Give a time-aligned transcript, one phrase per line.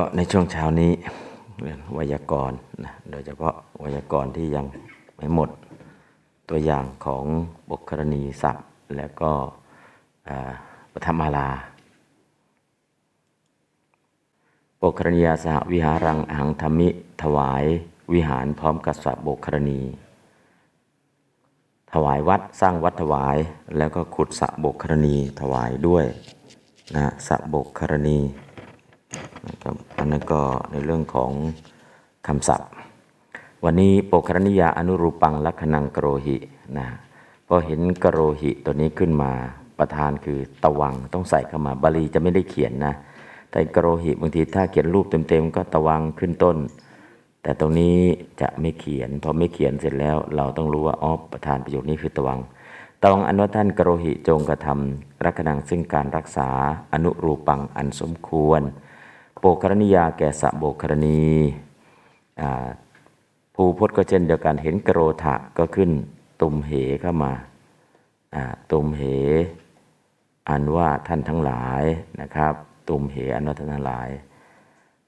[0.00, 0.92] ก็ในช่วงเช้านี้
[1.62, 4.66] เรียนไวยากรณ์นะโดยเฉพาะไวยากรณ์ที่ยัง
[5.16, 5.50] ไม่หมด
[6.48, 7.24] ตัวอย่างของ
[7.70, 9.32] บุครณีศัพท์ และก็
[10.92, 11.48] ปฐมาลา
[14.82, 16.88] บุครณียสหวิหารังอหังธรรมิ
[17.22, 17.64] ถวาย
[18.12, 19.80] วิหารพร้อมกับสับบุครณี
[21.92, 23.36] ถวายวัดสร้างวัดถวาย
[23.76, 26.06] แล้วก็ขุดสระบกครณีถวายด้วย
[26.94, 28.20] นะสระบกครณี
[29.48, 30.40] นะครับอันนั้นก็
[30.72, 31.30] ในเรื่องของ
[32.26, 32.68] คำศัพท์
[33.64, 36.36] วันนี้โปครณิยาอนุรูปังลักขณังกโรหิ
[36.78, 36.86] นะ
[37.48, 39.32] พอเห็นกโรหิตัวนี้ขึ้นมา
[39.78, 42.94] ประธานคือตะวังต้องใส่เข้ามาบาลีจะไม่ได้เขียนนะ
[43.50, 46.56] แต่กโรหิบางทีถ้าเขียนรูปเต็มๆก็ตะวังขึ้นต้น
[47.42, 47.96] แต่ตรงนี้
[48.40, 52.40] จะไม่เขียนพอไม่เขียนเสร็จแล้วเราต้องรู้ว่าอ๋อประธานประโยคนี้คือตะวัง
[53.02, 56.48] ตะวังอนว่าท่านกโรหิจงกระทำรักขณังซึ่งการรักษา
[56.92, 58.62] อนุรูปังอันสมควร
[59.62, 61.20] กรณียาแก่สะโบกรณี
[63.54, 65.90] ภูพจน์ก็เช่นเดียวกันเห็นกโรธะก็ขึ้น
[66.42, 67.32] ตุมเหเข้ามา
[68.72, 69.02] ตุมเห
[70.48, 71.82] อันว่าท่านทั้งหลาย
[72.20, 72.54] นะครับ
[72.88, 74.08] ตุมเหอันว่าท่านทั้งหลาย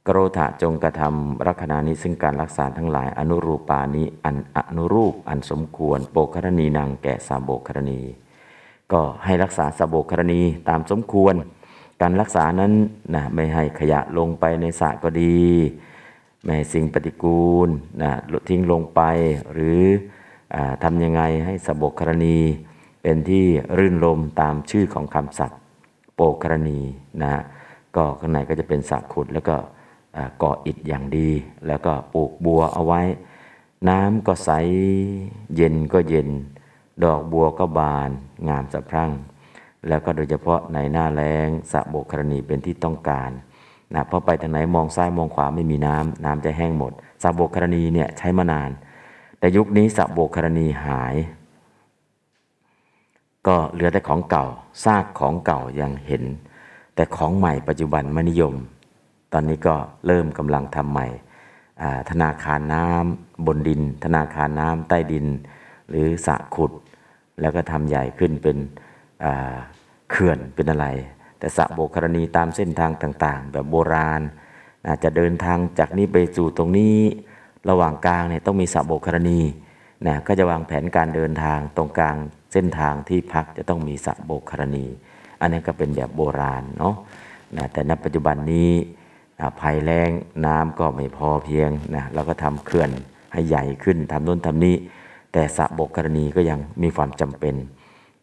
[0.07, 8.01] กโรธะจงกระทำรักษณานี้ซึ่งการรักษาทั้งหลาย อนุรูปานี้อันอนุรูปอันสมควร โปกรณีนางแก่สาโบกรณี
[8.93, 11.35] ก็ให้รักษาสาโบกรณีตามสมควร
[12.01, 12.73] การรักษานั้น
[13.15, 15.39] นะไม่ให้ขยะลงไปในสระก็ดี
[16.43, 17.69] ไม่ให้สิ่งปฏิกูล
[18.03, 18.11] นะ
[18.49, 19.01] ทิ้งลงไป
[19.53, 19.83] หรือ
[20.55, 22.39] อทำยังไงให้สบกครณี
[23.03, 23.45] เป็นที่
[23.79, 25.61] รื่นรมตามชื่อของคำสัตว์
[26.15, 26.81] โปกรณี
[27.23, 27.43] นะ
[27.97, 29.57] ก็ข้างในก็จะเป็นสระขุดแล้วก็
[30.43, 31.31] ก่ออิฐอย่างดี
[31.67, 33.03] แล้วก็ปลูกบัวเอาไว้
[33.89, 34.51] น้ำก็ใส
[35.57, 36.29] เย็นก็เย็น
[37.05, 38.11] ดอกบัวก็บาน
[38.49, 39.11] งามสะพรั่ง
[39.89, 43.31] แล้วก็โดยเฉพาะในหน้าแล้งสระโบกครณีเป็นที่ต้องการ
[43.95, 48.71] นะพราะไปทางไหนมองซ้ายมองขวาไม่มีน้ำน้ำจะแห้งหมดสระโบกครณีเนี่ยใช้มานาน
[49.39, 51.15] แต่ยุคนี้สระโบกครณีหาย
[53.47, 54.45] ก็เหลือแต่ของเก่า
[54.85, 56.25] ซากของเก่ายังเห็น
[56.95, 58.55] แต่ของใหม่ปัจจุบันไม่นิยม
[59.33, 59.75] ตอนนี้ก็
[60.07, 61.07] เริ่มกำลังทำใหม่
[62.11, 65.27] ธนาคารน้ำบนดิน ธนาคารน้ำใต้ดิน
[65.89, 66.73] หรือสระขุด
[67.41, 68.57] แล้วก็ทำใหญ่ขึ้นเป็น
[70.11, 70.87] เขื่อนเป็นอะไร
[71.39, 74.21] แต่สระโบกรณีตามเส้นทางต่างๆ แบบโบราณ
[74.89, 76.99] อาจจะเดินทางจากนี้ไปสู่ตรงนี้
[77.71, 79.41] ระหว่างกลางเนี่ยต้องมีสระโบกรณี
[80.07, 82.17] นะก็จะวางแผนการเดินทางตรงกลาง
[82.53, 84.87] เส้นทางที่พักจะต้องมีสระโบกรณี
[85.41, 86.95] อันนี้ก็เป็นแบบโบราณเนาะ
[87.57, 88.71] นะแต่ณปัจจุบันนี้
[89.61, 90.11] ภัยแล้ง
[90.47, 92.91] น้ำก็ไม่พอเพียงนะเราก็ทำเขื่อน
[93.33, 94.75] ให้ใหญ่ขึ้นทำโน้นทำนี้
[95.33, 97.55] แต่สระโบกกรณีก็ยังมีความจำเป็น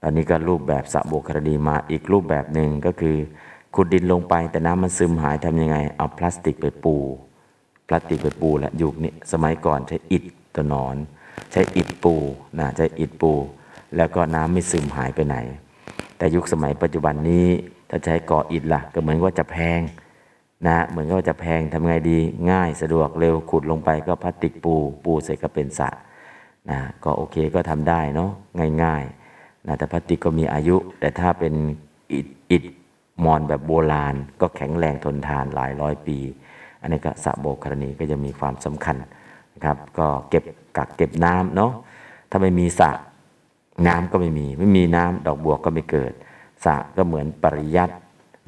[0.03, 3.15] อนนี้ก็รูปแบบสระโบกกรณีมาอีกรูปแบบหนึ่งก็คือ
[3.75, 6.95] ขุดดินลงไปแต่น้ำมันซึมหายทำยังไง เอาพลาสติกไปปู
[7.87, 10.23] พลาสติกไปปูแหละยุคนี้สมัยก่อนใช้อิฐ
[10.55, 10.95] ตัวหนอน
[11.51, 12.13] ใช้อิฐปู
[12.59, 13.31] นะใช้อิฐปู
[13.97, 15.37] แล้วก็น้ำไม่ซึมหายไปไหน
[16.17, 17.47] แต่ยุคสมัยปัจจุบันนี้
[17.89, 19.79] ถ้าใช้ก่ออิฐล่ะ ก็เหมือนว่าจะแพง
[20.67, 22.17] นะเหมือนกับว่าจะแพงทำไงดี
[22.51, 24.73] ง่ายสะดวกเร็วขุดลงไปก็พลาสติกปู
[25.03, 25.89] ปูเสร็จก็เป็นสระ
[26.69, 28.31] นะก็โอเคก็ทำได้เนาะ
[28.83, 29.24] ง่ายๆ
[29.67, 31.53] นะแต่พลาสติก็มีอายุ แต่ถ้าเป็น
[32.51, 32.63] อิฐ
[33.25, 36.17] มอนแบบโบราณ ก็แข็งแรงทนทานหลายร้อยปี
[36.81, 38.95] อันนี้ก็สระโบกกรณีก็จะมีความสำคัญ
[39.53, 40.43] นะครับก็เก็บ
[40.77, 41.71] กักเก็บน้ำเนาะ
[42.29, 42.91] ถ้าไม่มีสระ
[43.87, 46.11] น้ำก็ไม่มี ไม่มีน้ำดอกบัวก็ไม่เกิด
[46.65, 47.95] สระก็เหมือนปริยัติ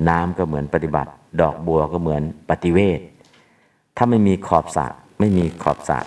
[0.10, 3.00] น้ำก็เหมือนปฏิบัติ ดอกบัวก็เหมือนปฏิเวท
[3.98, 4.88] ถ้าไม่มีขอบสระ
[5.20, 6.00] ไม่มีขอบสระ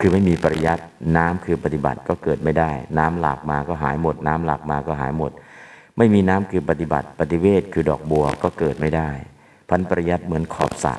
[0.00, 0.82] คือไม่มีปริยัติ
[1.16, 5.32] น้ำคือปฏิบัติก็เกิดไม่ได้ น้ำหลากมาก็หายหมด น้ำหลากมาก็หายหมด
[5.96, 9.10] ไม่มีน้ำคือปฏิบัติ ปฏิเวทคือดอกบัวก็เกิดไม่ได้
[9.68, 10.94] พันปริยัติเหมือนขอบสระ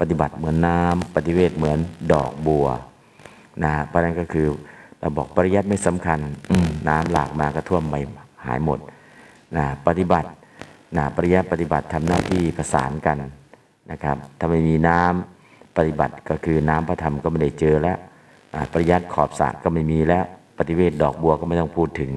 [0.00, 1.78] ปฏิบัติเหมือนน้ำปฏิเวทเหมือน
[2.12, 2.66] ดอกบัว
[3.64, 4.46] นะเพราะฉะนั้นก็คือ
[5.00, 6.20] เราบอกปริยัติไม่สำคัญ
[6.88, 7.94] น้ำหลากมาก็ท่วมไป
[8.46, 8.78] หายหมด
[9.56, 10.28] นะปฏิบัติ
[10.96, 13.16] นะปริยัติปฏิบัติทำหน้าที่ประสานกัน
[13.90, 17.98] นะครับถ้าไม่มีน้ำปฏิบัติก็คือน้ำพระธรรมก็ไม่ได้เจอแล้ว
[18.72, 20.24] ปริยัติขอบสระก็ไม่มีแล้ว
[20.58, 22.12] ปฏิเวทดอกบัวก็ไม่ต้องพูดถึง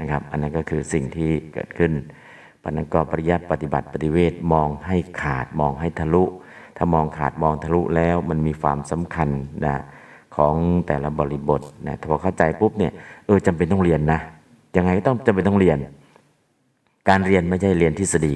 [0.00, 1.92] นะครับ อันนั้นก็คือสิ่งที่เกิดขึ้น
[2.60, 6.24] เพราะฉะนั้นก็ปริยัติปฏิบัติปฏิเวทมองให้ขาดมองให้ทะลุ
[6.76, 9.28] ถ้ามองขาดมองทะลุแล้วมันมีความสำคัญ
[9.66, 9.76] นะ
[10.36, 10.54] ของ
[10.86, 12.92] แต่ละบริบทนะพอเข้าใจปุ๊บเนี่ย
[13.26, 14.20] เออจำเป็นต้องเรียนนะ
[14.76, 15.78] ยังไงก็ต้องจำเป็นต้องเรียน
[17.08, 18.34] การเรียนไม่ใช่เรียนทฤษฎี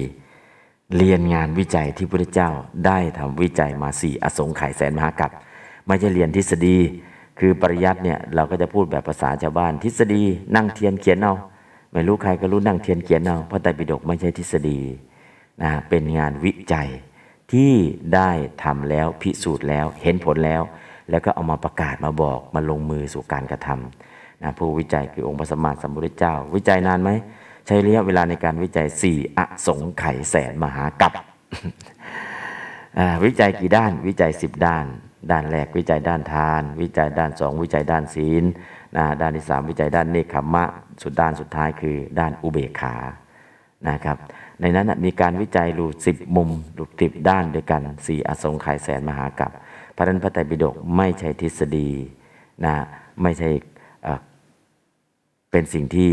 [0.97, 2.49] เรียนงานวิจัยที่พระเจ้า
[2.85, 5.31] ได้ทำวิจัยมาสี่อสงไขยแสนมหากัป
[5.87, 6.77] ไม่ใช่เรียนทฤษฎี
[7.39, 10.23] คือปริยัติเนี่ยเราก็จะพูดแบบภาษาชาวบ้าน ทฤษฎี
[10.55, 11.33] นั่งเทียนเขียนเอา
[11.91, 14.79] ไม่รู้ใครก็รู้นั่งเทียนเขียนเอาพระไตรปิฎกไม่ใช่ทฤษฎี
[15.61, 16.89] นะเป็นงานวิจัย
[17.51, 17.71] ที่
[18.15, 18.29] ได้
[18.63, 20.61] ทำแล้วพิสูจน์แล้วเห็นผลแล้ว
[21.09, 27.09] แล้วก็เอามาประกาศมาบอกมาลงมือสู่การกระทำนะผู้วิจัยคือองค์พระสัมมาสัมพุทธเจ้า วิจัยนานไหม
[27.65, 31.13] ใช้ระยะเวลาในการวิจัย4อสงไขยแสนมหากัป
[33.25, 34.85] วิจัยกี่ด้านวิจัย10ด้าน
[35.31, 38.43] ด้านแรกวิจัยด้านทาน วิจัยด้านสองวิจัยด้านศีล
[38.97, 40.65] นะด้านที่สามวิจัยด้านเนคขมะ
[41.01, 42.95] สุดด้านสุดท้ายคือด้านอุเบกขา
[43.89, 44.17] นะครับ
[44.61, 49.51] ในนั้นมีการวิจัยรูสิบมุมรูสิบด้านด้วยกันสี่อสงไขยแสนมหากัป
[49.95, 51.89] พระนันพระไตรปิฎกไม่ใช่ทฤษฎี
[52.65, 52.73] นะ
[53.21, 53.49] ไม่ใช่
[54.03, 54.21] เอ่อ
[55.51, 56.11] เป็นสิ่งที่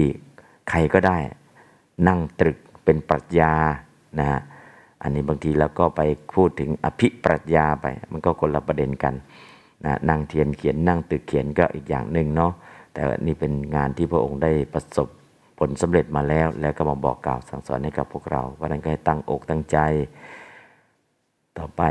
[0.71, 1.19] ใครก็ได้
[2.09, 3.53] นั่งตรึกเป็นปรัชญา
[4.19, 4.41] นะฮะ
[5.03, 6.01] อันนี้บางทีเราก็ไป
[6.35, 9.15] พูดถึงอภิปรัชญาไป มันก็คนละประเด็นกัน
[9.85, 12.53] นะนั่งเทียนเขียนนั่งตึกเขียนก็อีกอย่างหนึ่งเนาะ
[12.93, 15.09] แต่นี่เป็นงานที่พระองค์ได้ประสบ
[15.59, 19.79] ผลสำเร็จมาแล้ว แล้วก็มาบอกกล่าวสั่งสอนให้กับพวกเราเพราะนั้นก็ให้ตั้งอกตั้งใจ
[21.59, 21.83] ต่อไป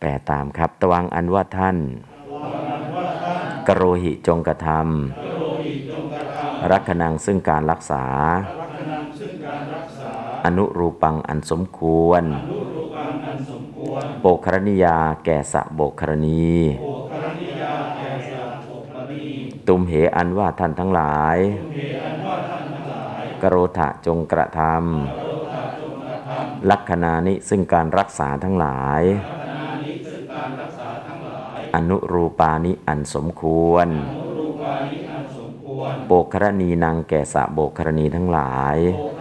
[0.00, 1.76] แปลตามครับ ตวังอันว่าท่าน
[3.68, 8.04] กโรหิจงกระทำรักขนังซึ่งการรักษา
[10.44, 12.22] อนุรูปังอันสมควร
[14.20, 16.52] โปกครณิยาแก่สะโบกครณี
[19.68, 21.36] ตุมเหอันว่าท่านทั้งหลาย
[23.42, 29.02] กโรธะจงกระทำลักขณานิซึ่งการรักษาทั้งหลาย
[31.74, 33.88] อนุรูปานิอันสมควร
[36.06, 38.76] โปกครณีนางแก่สะโบกครณีทั้งหลาย
[39.10, 39.13] นะ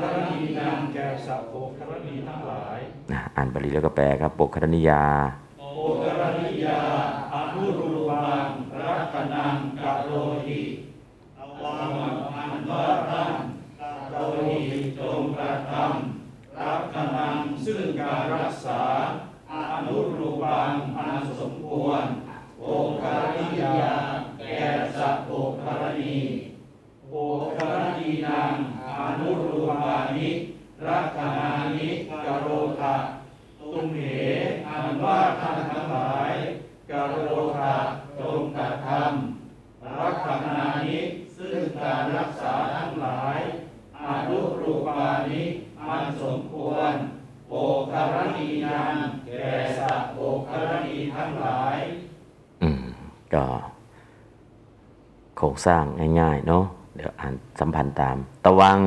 [3.36, 5.04] อ่านบาลีแล้วก็แปลครับปกครณิยา
[7.54, 10.73] ซึ่
[55.54, 55.86] โครงสร้าง
[56.22, 56.64] ง่ายๆเนาะ
[56.96, 58.80] เดี๋ยวอ่านสัมพันธ์ตามตวัง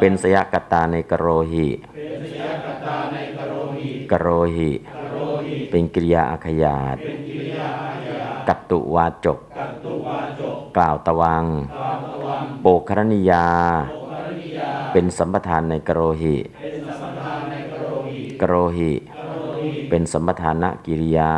[0.00, 11.44] เป็นสยกตาในกโรหิเป็นสยกตาในกโรหิกโรหิกโรหิ เป็นกิริยาอาขยาตเป็นกิริยาอาญากัตตุวาจกกัตตุวาจก กล่าวตวัง
[11.78, 13.46] ตามตวัง โปกครณิยา
[13.92, 21.34] โอคารณียาเป็นสัมปทานในกโรหิเป็นสัมปทานในกโรหิกโรหิกโรหิเป็นสัมปทานกิริยา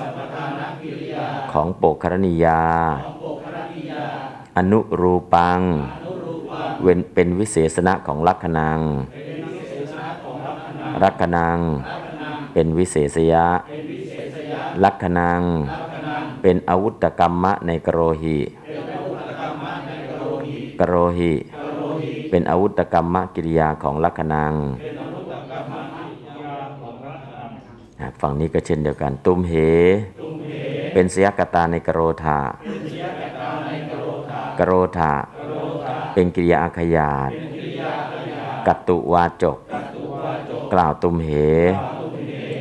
[0.00, 2.60] สัมปทานกิริยา ของโปกครณิยา
[4.56, 5.60] อนุรูปัง
[7.14, 8.80] เป็นวิเศษณะของลักขณัง
[11.02, 11.58] ลักขณัง
[12.52, 13.46] เป็นวิเศษยะ
[14.84, 15.42] ลักขณัง
[16.42, 18.38] เป็นอาวุธกรรมะในกโรหิ
[20.80, 24.54] กโรหิกรโรหิเป็นอาวุธกรรมะกิริยาของลักขณัง
[28.20, 29.54] ฝั่งนี้ก็เช่นเดียวกัน ตุมเห
[29.94, 30.50] ตุมเห
[30.92, 32.95] เป็นสยกตาในกรธาเป็นสยกตาในกโรธา
[34.58, 35.12] กโรธา
[36.14, 37.30] เป็นกิริยาอาขยาต
[38.66, 39.58] กัตตุวาจก
[40.72, 41.30] กล่าวตุมเห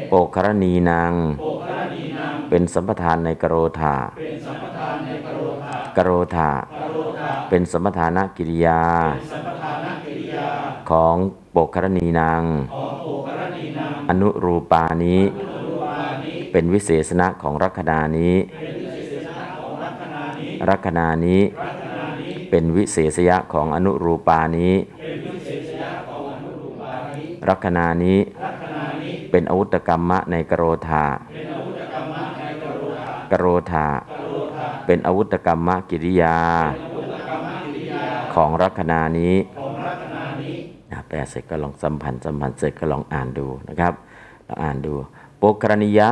[0.07, 1.13] โปครณีนาง
[2.49, 3.95] เป็นสัมปทานในกโรธา
[5.97, 6.49] กโรธา
[7.49, 8.81] เป็นสมถานกิริยา
[10.89, 11.15] ของ
[11.51, 12.41] โปกรณีนาง
[14.09, 15.21] อนุรูปานี้
[16.51, 18.35] เป็นวิเศษณะของรัคนานี้
[20.69, 21.41] รัคนานี้
[22.57, 33.85] เป็นวิเศษยะของอนุรูปานี้เป็นวิเศษณะของอนุรูปานิรักขณานี้ลักษณะนี้ เป็นอาวุธกรรมะในกโรธา เป็นอาวุธกรรมะในกโรธากรโรธา
[34.85, 36.37] เป็นอาวุธกรรมะกิริยา
[36.81, 40.57] อาวุธกรมะกิริยา ของลัคนานี้ของลัคนานี้
[40.91, 43.93] อะแปลเสร็จก็ลองสัมพันธ์สัมพันธ์เสร็จก็ลองอ่านดูนะครับ
[44.47, 44.93] ลองอ่านดู
[45.37, 46.09] โปกรณิยะ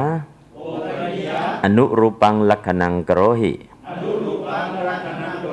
[1.64, 3.54] อนุรูปังลัคนังกโรหิ
[3.90, 5.46] อนุรูปังลัคนาโก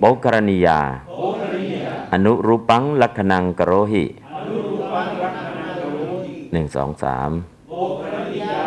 [0.00, 4.04] โรหิโปกรณียาโอคณิยะอนุรูปังลัคนังกโรหิ
[4.36, 7.30] อนุรูปังลัคนาโกโรหิหนึ่งสองสาม
[7.70, 8.64] โอคณิยะ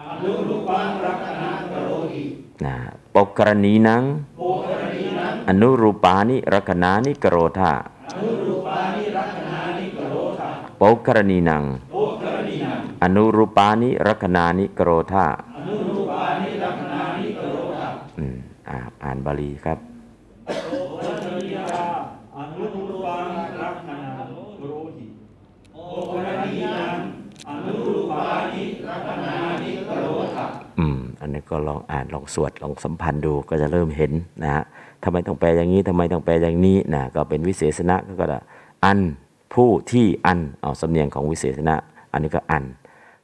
[0.00, 2.24] อนุรูปังลัคนาโกโรหิ
[2.64, 2.76] นะ
[3.14, 4.02] ปกรณีนัง
[4.38, 7.72] โอคณินัง อนุรูปานิรักนานิกโรธา
[8.08, 17.86] อนุรูปานิลัคนานิโกโรธาปกรณีนังโอคณินังอนุรูปานิรักนานิกโรธาอนุรูปานิลัคนานิโกโรธา
[18.18, 18.36] อืม
[18.68, 19.78] อ่าอ่านบาลีครับ
[20.46, 20.52] โอ
[21.22, 21.66] คณิยะ
[22.36, 23.26] อนุรูปัง
[23.60, 23.98] ลัคนา
[24.30, 24.34] โก
[24.68, 25.06] โรหิ
[25.74, 25.78] โอ
[26.10, 26.12] ค
[26.44, 26.98] ณินัง
[27.48, 30.46] อนุรูปานิลัคนานิโกโรธา
[30.78, 34.12] อืมอันนี้ก็ลองอ่านลองสวดลองสัมพันธ์ดูก็จะเริ่มเห็น
[34.42, 34.64] นะฮะ
[35.04, 38.26] ทำไมต้องแปลอย่างนี้ทำไมต้องแปลอย่างนี้นะก็เป็นวิเศษณะก็ก็
[38.84, 38.98] อัน
[39.54, 41.76] ผู้ที่อันเอาสำเนียงของวิเศษณะ
[42.12, 42.64] อันนี้ก็อัน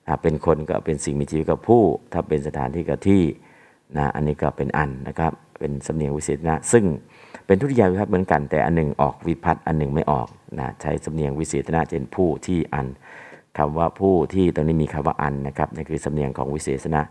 [0.07, 3.23] ถ้าเป็นคนก็เป็นสิ่งมีชีวิตก็ผู้ ถ้าเป็นสถานที่ก็ที่
[3.97, 6.85] นะอันนี้ก็เป็นอันนะครับเป็นสำเนียงวิเศษณะซึ่ง
[7.52, 10.28] เป็นทุติยาวิภัตเหมือนกัน แต่อันหนึ่งออกวิพัตอันหนึ่งไม่ออก
[10.59, 12.87] นะใช้สำเนียงวิเศษณะเช่นผู้ที่อัน
[13.59, 17.02] คำว่าผู้ที่ตรงนี้มีคำว่าอันนะครับนั่คือสำเนียงของวิเศษณะ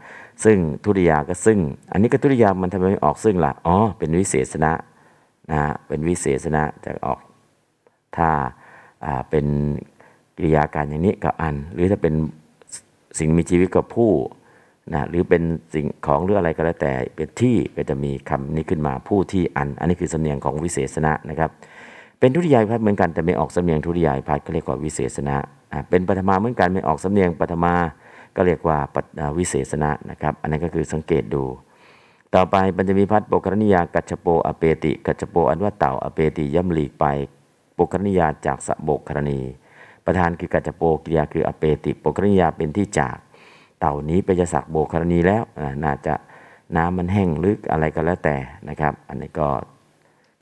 [0.44, 1.60] ซึ่งทุติยาก็ซึ่ง
[1.92, 4.72] อันนี้ก็ทุติยามันทำไมไม่ออกซึ่งล่ะอ๋อเป็นวิเศษณะ
[5.52, 7.20] นะเป็นวิเศษณะจะออก
[8.18, 8.30] ถ้า
[9.06, 9.46] อ่าเป็น
[10.36, 12.14] กิริยาการอย่างนี้กับอัน หรือถ้าเป็น
[13.18, 14.12] สิ่งมีชีวิตกับผู้
[14.90, 21.50] นะหรือเป็นสิ่งของหรืออะไรก็แล้วแต่เป็นที่ก็จะมีคำนี้ขึ้นมาผู้ที่อัน อันนี้คือสำเนียงของวิเศษณะนะครับ
[22.20, 25.36] เป็นทุติยาวิภัตเหมือนกันแต่ไม่ออกสำเนียงทุติยาวิภัตก็เรียกว่าวิเศษณะ
[25.72, 27.74] อ่าเป็นปฐมาเหมือนกันไม่ออกสำเนียงปฐมา
[28.36, 28.78] ก็เรียกว่า
[29.38, 31.44] วิเศษณะนะครับ อันนั้นก็คือสังเกตดู
[32.36, 37.06] ต่อไปปัญจมีพัฒน์โปกรณิยากัจจโปอเปติกัจจโปอันว่าเต่าอเปติย่ำหลีกไป
[37.74, 39.40] โปกรณิยาจากสะโบกครณี
[40.06, 43.18] ประธานคือกัจจโปกิริยาคืออเปติโปกรณิยาเป็นที่จาก
[43.82, 45.44] เต่านี้ไปจะสักโบกครณีแล้ว
[45.84, 46.14] น่าจะ
[46.76, 48.36] น้ำมันแห้งลึกอะไรก็แล้วแต่
[48.70, 49.48] นะครับ อันนี้ก็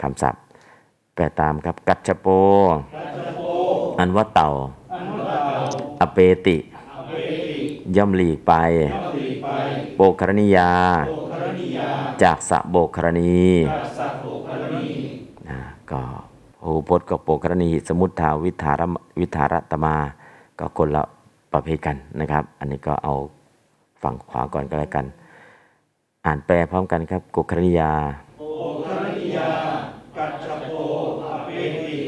[0.01, 0.43] คำศัพท์
[1.13, 2.27] แปลตามครับกัจจโป
[3.99, 4.49] อันว่าเต่า
[6.01, 6.17] อเป
[6.47, 6.57] ติ
[7.95, 8.53] ย่อมหลีกไป
[9.95, 10.71] โปกรณิยา
[12.23, 13.39] จากสะโบกครณี
[15.49, 15.59] นะ
[15.91, 16.01] ก็
[16.61, 18.81] โหพจน์กับโปกรณี สมุทธาวิธาร
[19.19, 19.95] วิธารตมา
[20.59, 21.03] ก็คนละ
[21.53, 23.13] ประเภทกันนะครับ อันนี้ก็เอา
[24.03, 25.05] ฝั่งขวาก่อนก็แล้วกัน
[26.25, 27.93] อ่านแปลพร้อมกันครับโกกรณียา
[28.39, 28.43] โอ
[28.85, 29.51] คณิยา
[30.17, 30.73] กัจจโป
[31.25, 31.99] อเปติ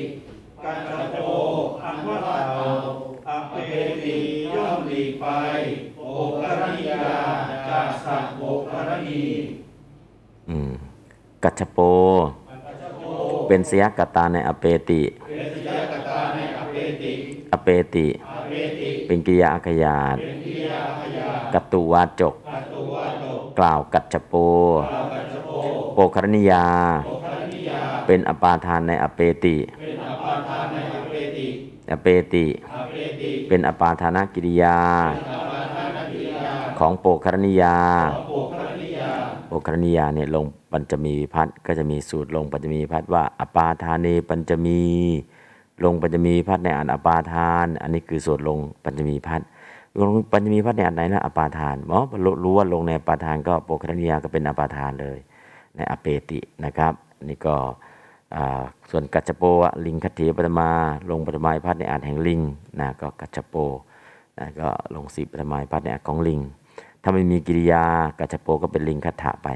[0.63, 1.17] กัจจโป
[1.83, 2.67] อันว่าเต่า
[3.29, 3.55] อเป
[4.03, 4.17] ติ
[4.55, 5.25] ย่อมหลีกไป
[5.97, 6.03] โอ
[6.39, 7.15] คณิยา
[7.69, 8.71] จากสัตว์โอค
[9.05, 9.21] ณี
[10.49, 10.71] อืม
[11.43, 11.79] กัจจโป
[13.47, 17.13] เป็นสยกตาในอเปติเวสยกตาในอเปติ
[17.51, 23.25] อเปติอ เปติเป็นกิริยาอาขยาตเป็นกิริยาพยากัตตุวาจกอัตตุวาโต
[23.59, 24.33] กล่าวกัจจโป
[24.91, 25.49] กล่าวกัจจโป
[25.93, 26.65] โปครณิยา
[27.05, 31.47] โอคณิยาเป็นอปาทานในอเปติเป็นอปาทานในอเปติ
[31.91, 34.77] อเปติอเปติ เป็นอปาทานกิริยา
[35.29, 37.77] อปาทานกิริยาของโปครณิยา
[38.29, 39.11] โอคณิยา
[39.47, 44.81] โปครณิยาเนี่ยลงปัญจมีวิพัฒน์ก็จะมีสูตรลงปัญจมีวิพัฒน์ว่า อปาทานเนปัญจมี
[45.83, 49.41] ลงปัญจมีพัฒในอันอปาทาน อันนี้คือสูตรลงปัญจมีพัฒ
[49.99, 51.99] ลงปัญจมีพัฒในอันไหนนะอปาทานอ๋อ
[52.43, 55.19] รู้ว่าลงในอปาทานก็โปครณิยาก็เป็นอปาทานเลย
[55.75, 56.93] ในอเปตินะครับ
[57.29, 57.55] นี่ก็
[58.89, 60.69] ส่วนกัจจโปอะลิงคัตถิปฐมา
[61.11, 62.41] ลงปฐมาพัฒในอันแห่งลิง
[62.79, 63.55] นะก็กัจจโป
[64.39, 66.39] นะก็ลงสีปฐมาพัฒในอันของลิง
[67.03, 67.83] ถ้าไม่มีกิริยา
[68.19, 69.47] กัจจโปก็เป็นลิงคัตถะไป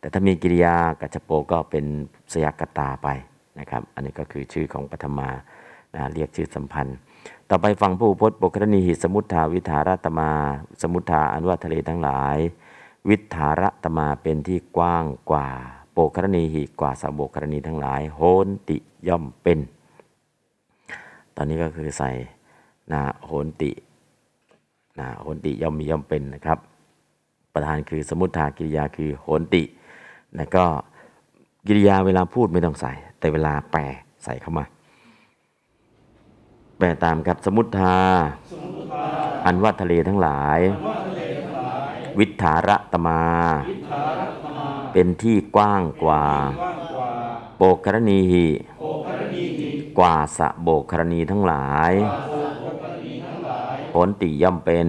[0.00, 1.84] แต่ถ้ามีกิริยากัจจโปก็เป็น
[2.32, 3.08] สยกตาไป
[3.60, 5.28] นะครับ อันนี้ก็คือชื่อของปฐมา
[6.14, 6.96] เรียกชื่อสัมพันธ์
[7.50, 10.30] ต่อไปฟังผู้พจน์ปกรณีหิสมุทธาวิธารตมา
[10.82, 12.38] สมุทธาอันว่าทะเลทั้งหลาย
[13.08, 15.48] วิธารตมาเป็นที่กว้างกว่า
[15.92, 18.76] โปกรณีหิกว่าสาโบกรณีทั้งหลาย โหนติ
[19.08, 19.58] ย่อมเป็น
[21.36, 22.10] ตอนนี้ก็คือใส่
[22.92, 23.70] นะโหนติ
[24.98, 26.58] นะโหนติย่อมมีย่อมเป็นนะครับ
[27.54, 29.62] ประธานคือสมุทธากิริยาคือโหนติ
[30.36, 30.64] แล้วก็
[31.66, 33.82] กิริยาเวลาพูดไม่ต้องใส่ แต่เวลาแปล
[34.24, 34.64] ใส่เข้ามา
[36.78, 37.98] แปลตามครับสมุทธา
[39.46, 40.60] อันว่าทะเลทั้งหลาย
[42.18, 43.22] วิทาระตมา
[44.92, 46.24] เป็นที่กว้างกว่า
[46.60, 47.12] กว้างกว่า
[47.56, 48.46] โปกรณีหี
[49.98, 52.36] กว่าสะโบกครณีทั้งหลายโอ
[52.82, 53.52] คณีทั้งหล
[54.22, 54.86] ติย่อมเป็น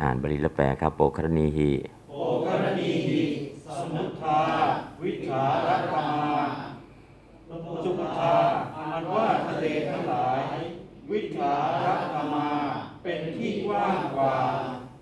[0.00, 1.70] อ่านบาลีและแปลครับโปกรณีหี
[3.76, 4.40] สมุทธา
[5.02, 6.08] วิถารตมา
[7.48, 8.34] โอสุภา
[8.76, 10.58] อันว่าทะเลทั้งหลาย
[11.12, 12.48] วิถารัตมา
[13.02, 14.34] เป็นที่กว้างกว่า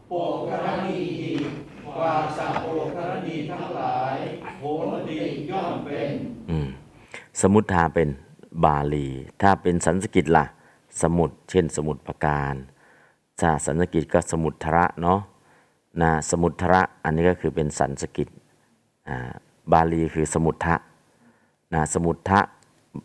[0.08, 0.12] โป
[0.48, 1.02] กรณี
[1.96, 4.16] กว่าสัพโปกรณีทั้งหลาย
[4.60, 5.18] โหนดี
[5.50, 6.10] ย่อมเป็น
[6.50, 6.68] อืม
[7.40, 8.08] สมุทธาเป็น
[8.64, 9.08] บาลี
[9.42, 10.44] ถ้าเป็นสันสกฤตล่ะ
[11.02, 12.54] สมุดเช่นสมุดประการ
[13.40, 15.20] ถ้าสันสกฤตก็สมุทธระเนาะ
[16.02, 18.28] นะสมุทธระอันนี้ก็คือเป็นสันสกฤต
[19.72, 20.74] บาลีคือสมุทธะ
[21.74, 22.40] นะสมุทธะ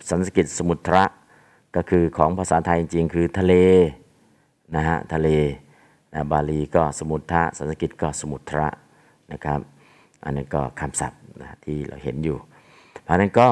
[0.10, 1.06] สันสกฤตสมุทธระ
[1.76, 3.54] ก็คือของภาษาไทยจริงๆ คือทะเล
[4.76, 5.30] นะฮะทะเล
[6.14, 8.70] นะบาลีก็สมุทธะสันสกฤตก็สมุทธระ
[9.32, 9.60] นะครับ
[10.24, 12.38] อันนี้ก็คำศัพท์นะที่เราเห็นอยู่
[13.04, 13.48] เพราะฉะนั้นก็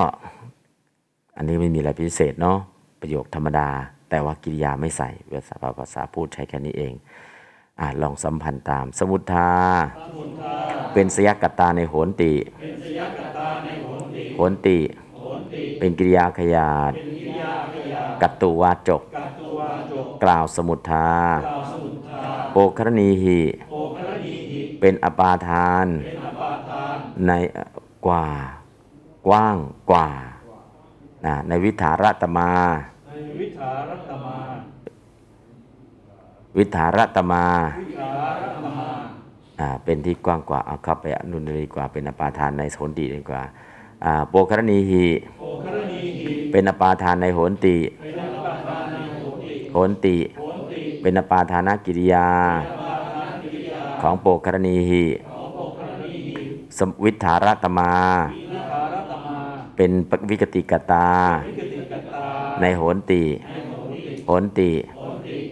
[1.37, 2.57] อันนี้ไม่มีอะไรพิเศษเนาะ
[3.01, 3.69] ประโยคธรรมดา
[4.09, 6.93] แต่ว่ากิริยาไม่ใส่ภาษาภาษาพูดใช้แค่นี้เอง
[7.79, 9.49] อะลองสัมพันธ์ตาม สมุทธา
[10.07, 10.53] สมุทา
[10.93, 14.79] เป็นสยกตาในโหนติเป็นสยกตาในโหนติโหนติ
[15.15, 16.93] โหนติ เป็นกิริยาขยาด
[17.71, 17.78] เป็น
[18.21, 19.59] กิริยาขยากัตตุวาจกกัตตัว
[19.91, 21.09] จบกล่าวสมุทธา
[21.45, 22.21] กล่าวสมุทธา
[22.51, 23.39] โปครณีหิ
[23.71, 26.95] โอครณีหิเป็นอปาทานเป็นอปาทาน
[27.27, 27.31] ใน
[28.05, 28.25] กว่า
[29.27, 29.57] กว้าง
[29.91, 30.09] กว่า
[31.25, 32.51] นะในวิถารตมา
[33.07, 34.37] ในวิถารัตมา
[36.57, 37.45] วิถารตมา
[37.79, 38.09] วิถา
[38.41, 38.87] รัตมา
[39.59, 43.68] อ่าเป็นที่กว้างกว่า เอาเข้าไปอนุนดีกว่า เป็นอปาทานในโหนติดีกว่าอ่า
[44.29, 45.05] โปครณีหิ
[45.39, 47.77] โอครณีหิเป็นอปาทานในโหนติ
[49.73, 50.17] โหนติ
[51.01, 52.27] เป็นอปาทานกิริยา
[54.01, 56.45] ของโปครณีหิของโอครณีหิ
[56.77, 57.93] สวิถารตมา
[58.93, 59.37] รตมา
[59.75, 59.91] เป็น
[60.29, 61.07] วิกติกตา
[61.47, 62.23] วิกติกตา
[62.61, 63.23] ในโหนติ
[64.25, 64.71] โหนติ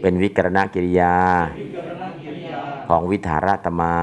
[0.01, 1.15] เป็นวิกรณกิริยา
[1.59, 3.95] วิกรณกิริยาของวิถารตมา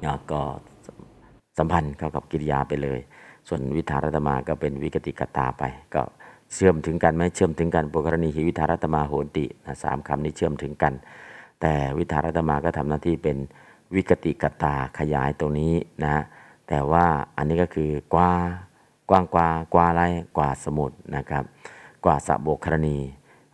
[0.00, 0.42] เนี่ยก็
[1.60, 3.00] สัมพันธ์เข้ากับกิริยาไปเลย
[3.48, 5.62] ส่วนวิถารตมาก็เป็นวิกติกตาไป
[5.94, 6.02] ก็
[6.54, 10.92] เชื่อมถึงกันไหมเชื่อมถึงกันปุกรณีหิวิถารตมาโหตินะสามคำนี้เชื่อมถึงกัน
[11.60, 13.36] แต่วิถารตมาก็ทำหน้าที่เป็น
[13.94, 16.22] วิกติกตาขยายตรงนี้นะ
[16.68, 17.04] แต่ว่า
[17.36, 18.32] อันนี้ก็คือกว้า
[19.10, 20.02] กว้างกว่ากว่าอะไร
[20.36, 21.44] กว่าสมุทรนะครับ
[22.04, 22.98] กว่าสะโบกครณี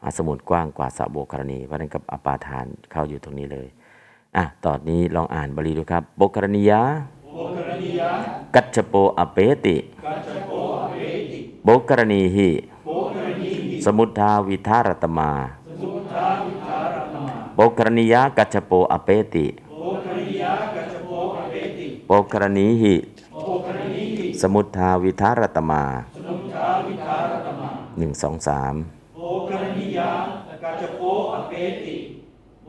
[0.02, 3.68] อะสมุทรกว้างกว่าสะโบกครณีเพราะนั้นกับอปาทานเข้าอยู่ตรงนี้เลย
[4.36, 6.82] อะตอนนี้ลองอ่านบาลีดูครับโบกคครณียะ
[8.54, 10.98] กัจจโปอเปติกัจจโปอเว
[11.32, 12.50] ติโบกครณีหิ
[12.86, 15.30] โอครณีหิสมุทธาวิธารตมา
[15.82, 22.94] สุทธาวิถารัตมาโบกครณียะกัจจโปอเปติโอครณียะกัจจโปอเวติโบกครณีหิ
[23.34, 25.84] โอครณีหิสมุทธาวิธารตมา
[26.16, 27.68] สมุทธาวิถารัตมา
[27.98, 28.74] หนึ่งสองสาม
[29.16, 30.10] โอครณียะ
[30.62, 31.02] กัจจโป
[31.34, 31.96] อเวติ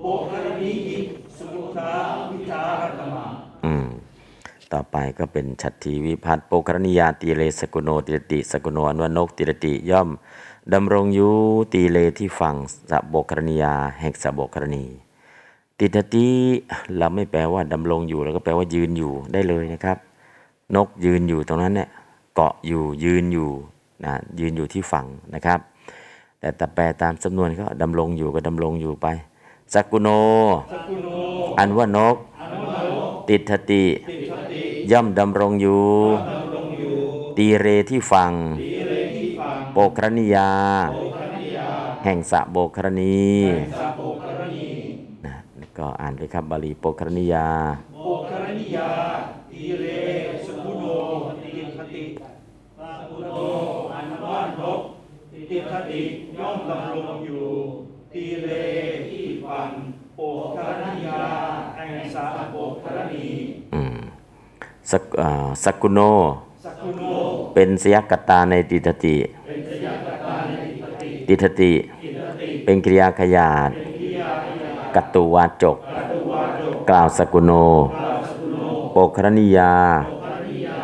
[0.01, 0.97] โอครณีหิ
[1.37, 1.91] สมุทธา
[2.31, 3.46] วิถารัตมาอืม
[4.73, 10.09] ต่อไปก็เป็นฉัตรทีวิพัฒน์โปกรณียาตีเลสกุโนติรติสกุโนอนวนกติรติย่อม
[10.73, 11.33] ดำรงอยู่
[11.73, 12.55] ตีเลที่ฝั่ง
[12.91, 14.85] สะโบกรณียาแห่งสะโบกรณี
[15.79, 16.27] ติทติ
[16.97, 19.97] เราไม่แปลว่าดำรงอยู่แล้วก็แปลว่ายืนอยู่ได้เลยนะครับ
[20.75, 21.89] นกยืนอยู่ตรงนั้นเนี่ย
[22.35, 23.49] เกาะอยู่ยืนอยู่
[24.03, 25.59] นะยืนอยู่ที่ฝั่งนะครับ
[26.39, 29.07] แต่แต่แปลตามสำนวนก็ดำรงอยู่ก็ดำรงอยู่ไป
[29.73, 30.09] สกุโน
[30.73, 31.07] สกุโน
[31.57, 32.15] อันว่านก
[33.27, 35.85] อนุโนติทติติสติ ย่อมดำรงอยู่
[36.29, 36.95] ดำรงอยู่
[37.37, 40.51] ตีเรที่ฝั่งตีเรที่ฟัง โปกรณียา
[40.91, 41.69] โอครณียา
[42.05, 43.27] แห่งสะโบกรณี
[43.79, 44.69] สาโปครณี
[45.25, 45.35] นะ
[45.77, 47.49] ก็อ่านเลยครับบาลีโปกรณียา
[47.95, 48.89] โอครณียา
[49.51, 49.85] ตีเร
[50.45, 50.85] สกุโน
[51.41, 52.03] ติสติ
[52.77, 53.37] สกุโน
[53.93, 54.81] อันว่านก
[55.33, 56.01] ติสติ
[56.37, 57.47] ย่อมดำรงอยู่
[58.13, 58.47] ตีเร
[59.09, 59.69] ที่ฟัง
[60.19, 60.23] โอ
[60.55, 61.31] ครณียา
[61.75, 63.25] แห่งสาโปครณี
[63.73, 63.97] อืม
[64.91, 65.99] สกอ่าสกุโน
[66.65, 67.01] สกุโน
[67.53, 71.71] เป็นสยกตาในติทติเป็นสยามตาในติสติติทติ
[72.03, 77.51] ติสติ เป็นกิริยาขยาดเป็นกิริยาขยากัตตุวาจกกัตุวาจก กล่าวสกุโน
[77.95, 78.57] กล่าวสกุโน
[78.93, 79.73] โปกรณียา
[80.07, 80.79] โอครณียา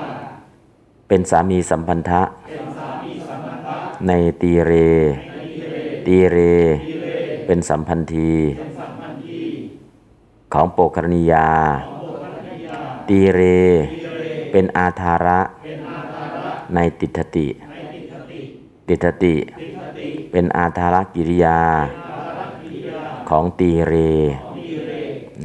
[1.07, 3.75] เป็นสามีสัมพันธะเป็นสามีสัมพันธะ
[4.07, 4.71] ในตีเร
[6.05, 6.37] ตีเร
[7.45, 8.72] เป็นสัมพันธีเป็นสัมพันธ์ที่
[10.53, 11.47] ของโปกรณียา
[13.09, 13.41] ตีเร
[14.51, 15.39] เป็นอาธาระ
[16.73, 17.47] ในติทติ
[18.87, 19.35] ติทติ
[20.31, 21.59] เป็นอาธาระกิริยา
[23.29, 23.93] ของตีเร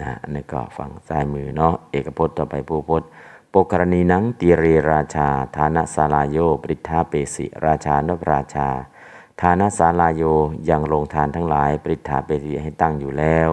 [0.01, 3.09] นะนนี้ก็ฝั่งซ้ายมือเนาะเอกพจน์ต่อไปผู้พจน์
[3.51, 8.69] โปกรณีนังตีเรราชา ฐานะสาลายโยปริทธาเปสิ ราชานพราชา
[9.43, 10.23] ฐานะสาลายโย
[10.69, 13.51] ยังลงทานทั้งหลาย ปริทธาเปสิให้ตั้งอยู่แล้ว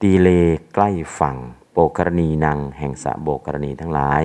[0.00, 0.28] ตีเล
[0.74, 1.36] ใกล้ฝั่ง
[1.72, 4.22] โปกรณีนังแห่งสะโบกรณีทั้งหลาย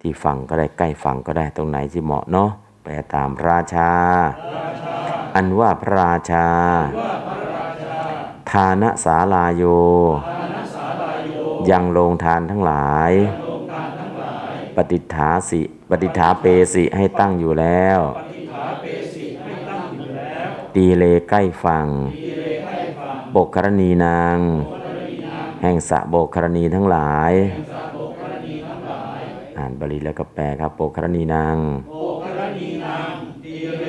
[0.00, 2.50] ที่ฝั่งก็ได้ใกล้ฝั่งก็ได้ตรงไหนที่เหมาะเนาะ
[2.82, 3.90] แปลตามราชา
[5.34, 6.46] อันว่าพระราชา
[8.50, 9.64] ทานสาลาโย
[11.70, 13.12] ยังลงทานทั้งหลาย
[14.76, 16.44] ปฏิฐาสิปฏิฐาเป
[16.74, 17.98] สิให้ตั้งอยู่แล้ว
[20.74, 21.86] ตีเลใกล้ฝั่ง
[23.34, 24.38] บกกรณีนาง
[25.62, 27.32] แห่งสะโบกครณีทั้งหลาย
[29.58, 31.56] อ่านบาลีแล้วก็แปลครับโบกครณีนาง
[31.90, 33.10] โอครณีนาง
[33.42, 33.84] ตีเร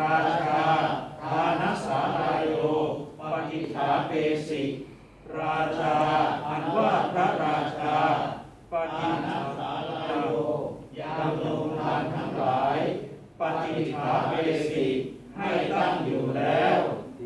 [0.00, 0.60] ราชา
[1.22, 2.54] ทานัสสาลายโย
[3.20, 4.12] ปฏิฐาเป
[4.48, 4.62] สิ
[5.40, 5.96] ราชา
[6.46, 7.96] อันว่าพระราชา
[8.72, 10.36] ปฏิฐาสาลายโย
[11.00, 12.76] ยังลงทานทั้งหลาย
[13.40, 14.32] ปฏิฐาเป
[14.68, 14.86] สิ
[15.36, 16.76] ให้ตั้งอยู่แล้ว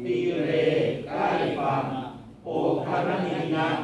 [0.04, 0.50] ตีเร
[1.06, 1.84] ใกล้ฝั่ง
[2.44, 2.48] โอ
[2.86, 3.78] ครณีนาง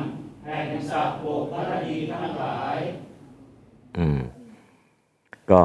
[0.44, 2.78] แห่ง สัพโอครณีทั้งหลาย
[3.98, 4.20] อืม
[5.50, 5.62] ก็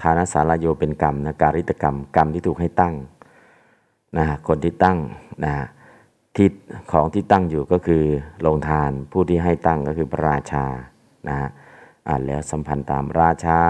[0.00, 2.94] ฐานสาลายโยเป็นกรรมนะการิตกรรม กรรมที่ถูกให้ตั้ง
[4.16, 4.98] นะคนที่ตั้ง
[5.44, 5.54] นะ
[6.36, 6.48] ที่
[6.92, 8.04] ของที่ตั้งอยู่ก็คือ
[8.46, 10.64] ลงทานผู้ที่ให้ตั้งก็คือพระราชา
[11.28, 11.36] นะ
[12.08, 13.60] อ่านแล้วสัมพันธ์ตามราชา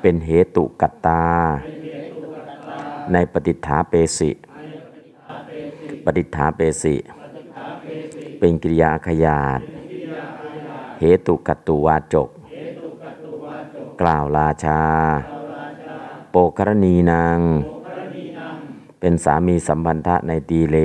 [0.00, 1.24] เป็นเหตุกัตตา
[3.12, 4.30] ในปฏิฐาเปสิ
[6.04, 6.96] ปฏิฐาเปสิ
[8.40, 9.60] เป็นกิริยาขยาด
[11.00, 12.30] เหตุกัตตุวาจก
[14.00, 14.80] กล่าวราชา
[16.30, 17.38] โปกรณีนาง
[19.00, 20.76] เป็นสามีสัมพันธะในตีเล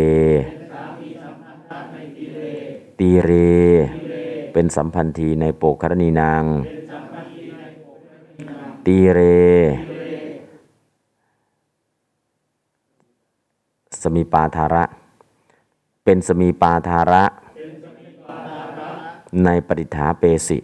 [3.00, 3.32] ตีเร
[4.54, 6.44] เป็นสัมพันธีในโปกรณีนาง
[8.86, 9.20] ตีเร
[14.02, 14.84] สมีปาธาระ
[16.04, 17.24] เป็นสมีปาธาระ
[19.44, 20.60] ในปฏิฐาเปสิ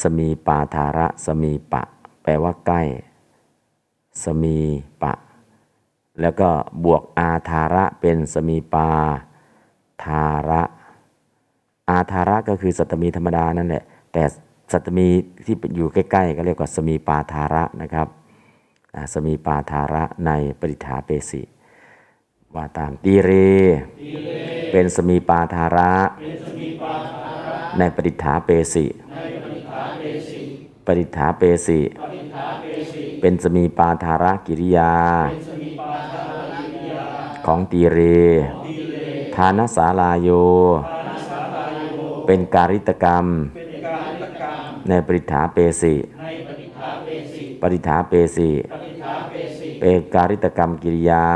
[0.00, 1.82] สมีปาธาระ สมีปะ
[2.22, 2.82] แปลว่าใกล้
[4.24, 4.58] สมี
[5.02, 5.12] ปะ
[6.20, 6.48] แล้วก็
[6.84, 8.90] บวกอาธาระเป็นสมีปา
[10.04, 10.62] ธาระ
[11.90, 14.22] อาธาระก็คือสัตมีธรรมดานั่นแหละ แต่
[14.72, 15.06] สัตมี
[15.46, 18.08] ที่อยู่ใกล้ๆ ก็เรียกว่าสมีปาธาระนะครับ
[19.14, 21.42] สมีปาธาระในปฏิฐาเปสิ
[22.56, 23.30] ว่าตามตีเร
[24.72, 25.92] เป็นสมีปาธาระ
[27.78, 28.86] ในปฏิฐาเปสิ
[30.86, 31.80] ปฏิฐาเปสิ
[33.20, 34.94] เป็นสมีปาธาระกิริยา
[37.46, 37.98] ของตีเร
[39.36, 40.28] ทานสาลายโย
[42.26, 43.24] เป็นการิตกรรม
[44.88, 45.94] ในปฏิฐาเปสิ
[47.62, 48.50] ปฏิฐาเปสิ
[49.80, 51.26] เป็นการิตกรรมกิริยา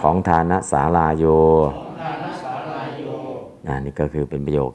[0.00, 1.24] ของทานสาลาโย
[3.66, 4.70] นะนี่ก็คือเป็นประโยค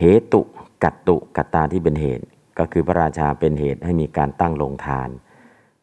[0.00, 0.42] เหตุ
[0.84, 2.24] กัตตุกัตตาที่เป็นเหตุ
[2.58, 5.08] ก็คือพระราชาเป็นเหตุให้มีการตั้งโรงทาน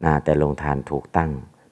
[0.04, 1.32] นะแต่โรงทานถูกตั้ง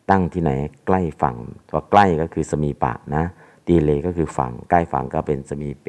[0.10, 0.52] ตั้งที่ไหน
[0.86, 1.36] ใกล้ฝั่ง
[1.74, 3.24] ว่าใกล้ก็คือสมีปะนะ
[3.68, 5.88] ตีเลก็คือฝั่งใกล้ฝั่งก็เป็นสมีเป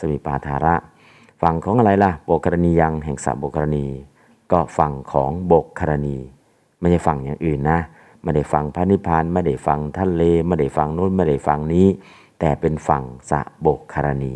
[0.00, 0.74] สมีปาธาระ
[1.42, 3.86] ฝั่งของอะไรล่ะโบกกรณียังแห่งสะโบกกรณี
[4.52, 6.16] ก็ฝั่งของโบกกรณี
[6.78, 7.80] ไม่ใช่ฝั่งอย่างอื่นนะ
[8.26, 11.86] ไม่ได้ฟังพระนิพพานไม่ได้ฟังทะเลไม่ได้ฟังนู้นไม่ได้ฟังนี้
[12.40, 14.34] แต่เป็นฝั่งสะโบกคารณี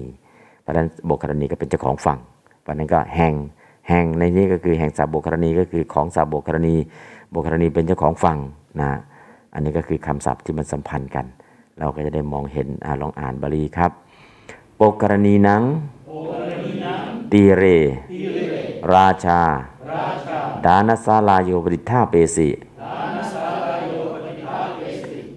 [0.60, 2.18] เพราะฉะนั้นโบกคารณีก็เป็นเจ้าของฝั่ง
[2.60, 3.34] เพราะฉะนั้นก็แห่ง
[3.88, 6.76] แห่งในนี้ก็คือแห่งสะโบกคารณีก็คือของสะโบกคารณี
[7.30, 8.38] โบกคารณีเป็นเจ้าของฝั่ง
[8.80, 8.90] นะ
[9.54, 11.26] อันนี้ก็คือคำศัพท์ที่มันสัมพันธ์กัน
[11.78, 13.90] เราก็จะได้มองเห็นอาลองอ่านบาลีครับ
[14.76, 15.62] โปกกรณีนัง
[17.32, 17.64] ตีเร
[18.94, 19.40] ราชา
[20.66, 22.48] ดานสาลายโยปริทธาเปสิ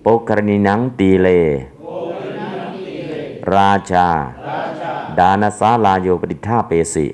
[0.03, 1.27] โปกรณีนังตีเล
[3.55, 4.07] ราชา
[5.19, 7.07] ดานสาลายโยปริทธาเปสิ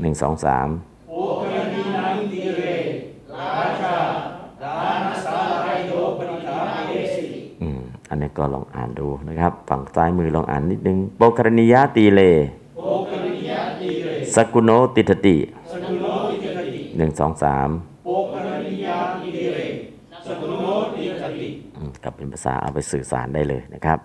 [0.00, 0.68] หนึ่งสองสาม
[1.10, 2.62] โอกรณีนังตีเร
[3.40, 3.96] ราชา
[4.64, 7.26] ดานสาลายโยปฏิฐาเปสิ
[7.62, 12.20] อืมอันนี้ก็ลองอ่านดูนะครับ ฝั่งซ้ายมือลองอ่านนิดนึงโปกรณียะตีเล
[12.78, 15.36] โอกรณียะตีเรสกุโนติทติ
[15.70, 17.68] สกุโนติจติหนึ่งสองสาม
[18.06, 19.58] โอกรณียะตีเร
[20.26, 20.64] สกุโน
[20.94, 23.98] ติจติ อืม กับเป็นภาษาเอาไปสื่อสารได้เลยนะครับ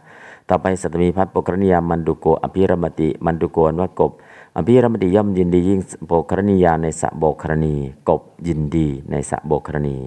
[0.50, 4.12] ต่อไปสัตมีพัฒน์โปกรณียามันดุโกอภิรมติมันดุโกนว่ากบ
[4.58, 7.76] อภิรมติย่อมยินดียิ่งโปกรณียาในสะโบกรณี
[8.10, 9.98] กบยินดีในสะโบกรณี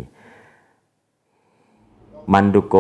[2.33, 2.77] มันดุโก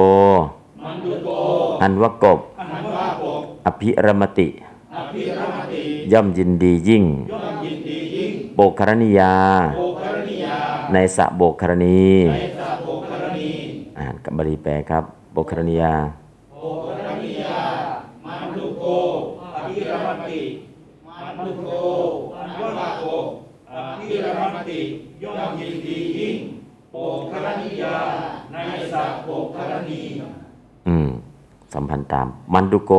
[1.82, 2.64] อันว่ากบอั
[3.14, 4.48] กบอภิรมติ
[4.96, 7.04] อภิรมติ ย่อมยินดียิ่ง
[8.54, 9.34] โปกครณียา
[9.76, 10.56] โอกรณียา
[10.92, 12.87] ในสะโบกรณีในสาโอกรณีอ่าน
[14.28, 15.94] กับบาลีแปลครับโบกครณียา
[16.52, 17.60] โอกรณียา
[18.26, 18.84] มันดุโก
[19.54, 20.42] อภิรมติ
[21.36, 21.70] มันดุโก
[22.36, 23.04] อันว่าก
[24.54, 24.80] บติ
[25.22, 26.36] ย่อมยินดียิ่ง
[26.92, 27.96] โปกครณิยา
[28.52, 28.56] ใน
[28.92, 30.00] สัพโปกครณี
[30.88, 31.08] อืม
[31.74, 32.92] สัมพันธ์ตามมันดุโก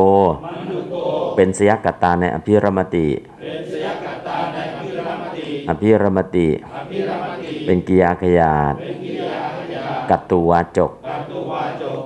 [0.44, 0.94] มันดุโก
[1.36, 3.06] เป็นสยกตาในอภิรมติ
[3.40, 10.90] เป็นสยกัตตาในอภิรมติอภิรมติ อภิรมติ เป็นกิยาขยาดเป็นกิริยาขยากัตตุวาจก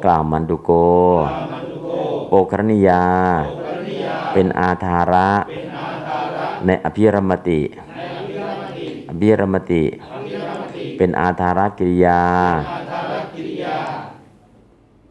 [0.04, 1.92] กัตตุวาจกกล่าวมันดุโกตามันดุโก
[2.28, 3.04] โปครณิยา
[3.44, 7.60] โปกครณียา เป็นอาธาระเป็นอาทาระในอภิรมติ
[7.96, 12.22] ในอภิรมติอภิรมติ อภิรมติ เป็นอาธารกิริยา
[12.70, 13.76] อาทารกิริยา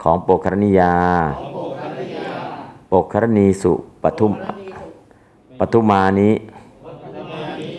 [0.04, 0.94] ของโปครณิยา
[1.38, 2.36] ของโปกครณียา
[2.88, 4.32] โปครณีสุปทุม
[5.60, 6.32] ปทุมานิ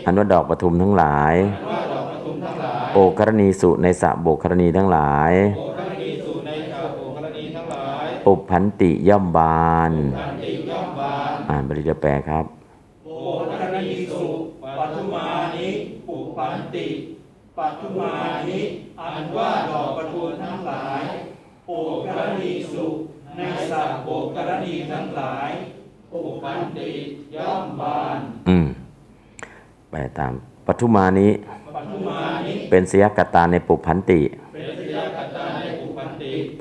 [0.05, 1.35] อันว่าดอกปทุมทั้งหลาย
[1.71, 7.63] ว่าดอกปทุมทั้งหลายโปกรณีสุในสระโบกครณีทั้งหลาย โปกครณีสู่ในชาวโปกครณีทั้
[8.25, 12.45] งหลายปุพันติย่อมบานขันติย่อมบานอ่านบริเดแปลครับ
[13.05, 13.09] โป
[13.39, 14.25] กครณีสุ
[14.79, 15.69] ปัทุมานิ
[16.07, 16.89] ปุปันติ
[17.57, 18.15] ปัทุมา
[18.49, 18.61] นิ
[19.01, 21.03] อันว่าดอกปทุมทั้งหลาย
[21.67, 22.87] โปกครณีสุ
[23.37, 25.51] ในสัตว์โปกครณีทั้งหลาย
[26.13, 26.91] ปุปันติ
[27.37, 28.67] ย่อมบาน อืม
[29.91, 30.33] แปลตาม
[30.67, 31.29] ปทุมานิ
[31.75, 34.21] ปัทุมานิ เป็นสยกตาในปุพันติ
[34.55, 35.87] เป็นสยกัตตาในปุ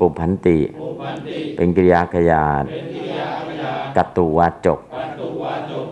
[0.00, 5.88] ปุพันติปุปันติ เป็นกิริยาขยาดเป็นกิริยาขยากัตตุวาจกปัตตุวาจก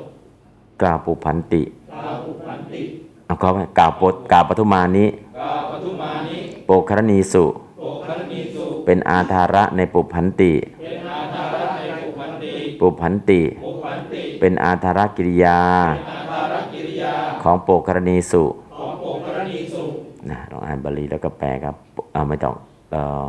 [0.83, 1.63] กล่าวปุพันติ
[1.93, 2.83] ตาปุปันติ
[3.27, 5.07] เอาเขาไว้กล่าวปดกล่าวปทุมานิ
[5.39, 7.45] กาปทุมานิโปครณีสุ
[7.79, 15.61] โปครณีสุ เป็นอาธาระในปุพันติเป็นอาทาระในปุปันติปุพันติปุปันติ เป็นอาธารกิริยา
[16.09, 18.45] อาทารกิริยาของโปกรณีสุ
[18.79, 19.85] ของโปครณีสุ
[20.31, 21.75] นะลองอ่านบาลีแล้วก็แปลครับ
[22.13, 22.55] เอาไม่ต้อง
[22.91, 23.27] เราอ่า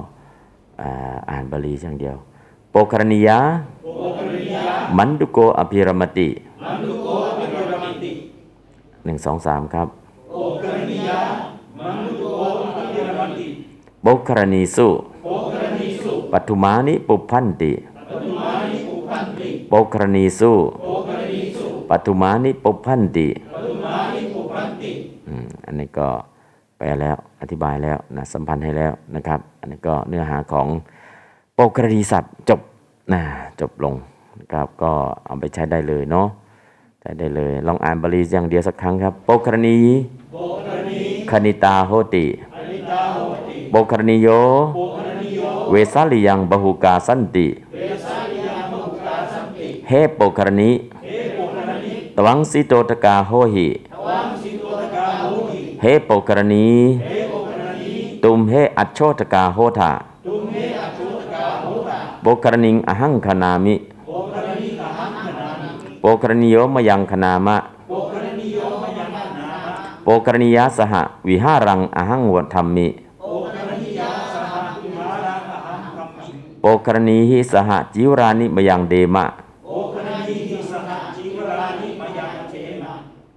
[1.30, 2.16] อ่านบาลีอย่างเดียว
[2.72, 3.40] โปกรณียะ
[3.84, 4.66] โปครณียา
[4.98, 6.30] มันดุโกอภิรมติ
[6.64, 7.08] มันดุโก
[7.38, 8.12] เป็นโรมันติ
[9.06, 9.88] หนึ่งสองสามครับ
[10.32, 11.22] โปครณียา
[11.80, 12.26] มันดุโก
[12.76, 13.48] เป็นโรมันติ
[14.04, 14.88] โปกรณีสุ
[15.24, 24.92] โปครณีสุปัทุมานิปุพันติปทุมานิปุปันติโปกรณีสุโปครณีสุปัทุมานิปุพันติปทุมานิปุปันติ
[25.28, 26.10] อืมอันนี้ก็
[26.84, 30.68] แปลแล้วอธิบายแล้วนะสัมพันธ์ให้แล้วนะครับ อันนี้ก็เนื้อหาของ
[31.56, 32.60] โปกรณีศัพท์จบ
[33.14, 33.22] นะ
[33.60, 33.94] จบลง
[34.40, 34.92] นะครับก็
[35.26, 36.28] เอาไปใช้ได้เลยเนาะ
[37.02, 39.78] ใช้ได้เลย ลองอ่านบาลีอย่างเดียวสักครั้งครับโปกรณี
[40.34, 43.20] โปครณีคณิตาโหติอนิตาโห
[43.50, 44.28] ติโปกรณีโย
[44.76, 45.42] โปครณีโย
[45.72, 50.72] เวสาลิยังบหุกาสันติเวสาลิยามุกาสัมติเฮโปกรณี
[51.06, 56.68] เฮโปครณีตวังสิโตตกาโหหิ ทวังสิโตตกาโหติ เฮโปกรณี
[57.08, 57.94] เฮโปครณี
[58.24, 59.92] ตุมเฮอัจโชตกาโหทา
[60.24, 60.30] โห
[61.34, 64.70] ตาปกรณิงอหังคนามิโปครณิ
[66.02, 70.94] โปกรณียมยังคณามะโปครณีโยมยังขนามะโปกรณียสห
[71.28, 72.88] วิหารังอหังวธรรมิ
[73.20, 76.28] โปครณียาสหวิหารังอหังคัมมิ
[76.62, 79.26] โปกรณีหิสหจิวรานิมยังเดมะ
[79.64, 82.94] โปครณีหิสหจีวรานิมยังเทมะ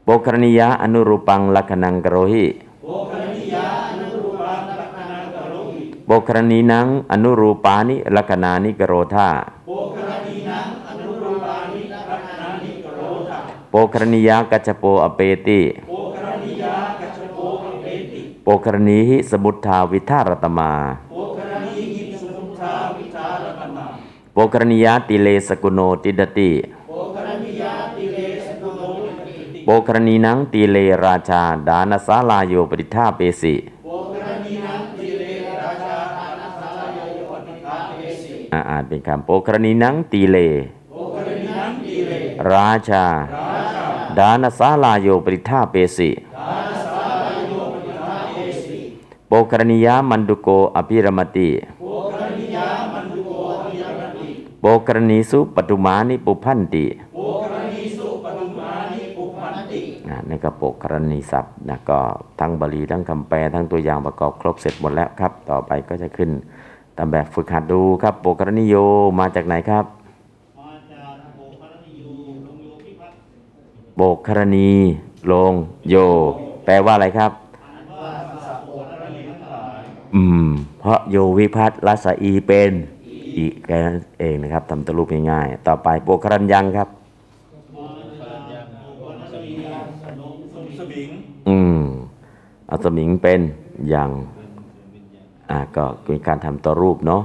[0.08, 2.46] โปกรณียอนุรูปังลักขณังกโรหิ
[2.82, 9.28] โปครณียาอนุรูปังลักขณังกโรหิโปกรณีนังอนุรูปานิลักขณานิกโรธา
[9.66, 13.38] โปครณีนังอนุรูปานิลักขณานิกโรธา
[13.70, 20.72] โปกรณียกัจจโปอเปติโปครณียากัจจโปอเปติโปกรณีหิสมุทธาวิธารตมา
[21.10, 23.84] โปครณีหิสมุทธาวิชารตนา
[24.32, 35.24] โปกรณียติเลสกุโนติดติโโปกรณีนังติเลราชา ดานสาลายโยปริธาเปสิโปครณีนังติเล
[35.62, 40.36] ราชาอานาสาลายโยปฏิฆาเอสิอ่าอ่านเป็นคำโปกรณีนังตีเล
[40.92, 42.12] โปครณีนังติเล
[42.52, 43.04] ราชา
[43.36, 43.86] ราชา
[44.18, 48.78] ดานสาลายโยปริธาเปสิอานาสาลายโยปฏิฆาเอสิ
[49.28, 51.50] โปกรณียามันดุโกอภิรมติ
[51.80, 54.28] โปครณียามันดุโกอภิยรติ
[54.60, 56.86] โปกรณีสุปตุมานิปุพันติ
[60.26, 61.98] นะนี่ก็โปกรณีศัพท์นะก็
[62.40, 66.30] ทั้งบาลีทั้งคำแปลทั้งตัวอย่างประกอบครบเสร็จหมดแล้วครับ ต่อไปก็จะขึ้น
[66.96, 68.76] ตามแบบฝึกหัดดูครับโปกรณีโย
[69.20, 69.84] มาจากไหนครับ
[70.58, 72.10] มาจากโปครณียู
[72.46, 73.18] ลงโยพิพัฒน์
[73.96, 74.70] โปกรณี
[75.32, 75.52] ลง
[75.88, 75.96] โย
[76.64, 77.30] แปลว่าอะไรครับ
[78.02, 78.12] ว่า
[78.46, 79.80] สัพโปครณีทั้งหลาย
[80.14, 80.48] อืม
[80.80, 82.72] เพราะโยวิพัฒน์รัสอีเป็น
[83.38, 83.78] อีกแค่
[84.20, 86.88] เองนะครับทำตัวรูปง่ายๆต่อไปโปกรัญยังครับ
[87.76, 87.88] มา
[88.50, 88.60] จา
[88.98, 91.10] โปครณียาสนมสมสบิง
[91.48, 91.80] อืม
[92.66, 93.40] เอาสมิงเป็น
[93.94, 94.10] ยัง
[95.50, 97.22] อ่าก็มีการทำตัวรูปเนาะ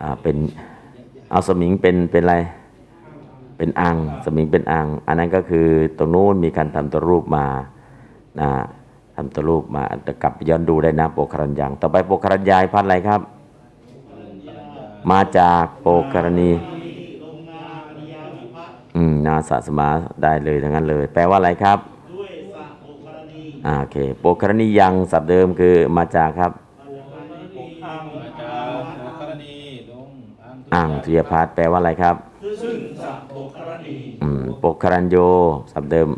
[0.00, 0.36] อ่าเป็น
[1.30, 2.36] เอาสมิงเป็นเป็นอะไร
[3.58, 5.66] เป็นอังสมิงเป็นอัง อันนั้นก็คือ
[5.98, 7.46] ตรงนู้นมีการทำตัวรูปมา
[8.40, 8.50] นะ
[9.16, 13.20] ทำตัวรูปมาจะกลับย้อนดูได้นะโปกคารัญยังต่อไปโปกคารัญญายพัดอะไรครับ
[15.10, 16.50] มาจากโปกคารณี
[18.96, 19.88] อืมนาสะสมา
[20.22, 21.78] ได้เลยทั้งนั้นเลย แปลว่าอะไรครับ
[22.14, 29.54] ด้วยสะโภคารณี อ่าโอเคโปกคารณียังศัพท์เดิมคือมาจากครับมาจากการที่ปกอ้างมาจากกรณี
[29.90, 30.08] ลง
[30.74, 32.16] อ่างทุยพัฒน์แปลว่าอะไรครับ
[32.62, 35.16] ซึ่งสะโภคารณีอืมโปกคารัญโย
[35.72, 36.08] ศัพท์เดิม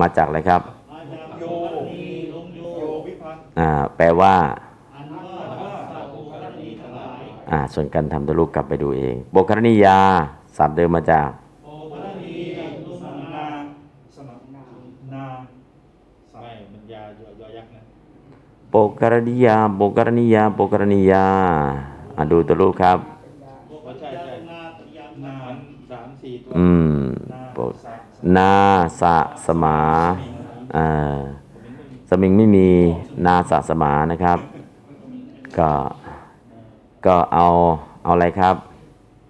[0.00, 1.44] มาจากอะไรครับมาจากโย
[2.00, 4.34] นีลงโยวิภัตอ่าแปลว่า
[4.94, 9.98] อันว่าสะโภคารณีทั้งหลายอ่าส่วนการทำตัวรูปกลับไปดูเองโปกคารณียา
[10.56, 11.28] ศัพท์เดิมมาจาก
[11.64, 12.34] โภคารณี
[12.86, 13.44] ลุสนา
[14.16, 14.62] สมัครนา
[15.14, 15.26] นา
[16.32, 17.06] ส ไม่มันยาย
[17.48, 17.82] อยักษ์นะ
[18.70, 21.26] โปการณียาโปการณียาโปการณียา
[22.16, 22.98] อ่าดูตัวรูปครับ
[23.86, 25.56] ว่าใช่ใช่นาตยามนานามัน
[25.90, 26.94] สามสี่ตัวอืม
[27.54, 27.72] โปก
[28.36, 28.52] นา
[29.00, 29.78] สะสมา
[30.76, 31.18] อ่า
[32.08, 32.68] สมิงไม่มี
[33.26, 34.38] นาสะสมานะครับ
[35.58, 35.70] ก็
[37.06, 37.46] ก็เอา
[38.02, 38.54] เอาอะไรครับ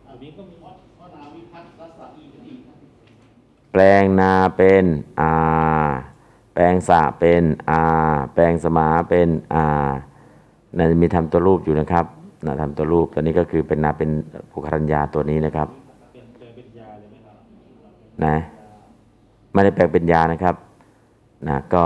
[0.09, 2.59] อันนี้ก็มีพระนาวิพัตรสะอีกอีก
[3.73, 4.85] แปลงนาเป็น
[5.21, 5.35] อา
[6.55, 7.83] แปลงสะเป็นอา
[8.35, 9.65] แปลงสมาเป็นอา
[10.77, 12.05] น่าจะมีทำตัวรูปอยู่นะครับ
[12.47, 14.11] นะทำตัวรูปตัวนี้ก็คือเป็นนาเป็น
[14.51, 15.69] ภูคารัญญาตัวนี้นะครับ
[16.13, 17.37] เป็นเป็นเป็นยาเลยไหมครับ
[18.25, 18.37] นะ
[19.53, 20.55] ไม่ได้แปลงเป็นยานะครับ
[21.49, 21.85] นะก็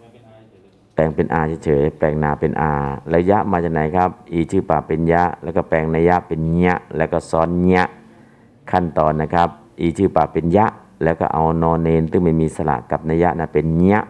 [0.00, 2.72] เป็นเป็นอายเฉยเลยแปลงเป็นอาเฉยๆแปลงนาเป็นอา
[3.14, 7.84] ระยะมาจากไหนครับ อีชื่อป่าเป็นยะ แล้วก็แปลงนัยยะเป็นยะ แล้วก็ซ้อนยะ
[8.70, 9.48] ขั้นตอนนะครับ
[9.80, 10.66] อีชื่อป่าเป็นยะ
[11.04, 14.00] แล้วก็เอานอนเนนซึ่งไม่มีสระกับนยะนะเป็นยะ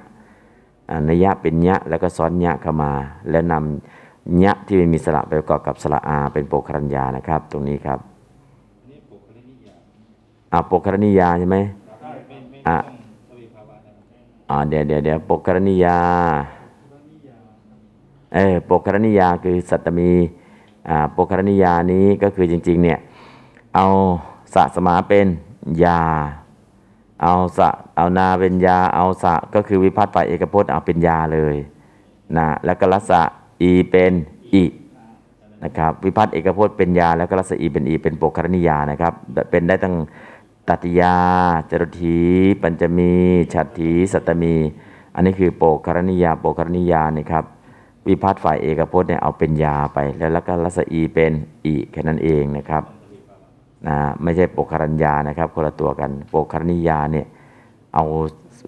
[0.91, 2.93] อ่านัยะเป็นยะแล้วก็ซ้อนยะเข้ามา
[3.31, 7.99] แล้วนำยะที่ไม่มีสระไปประกอบกับสระอา เป็นโปครัญญานะครับ ตรงนี้ครับ
[8.81, 9.75] อันนี้ปกครณียา
[10.53, 11.59] อ่าโปครณียาใช่ไหม
[12.67, 12.77] อ่า
[14.51, 15.99] อ่าเดี๋ยวเดี๋ยวเดี๋ยวโปกครณียา
[18.35, 20.13] เออโปกครณียาคือสัตมี
[20.89, 22.99] อ่าโปกครณียานี้ก็คือจริง ๆ เนี่ย
[23.75, 23.87] เอา
[24.55, 25.27] สะสมาเป็น
[25.85, 26.03] ยา
[27.25, 31.57] เอาสะเอานาเป็นยาเอาสะก็คือวิพัฒน์ฝ่ายเอกพจน์เอาเป็นยาเลย
[32.37, 33.23] นะแล้วก็รัสะ
[33.63, 34.13] อีเป็น
[34.55, 34.65] อิ
[35.65, 39.13] นะครับวิพัฒน์เอกพจน์เป็นยาแล้วก็รัสะอีเป็นอีเป็นโปกครณียานะครับ
[39.51, 39.95] เป็นได้ตั้ง
[40.69, 41.17] ตัติยา
[41.71, 42.19] จรุถี
[42.63, 43.15] ปัญจมี
[43.55, 44.55] ฉัตถีสัตมี
[45.15, 47.45] อันนี้คือโปกครณียาโปกครณียานะครับ
[48.09, 51.33] วิพัฒน์ฝ่ายเอกพจน์เนี่ยเอาเป็นยาไป แล้วแล้วก็รัศอีเป็น
[51.65, 52.85] อีแค่นั้นเองนะครับ
[53.87, 57.27] นะไม่ใช่โปกครัญญานะครับคนละตัวกันโปกครณียาเนี่ย
[57.95, 58.05] เอา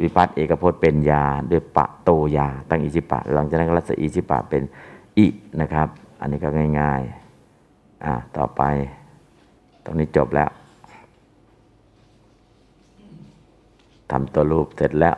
[0.03, 4.63] วิพัฒน์เอกพจน์เป็นยาด้วยปะโตยา ตั้งอิจิปะ หลังจากนั้นก็รัศอีจิปะเป็น
[5.19, 5.27] อิ
[5.61, 5.89] นะครับ
[6.21, 6.49] อันนี้ก็
[6.81, 8.63] ง่ายๆอ่าต่อไป
[9.85, 10.51] ตรงนี้จบแล้ว
[14.11, 15.17] ทำตัวรูปเสร็จแล้ว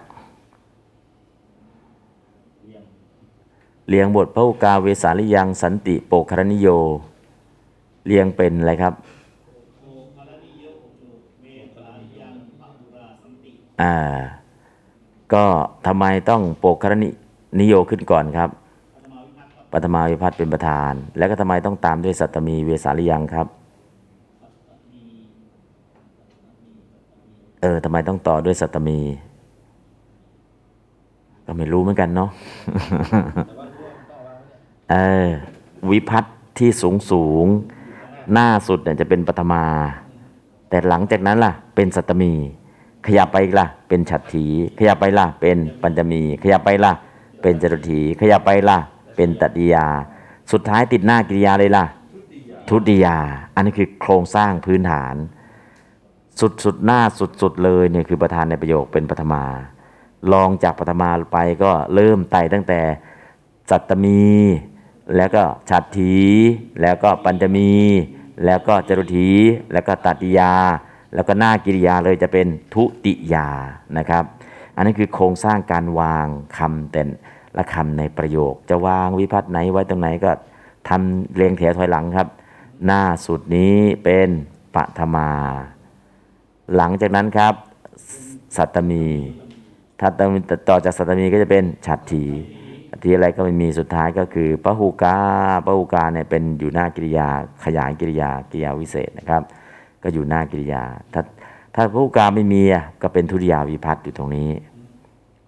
[3.88, 6.68] เรียงบทพระอุกาเวสาลิยังสันติโปคารนิโย
[8.06, 8.94] เรียงเป็นอะไรครับ
[9.80, 10.64] โภคารณีโย
[11.00, 11.04] โย
[11.42, 11.88] เมตา
[12.20, 13.94] ยังพระบุราสันติ อ่า
[15.32, 15.44] ก็
[15.86, 17.08] ทำไมต้องโปกครนิ
[17.58, 18.50] นิโยขึ้นก่อนครับ
[19.72, 23.46] ปฐมาวิพัฒน์เป็นประธาน แล้วก็ทำไมต้องตามด้วยสัตมีเวสาลิยังครับ
[27.62, 28.98] เออทำไมต้องต่อด้วยสัตมี
[31.46, 32.30] ก็ไม่รู้เหมือนกันเนาะ
[34.90, 35.26] เออ
[35.90, 37.46] วิพัฒน์ที่สูงสูง
[38.32, 39.64] หน้าสุดเนี่ยจะเป็นปฐมา
[40.68, 42.32] แต่หลังจากนั้นล่ะ เป็นสัตมี
[43.08, 44.44] ขยับไปล่ะ เป็นฉัตรถี
[44.78, 46.92] ขยับไปล่ะ เป็นปัญจมี ขยับไปล่ะ
[47.42, 48.78] เป็นจตุถี ขยับไปล่ะ
[49.16, 49.86] เป็นตติยา
[50.52, 51.84] สุดท้ายติดหน้ากิริยาเลยล่ะ
[52.68, 53.16] ทุติยา
[53.54, 55.14] อันนี้คือโครงสร้างพื้นฐาน
[56.40, 59.44] สุดสุดหน้าสุดสุดเลยเนี่ยคือประธานในประโยคเป็นปฐมา
[60.32, 62.80] ลองจากปฐมาไปก็เริ่มไต่ตั้งแต่
[63.70, 64.22] สัตตมี
[65.16, 66.14] แล้วก็ฉัตรถี
[66.82, 67.70] แล้วก็ปัญจมี
[68.44, 69.28] แล้วก็จรุถี
[69.72, 70.54] แล้วก็ตัติยา
[71.14, 73.48] แล้วก็หน้ากิริยาเลยจะเป็นทุติยา
[73.98, 74.24] นะครับ
[74.76, 76.26] อันนี้คือโครงสร้างการวาง
[76.58, 77.02] คำแต่
[77.58, 80.30] ละคำในประโยค จะวางวิพัฒน์ไหนไว้ตรงไหนก็
[80.88, 82.28] ทำเรียงแถวถอยหลังครับ
[82.86, 84.28] หน้าสุดนี้เป็น
[84.74, 85.30] ปฐมา
[86.76, 87.54] หลังจากนั้นครับ
[88.56, 89.06] สัตมี
[90.00, 90.08] ถ้า
[90.68, 92.24] ต่อจากสัตมีก็จะเป็นฉัตรถี
[92.88, 95.18] ฉัตรถีอะไรก็ไม่มีสุดท้ายก็คือพหูกา
[95.66, 97.28] พหูกาเนี่ยเป็นอยู่หน้ากิริยา
[97.64, 99.42] ขยายกิริยากิริยาวิเศษนะครับ
[100.08, 100.82] ก็อยู่หน้ากิริยา
[101.12, 101.22] ถ้า
[101.74, 102.62] ถ้าพหูกาไม่มี
[103.02, 104.50] ก็เป็นทุติยาวิพัฒน์อยู่ตรงนี้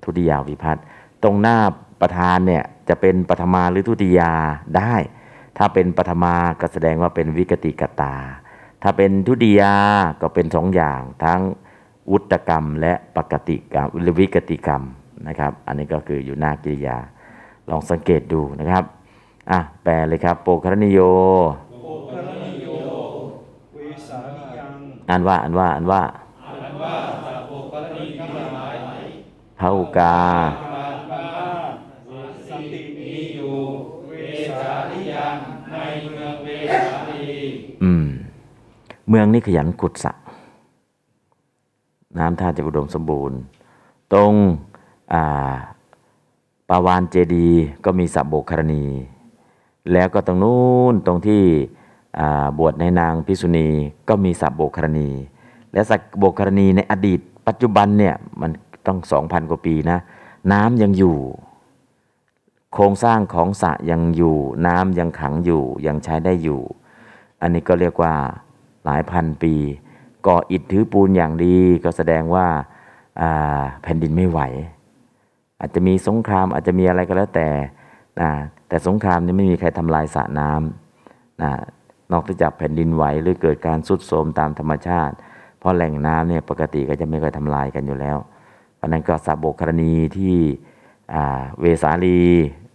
[0.05, 0.83] ทุติยาวิพัฒน์
[1.23, 1.57] ตรงหน้า
[2.01, 4.33] ประธานเนี่ยจะเป็นปฐมาหรือทุติยา
[4.77, 4.95] ได้
[5.59, 8.15] ถ้าเป็นปฐมาก็แสดงว่าเป็นวิกติกตา
[8.83, 9.75] ถ้าเป็นทุติยา
[10.23, 11.41] ก็เป็นสองอย่าง ทั้ง
[12.11, 14.83] วุตกรรม และปกติกรรมหรือวิกติกรรม
[15.29, 16.97] นะครับ อันนี้ก็คืออยู่หน้ากิริยา
[17.71, 18.85] ลองสังเกตดูนะครับ
[19.51, 21.01] อะแปลเลยครับ โปคารนิโย
[21.83, 22.67] โอคารณิโย
[23.75, 24.73] เวสาลิยัง
[25.11, 26.03] อ่านว่าอ่านว่าอ่านว่า
[26.63, 26.95] อันว่า
[27.27, 28.77] สัพโปกรณีทั้งหลาย
[29.59, 30.17] พระอุกา
[30.73, 33.55] ปาปาสันติมีอยู่
[34.09, 34.13] เว
[34.61, 35.37] สาลิยัง
[35.73, 37.29] ในเมืองเวสาลี
[37.83, 38.07] อืม
[39.09, 40.13] เมืองนี้ขยันขุดสระ
[42.19, 43.39] น้ำท่าจะอุดมสมบูรณ์
[44.13, 44.33] ตรง
[45.13, 45.57] อ่า
[46.69, 48.85] ปาวานเจดีย์ก็มีสระโบกคารณี
[49.93, 51.80] แล้วก็ตรงนู้นตรงที่อ่า
[52.59, 53.69] บวชในนางพิษุณี
[54.09, 55.11] ก็มีสระโบกครณี
[55.73, 58.51] และสระโบกครณีในอดีต ปัจจุบันเนี่ยมัน
[58.87, 59.99] ต้องสองพันกว่าปีนะ
[60.53, 61.17] น้ำยังอยู่
[62.73, 64.37] โครงสร้างของสระยังอยู่
[64.67, 66.61] น้ำยังขังอยู่ยังใช้ได้อยู่
[67.41, 68.15] อันนี้ก็เรียกว่า
[68.85, 69.55] หลายพันปี
[70.27, 74.41] ก่ออิฐถือปูนอย่างดีก็แสดงว่าาแผ่นดินไม่ไหว
[75.61, 77.49] อาจจะมีสงครามอาจจะมีอะไรก็แล้วแต่
[78.69, 81.53] แต่สงครามนี่ไม่มีใครทำลายสระน้ำนะ
[82.13, 85.15] นอกจากแผ่นดินไหวหรือเกิดการสุดโทรมตามธรรมชาติ
[85.59, 88.19] เพราะแหล่งน้ำเนี่ยปกติก็จะไม่เคยทำลายกันอยู่แล้ว
[88.77, 90.37] เพราะนั้นก็สระโบกครณีที่
[91.61, 92.21] เวสาลี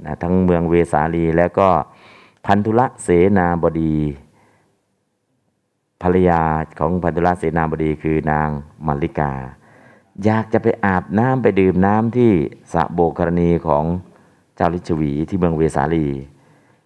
[0.05, 1.69] นะทั้งเมืองเวสาลีแล้วก็
[2.45, 3.95] พันธุละเสนาบดี
[6.01, 6.41] ภรรยา
[6.79, 8.49] ของพันธุละเสนาบดีคือนาง
[8.87, 9.33] มัลลิกา
[10.25, 12.31] อยากจะไปอาบน้ำไปดื่มน้ำที่
[12.73, 13.83] สระโบกครณีของ
[14.55, 16.07] เจ้าลิชวีที่เมืองเวสาลี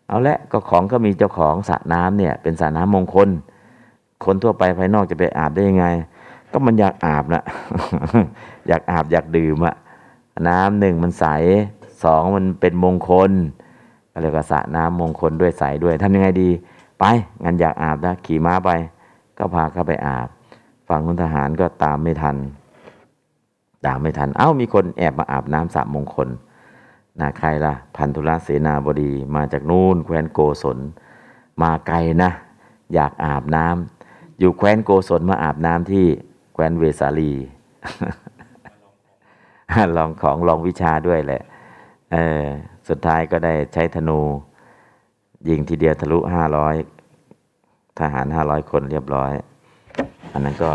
[0.10, 3.30] เอาละก็ของก็มีเจ้าของสระน้ำเนี่ย เป็นสระน้ำมงคล
[4.26, 5.86] คนทั่วไปภายนอกจะไปอาบได้ยังไง
[6.52, 7.44] ก็มันอยากอาบนะ
[8.68, 9.76] อยากอาบอยากดื่มอะ
[10.48, 11.26] น้ำหนึ่งมันใส
[12.04, 13.32] สองมันเป็นมงคล
[14.12, 16.50] ก็เรียกว่าสระน้ำมงคลด้วยใสด้วยทำยังไงดี
[17.00, 17.04] ไป
[17.44, 18.70] งั้นอยากอาบนะขี่ม้าไป
[19.38, 20.28] ก็พาเข้าไปอาบ
[20.88, 22.38] ฝั่งนุนทหารก็ตามไม่ทัน
[23.86, 26.30] ตามไม่ทัน เอ้ามีคนแอบมาอาบน้ำสระมงคล
[27.20, 30.78] นะใครล่ะ พันธุระเสนาบดีมาจากนู่นแคว้นโกศล
[31.62, 32.32] มาไกลนะ
[32.94, 36.06] อยากอาบน้ำอยู่แคว้นโกศลมาอาบน้ำที่
[36.54, 37.32] แคว้นเวสาลี
[39.98, 41.42] ลองของลองวิชาด้วยแหละ
[42.12, 42.44] เออ
[42.88, 44.20] สุดท้ายก็ได้ใช้ธนู
[45.50, 46.76] ยิงทีเดียวทะลุห้าร้อย
[48.00, 49.32] ทหารห้าร้อยคนเรียบร้อย
[50.34, 50.72] อันนั้นก็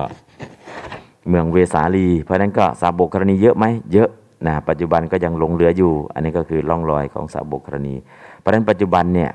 [1.29, 4.09] เมืองเวสาลี เพราะฉะนั้นก็สาบกกรณีเยอะไหมเยอะ
[4.47, 7.95] นะปัจจุบันก็ยังหลงเหลืออยู่ อันนี้ก็คือร่องรอยของสาบกกรณี
[8.39, 9.31] เพราะฉะนั้นปัจจุบันเนี่ย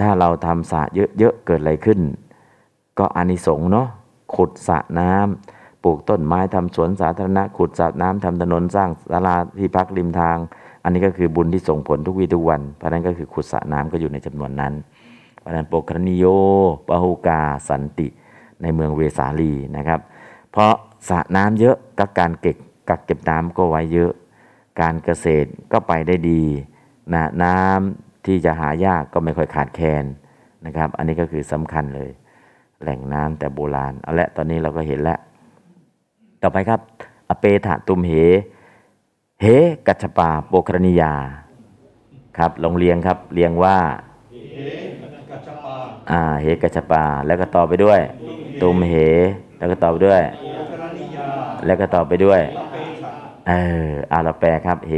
[0.00, 0.82] ถ้าเราทำสระ
[1.18, 2.00] เยอะๆเกิดอะไรขึ้น
[2.98, 3.88] ก็อานิสงส์เนาะ
[4.34, 10.36] ขุดสระน้ำปลูกต้นไม้ทำสวนสาธารณะ ขุดสระน้ำทำถนนสร้างศาลาที่พักริมทาง
[10.82, 14.72] อันนี้ก็คือบุญที่ส่งผลทุกวีทุกวัน เพราะนั้นก็คือขุดสระน้ำก็อยู่ในจำนวนนั้น
[15.40, 16.24] เพราะนั้นโปกรณิโย
[16.88, 18.08] ปหุกาสันติ
[18.62, 20.00] ในเมืองเวสาลีนะครับ
[20.52, 20.72] เพราะ
[21.08, 22.56] สระน้ำเยอะก็การเก็บ
[22.88, 24.12] กักเก็บน้ำก็ไว้เยอะ
[24.80, 26.42] การเกษตรก็ไปได้ดี
[27.14, 30.04] นะน้ำที่จะหายากก็ไม่ค่อยขาดแคลน
[30.66, 32.10] นะครับ อันนี้ก็คือสำคัญเลย
[32.82, 35.18] แหล่งน้ำแต่โบราณเอาละตอนนี้เราก็เห็นแล้ว
[36.42, 36.80] ต่อไปครับ
[37.28, 38.12] อเปถะตุมเห
[39.42, 39.46] เห
[39.86, 41.14] กัจฉปาโปครณิยา
[42.38, 43.76] ครับลงเรียงครับเรียงว่า
[44.30, 44.36] เอ
[45.30, 45.74] กัจจปา
[46.10, 48.00] อ่าเหกัจฉปา แล้วก็ต่อไปด้วย
[48.62, 48.92] ตุมเห
[49.58, 51.26] แล้วก็ต่อไปด้วยโอคารณิยา
[51.66, 52.67] แล้วก็ต่อไปด้วยละ
[53.48, 54.94] เปถะเอออาเราแปลครับ เห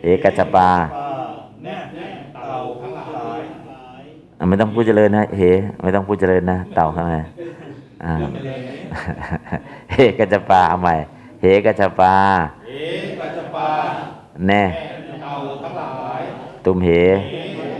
[0.00, 1.08] เหกัจฉปาปา
[1.64, 1.76] แน่
[2.34, 3.06] เต่าทั้งหลา
[3.40, 3.42] ย
[4.38, 5.42] อะไม่ต้องพูดเจริญนะเห
[5.82, 7.16] ไม่ต้องพูดเจริญนะ เต่าข้างใน
[8.04, 8.14] อ่า
[9.92, 10.94] เหกัจฉปาเอาใหม่
[11.42, 12.14] เหกัจฉปา
[12.68, 12.72] เอ
[13.20, 13.68] กัจจปา
[14.46, 14.62] แน่
[15.22, 16.20] เต่าทั้งหลาย
[16.64, 16.88] ตุมเห
[17.32, 17.34] เอ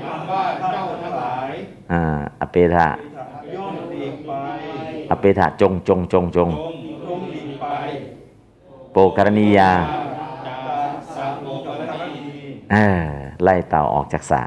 [0.07, 1.51] อันว่าเจ้าทั้งหลาย
[1.93, 2.01] อ่า
[2.41, 2.89] อเปถะ
[3.55, 4.31] ย่อมหลีกไป
[5.11, 6.82] อเปถะจงจงจงจงจงจงหลีกไป
[8.93, 9.71] โปกรณียา
[10.47, 10.57] จา
[10.91, 12.13] กสัพโปกรณี
[12.73, 13.03] เออ
[13.43, 14.43] ไล่เต่าออกจากสระ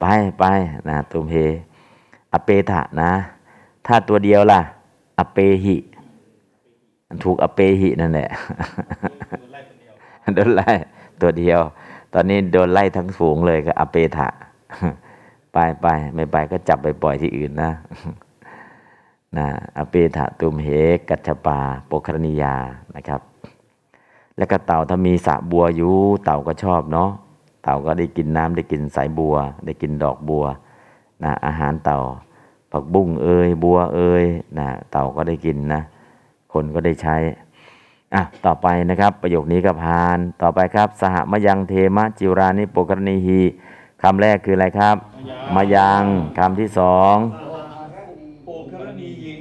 [0.00, 0.04] ไป
[0.38, 0.44] ไป
[0.88, 1.34] นะตุมเฮ
[2.32, 3.12] อเปถะนะ
[3.86, 4.60] ถ้าตัวเดียวล่ะ
[5.18, 5.76] อเปหิ
[7.24, 8.28] ถูกอเปหินั่นแหละ
[10.34, 10.70] โดนไล่
[11.20, 11.60] ตัวเดียว
[12.14, 14.28] ตอนนี้โดนไล่ทั้งฝูงเลยก็อเปถะ
[15.52, 17.72] ไปไปไม่ไปก็จับไปปล่อยที่อื่นนะ
[19.38, 19.46] นะ
[19.78, 20.68] อเปถะตุมเห
[21.08, 22.54] กัจฉปาโปครณียา
[22.96, 23.20] นะครับ
[24.40, 27.10] แล้วก็เต่าถ้ามีสระบัวอยู่เต่าก็ชอบเนาะ
[27.64, 30.44] เต่าก็ได้กินน้ำได้กินสายบัว ได้กินดอกบัว
[31.24, 32.00] นะอาหารเต่า
[32.70, 34.24] ผักบุ้งเอยบัวเอย
[34.58, 35.80] นะเต่าก็ได้กินนะ
[36.52, 37.16] คนก็ได้ใช้
[38.14, 43.40] อะต่อไปนะครับประโยคนี้ก็ผ่านต่อไปครับ สหมยังเทมะจิวรานิโปกรณีหี
[44.02, 44.96] คำแรกคืออะไรครับ
[45.54, 46.02] มายัง
[46.38, 47.16] คำที่สอง
[48.46, 49.32] โอคารณียิ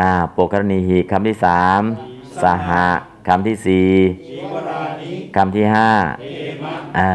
[0.00, 1.80] อ่าโปกรณีหีคำที่สาม
[2.42, 2.70] สห
[3.28, 3.88] คำที่สี่
[4.28, 5.90] ชีวรานิคำที่ห้า
[6.22, 6.26] เอ
[6.64, 7.12] มะอ่า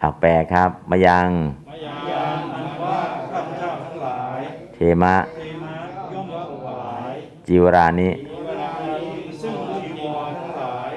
[0.00, 1.28] เอาแปลครับ มายัง
[1.68, 2.98] มายังอันว่า
[3.32, 4.38] ข้าพเจ้าทั้งหลาย
[4.74, 5.74] เทมะเทมา
[6.14, 7.12] ย่อมถวาย
[7.46, 8.10] จิวรานิ
[8.46, 9.54] เวลานี้ซึ่ง
[9.84, 10.92] จีวรทั้งหลาย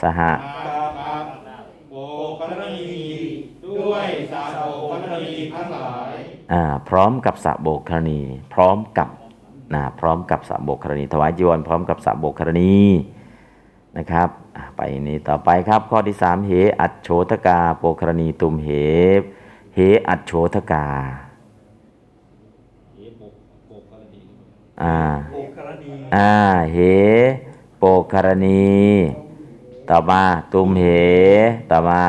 [0.00, 0.32] สหะ
[0.68, 1.24] กาปับ
[1.90, 1.94] โบ
[2.40, 2.78] กรณี
[3.66, 6.14] ด้วยสาโบกรณีทั้งหลาย
[6.52, 8.20] อ่าพร้อมกับสะโบกครณี
[8.54, 9.08] พร้อมกับ
[9.74, 12.76] นะพร้อมกับสะโบกครณี ถวายจีวรพร้อมกับสะโบกครณี
[13.96, 14.28] นะครับ
[14.76, 18.68] ไปนี้ต่อไปครับข้อที่สามเหอัจโฉทกาโปกรณีตุมเห
[19.74, 20.86] เหอัจโฉทกา
[24.82, 24.96] อ่า
[25.32, 26.32] โบกรณีอ่า
[26.72, 26.78] เห
[27.78, 28.70] โปกรณี
[29.90, 30.22] ต่อมา
[30.52, 30.84] ตุมเห
[31.70, 32.02] ต่อมา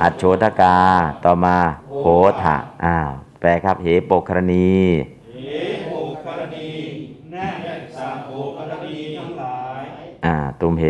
[0.00, 0.76] อัจโฉทกา
[1.24, 1.56] ต่อมา
[2.00, 2.06] โห
[2.42, 3.10] ทะอ้าว
[3.40, 4.74] แปลครับเหโปกรณี
[5.34, 5.48] เห
[5.88, 5.94] โบ
[6.26, 6.68] กรณี
[7.30, 7.48] แน่
[7.96, 9.82] สาโบกรณีทั้งหลาย
[10.26, 10.84] อ่าตุมเห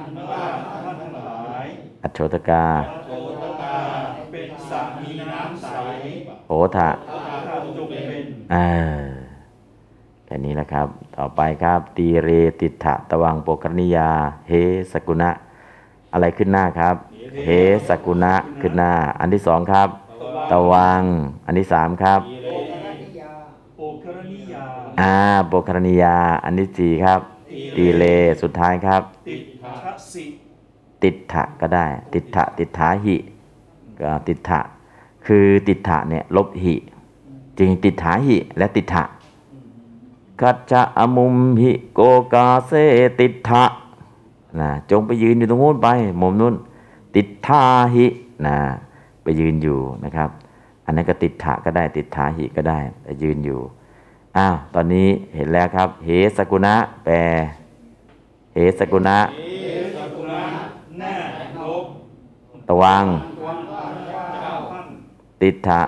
[0.00, 0.44] อันว่า
[0.84, 1.66] ท่านทั้งหลาย
[2.02, 2.66] อัจโฉทกา
[3.06, 3.10] โส
[3.42, 3.76] ตกา
[4.32, 5.66] เป็นสระมีน้ำใส
[6.48, 6.90] โหทะ
[7.48, 8.56] ข้าจงเป็นเอ
[8.98, 9.02] อ
[10.26, 10.86] แค่นี้แหละครับ
[11.16, 12.28] ต่อไปครับตีเร
[12.60, 14.10] ติถะตะวังโปกรณียา
[14.48, 14.52] เฮ
[14.92, 15.30] สกุณะ
[16.12, 16.94] อะไรขึ้นหน้าครับ
[17.44, 17.48] เฮ
[17.88, 19.88] สกุณะขึ้นหน้า อันที่สองครับ
[20.52, 21.02] ตะวัง
[21.46, 22.20] อันที่สามครับ
[23.76, 24.64] โบกรณียา
[25.00, 25.14] อ่า
[25.48, 27.20] โปกรณียา อันที่สี่ครับ
[27.76, 28.04] ตีเล
[28.42, 30.24] สุดท้ายครับ ติดทะสิ
[31.02, 33.16] ติดถะก็ได้ ติดถะติดถาหิ
[34.00, 34.60] ก็ติดถะ
[35.26, 36.74] คือติดถะเนี่ยลบหิ
[37.58, 39.04] จึงติดถาหิและติดถะ
[40.40, 42.00] กัจจะอมุมหิโก
[42.32, 42.72] กาเซ
[43.20, 43.64] ติดถะ
[44.60, 45.88] นะจงไปยืนอยู่ตรงนู้นไป
[46.20, 46.54] มุมนู้น
[47.16, 47.62] ติดทา
[47.94, 48.06] หิ
[48.46, 48.56] นะ
[49.22, 50.28] ไปยืนอยู่นะครับ
[50.84, 53.60] อันนั้นก็ติดถะก็ได้ติดถาหิก็ได้แต่ยืนอยู่
[54.36, 56.74] อ้าวตอนนี้เห็นแล้วครับ เหสกุณะ
[57.04, 57.14] แปล
[58.54, 59.40] เหสกุณะเอ
[59.96, 60.42] สกุณะ
[60.98, 61.14] แน่
[61.58, 61.86] ลบ
[62.68, 63.04] ตะวัง
[63.46, 63.58] วัน
[64.42, 64.86] เจ้าท่าน
[65.42, 65.82] ติดถะ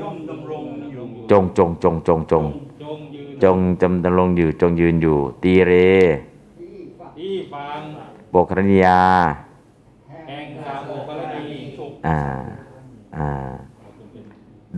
[0.00, 2.44] ย่อมดำรงอยู่จงจงจงจงจง
[2.82, 5.72] จงยืนจงจำดำรงอยู่จงยืนอยู่ ตีเร
[7.18, 7.80] ที่ฟัง
[8.30, 9.02] โปกรณียา
[10.28, 12.20] แห่งสาโบกรณีถูกอ่า
[13.16, 13.30] อ่า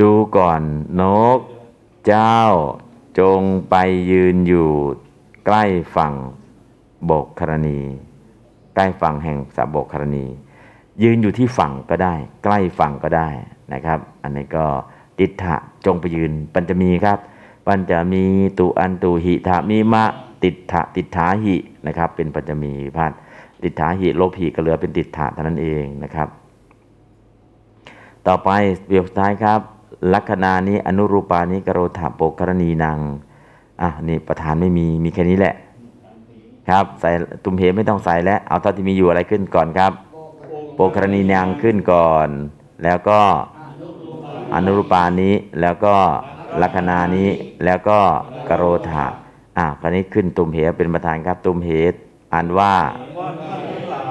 [0.01, 0.61] ดูก่อน
[1.01, 1.03] น
[1.39, 1.41] ก
[2.09, 2.38] เจ้า
[3.18, 3.40] จง
[3.70, 3.76] ไป
[4.11, 4.70] ยืนอยู่
[5.46, 5.64] ใกล้
[5.96, 6.14] ฝั่ง
[7.04, 7.80] โบกครณี
[8.74, 10.26] ใกล้ฝั่งแห่งสะโบกครณี
[11.02, 13.28] ยืนอยู่ที่ฝั่งก็ได้ ใกล้ฝั่งก็ได้
[13.72, 14.66] นะครับ อันนี้ก็
[15.18, 15.56] ติถะ
[15.86, 17.18] จงไปยืน ปัญจมีครับ
[17.66, 18.24] ปัญจมี
[18.59, 20.04] ตุอันตุหิทามีมะ
[20.42, 21.56] ติถะติถาหิ
[21.86, 23.12] นะครับ เป็นปัญจมีพัด
[23.62, 26.28] ติถาหิโลบหิก็เหลือเป็นติถะเท่านั้นเองนะครับ
[28.26, 28.48] ต่อไป
[28.86, 29.61] เบียบสุดท้ายครับ
[30.12, 32.99] ลัคนานี้อนุรูปานิกโรธาโปกรณีนาง
[33.82, 35.55] อะนี่ประธานไม่มีมีแค่นี้แหละ
[36.68, 37.11] ครับใส่
[37.44, 39.92] ตุมเหไม่ต้องใส่แล้วเอาเท่าที่มีอยู่อะไรขึ้นก่อนครับ
[40.74, 42.28] โปกรณีนางขึ้นก่อน
[42.84, 43.20] แล้วก็
[44.55, 45.94] อนุรูปานี้แล้วก็
[46.62, 47.28] ลัคนานี้
[47.64, 47.99] แล้วก็
[48.49, 49.05] กโรธา
[49.59, 51.70] อะคราวนี้ขึ้นตุมเหเป็นประธานครับ ตุมเห
[52.32, 52.74] อ่านว่า
[53.18, 54.03] ว่านว่านทั้งหลา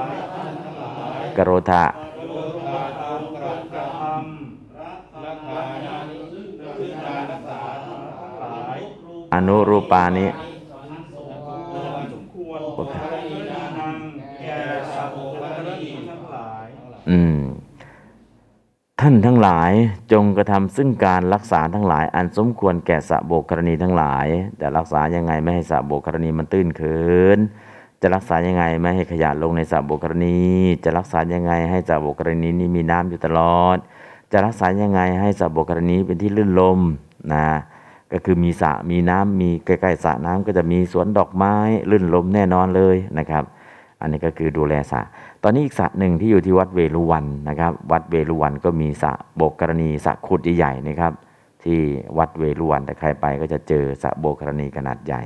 [1.25, 1.81] ยกโรธา
[16.19, 16.65] งหลาย
[17.09, 17.37] อืม
[19.01, 19.71] ท่านทั้งหลาย
[20.11, 24.27] จงกระทำซึ่งการรักษาทั้งหลาย อันสมควรแก่สะโบกกรณีทั้งหลาย
[24.61, 26.99] จะรักษายังไงไม่ให้สะโบกกรณีมันตื้นเขิ
[27.37, 27.39] น
[28.01, 30.39] จะรักษายังไงไม่ให้ขยะลงในสระโบกกรณี
[30.83, 33.77] จะรักษายังไงให้สระโบกกรณีนี้มีน้ำอยู่ตลอด
[34.31, 36.79] จะรักษายังไงให้สระโบกกรณีเป็นที่ลื่นลม
[37.33, 37.47] นะ
[38.13, 41.55] ก็คือมีสระมีน้ำมีใกล้ๆสระน้ำก็จะมีสวนดอกไม้
[41.89, 43.43] ลื่นลมแน่นอนเลยนะครับ
[44.01, 45.01] อันนี้ก็คือดูแลสระ
[45.43, 51.13] ตอนนี้อีกสระหนึ่งที่อยู่ที่วัดเวรุวันนะครับ วัดเวรุวันก็มีสระโบกกรณีสระขุดใหญ่ๆนะครับ
[51.63, 51.79] ที่
[52.17, 55.23] วัดเวรุวันแต่ใครไปก็จะเจอสระโบกกรณีขนาดใหญ่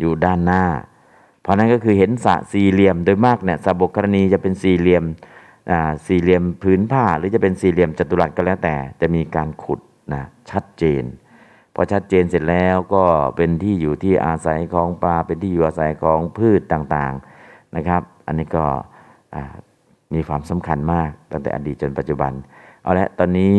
[0.00, 0.64] อยู่ด้านหน้า
[1.42, 5.04] เพราะนั้นก็คือเห็นสระสี่เหลี่ยมโดยมากเนี่ยสระโบกกรณีจะเป็นสี่เหลี่ยม
[6.06, 9.80] สี่เหลี่ยมผืนผ้าหรือจะเป็นสี่เหลี่ยมจัตุรัสก็แล้วแต่จะมีการขุด
[10.14, 11.04] นะชัดเจน
[11.80, 13.04] พอชัดเจนเสร็จแล้วก็
[13.36, 18.64] เป็นที่อยู่ที่อาศัยของปลา เป็นที่อยู่อาศัยของพืชต่างๆนะครับ อันนี้ก็
[20.14, 22.32] มีความสำคัญมากตั้งแต่อดีตจนปัจจุบัน
[22.82, 23.54] เอาละตอนนี้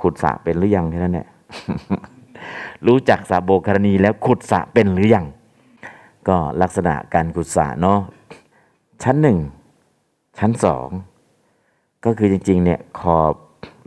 [0.00, 1.28] ขุดสระเป็นหรือยังแค่นั้นแหละ
[2.86, 5.26] รู้จักสระโบกรณีแล้วขุดสระเป็นหรือยัง
[6.28, 7.98] ก็ลักษณะการขุดสระเนาะ
[9.02, 9.38] ชั้นหนึ่ง
[10.38, 10.88] ชั้นสอง
[12.04, 13.34] ก็คือจริงๆเนี่ยขอบ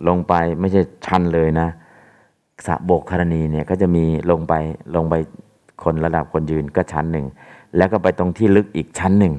[0.08, 1.70] ลงไปไม่ใช่ชันเลยนะ
[2.66, 4.54] สะโบกกรณีเนี่ยก็จะมีลงไป
[4.96, 5.16] ลงไป
[5.84, 7.26] คนระดับคนยืนก็ชั้นหนึ่ง
[7.78, 9.34] แล้วก็ไปตรงที่ลึกอีกชั้นหนึ่ง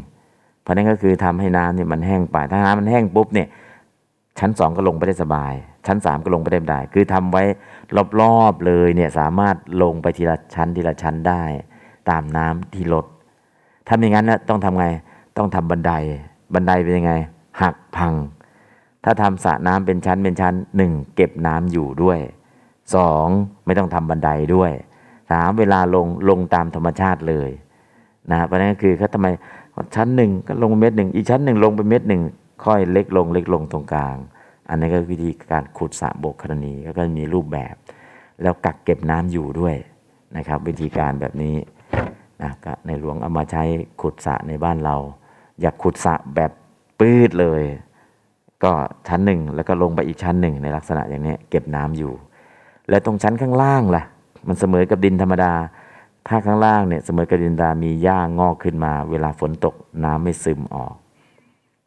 [0.63, 3.49] เพราะนั้นก็คือทำให้น้ำเนี่ยมันแห้งไปถ้าน้ำมันแห้งปุ๊บเนี่ย
[4.39, 5.53] ชั้นสองก็ลงไปได้สบาย
[5.87, 7.43] ชั้นสามก็ลงไปได้ได้ คือทำไว้
[8.21, 11.43] รอบๆเลยเนี่ยสามารถลงไปทีละชั้นทีละชั้นได้
[12.11, 13.07] ตามน้ำที่ลด
[13.89, 14.87] ทำอย่างนั้นนะต้องทำไง
[15.37, 15.93] ต้องทำบันได
[16.55, 17.13] บันไดเป็นยังไง
[17.63, 18.15] หักพัง
[19.05, 22.19] ถ้าทำสระน้ำเป็นชั้นเป็นชั้นหนึ่งเก็บน้ำอยู่ด้วย
[22.95, 23.27] สอง
[23.67, 24.73] ไม่ต้องทำบันไดด้วย
[25.31, 27.51] สามเวลาลงลงตามธรรมชาติเลย
[28.31, 29.29] นะเพราะฉะนั้นก็คือเขาทำไม
[29.97, 32.23] ชั้นหนึ่งก็ลงไปเม็ดหนึ่งอีกชั้นหนึ่งลงไปเม็ดหนึ่ง
[32.65, 34.17] ค่อยเล็กลงเล็กลงตรงกลาง
[34.69, 37.75] อันนี้ก็วิธีการขุดสระโบกครณีก็มีรูปแบบ
[38.43, 39.77] แล้วกักเก็บน้ำอยู่ด้วย
[40.37, 41.57] นะครับ วิธีการแบบนี้
[42.43, 43.63] นะก็ในหลวงเอามาใช้
[44.03, 44.97] ขุดสระในบ้านเรา
[45.61, 46.51] อยากขุดสระแบบ
[46.99, 47.63] ปื้ดเลย
[48.65, 48.73] ก็
[49.09, 52.13] ชั้นหนึ่งแล้วก็ลงไปอีกชั้นหนึ่งในลักษณะอย่างนี้เก็บน้ำอยู่
[52.91, 54.03] แล้วตรงชั้นข้างล่างล่ะ
[54.49, 55.53] มันเสมอกับดินธรรมดา
[56.29, 59.75] ถ้าข้างล่างเนี่ยเสมอกับดินธรรมดามีหญ้างอกขึ้นมา เวลาฝนตก
[60.05, 60.95] น้ำไม่ซึมออก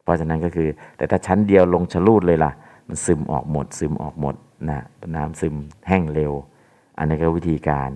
[0.02, 2.52] เพราะฉะนั้นก็คือ แต่ถ้าชั้นเดียวลงชะลูดเลยล่ะ
[2.88, 4.34] มันซึมออกหมด ซึมออกหมด
[4.68, 4.80] นะ
[5.16, 5.54] น้ำซึม
[5.88, 6.32] แห้งเร็ว
[6.98, 7.90] อันนี้ก็วิธีการ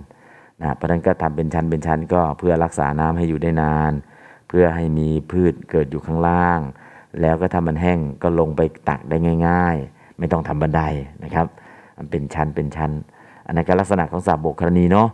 [0.61, 3.93] นะเพราะฉะนั้นก็ทำเป็นชั้นเป็นชั้นก็เพื่อรักษาน้ำให้อยู่ได้นาน
[4.47, 6.59] เพื่อให้มีพืชเกิดอยู่ข้างล่าง
[7.21, 10.81] แล้วก็ถ้ามันแห้งก็ลงไปตักได้ง่าย ๆ ไม่ต้องทำบันได
[11.23, 11.47] นะครับ
[11.97, 12.91] มันเป็นชั้นเป็นชั้น
[13.45, 15.09] อันนั้นก็ลักษณะของสาบโบกครณีเนาะ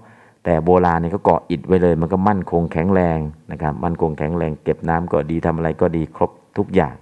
[0.45, 3.19] แต่โบราณเนี่ยเขาเกาะอิฐไว้เลย มันก็มั่นคงแข็งแรง
[3.51, 6.95] นะครับมั่นคงแข็งแรง เก็บน้ำก็ดีทำอะไรก็ดีครบทุกอย่าง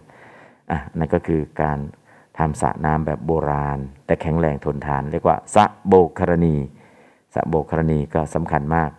[0.72, 1.78] อะนั่นก็คือการ
[2.38, 6.56] ทำสระน้ำแบบโบราณ แต่แข็งแรงทนทาน เรียกว่าสะโบกครณี
[7.34, 8.92] สะโบกครณีก็สำคัญมาก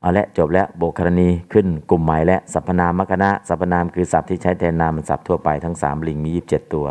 [0.00, 6.86] เอาละจบแล้วโบกครณีขึ้นกลุ่มใหม่และสรรพนามคณะสรรพนามคือศัพท์ที่ใช้แทนนามมันศัพท์ทั่วไปทั้งสามลิงมี 27 ตัว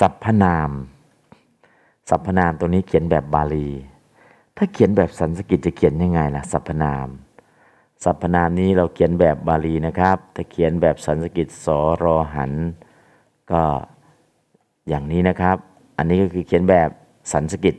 [0.00, 0.70] สรรพนาม
[2.08, 3.68] สรรพนามตัวนี้เขียนแบบบาลี
[4.56, 7.08] ถ้าเขียนแบบสันสกฤตจะเขียนยังไงล่ะสรรพนาม
[8.04, 12.52] สรรพนามนี้เราเขียนแบบบาลีนะครับถ้าเขียนแบบสันสกฤตสอรอหัน
[13.52, 13.62] ก็
[14.88, 15.56] อย่างนี้นะครับ
[15.96, 16.88] อันนี้ก็คือเขียนแบบ
[17.32, 17.76] สันสกฤต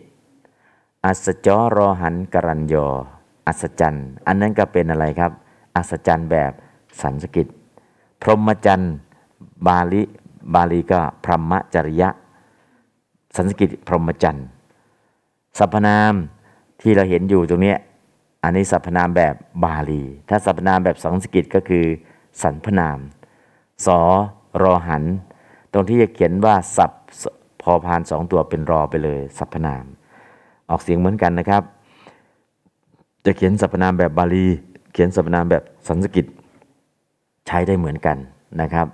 [1.06, 2.88] อัศจรรอหันกรัญยอ
[3.48, 5.32] อัศจรรย์ อันนั้นก็เป็นอะไรครับ
[5.76, 6.52] อัศจรรย์แบบ
[7.02, 7.48] สันสกฤต
[8.22, 8.94] พรหมจรรย์
[9.68, 10.02] บาลี
[10.54, 12.10] บาลีก็พรหมจริยะ
[13.36, 14.48] สันสกฤตพรหมจรรย์
[15.60, 16.14] สรรพนาม
[16.82, 17.76] ที่เราเห็นอยู่ตรงนี้
[18.44, 21.86] อันนี้สรรพนามแบบบาลี ถ้าสรรพนามแบบสันสกฤตก็คือ
[22.42, 23.00] สรรพนาม
[23.86, 24.00] สอ
[24.62, 25.04] รอหัน
[25.74, 26.92] ตรงที่จะเขียนว่าสับ
[27.62, 29.86] พอพานสองตัวเป็นรอไปเลยสรรพนาม
[30.70, 31.64] ออกเสียงเหมือนกันนะครับ
[33.26, 34.46] จะเขียนสรรพนามแบบบาลี
[34.94, 36.26] เขียนสรรพนามแบบสันสกฤต
[37.48, 38.18] ใช้ได้เหมือนกัน
[38.62, 38.88] นะครับ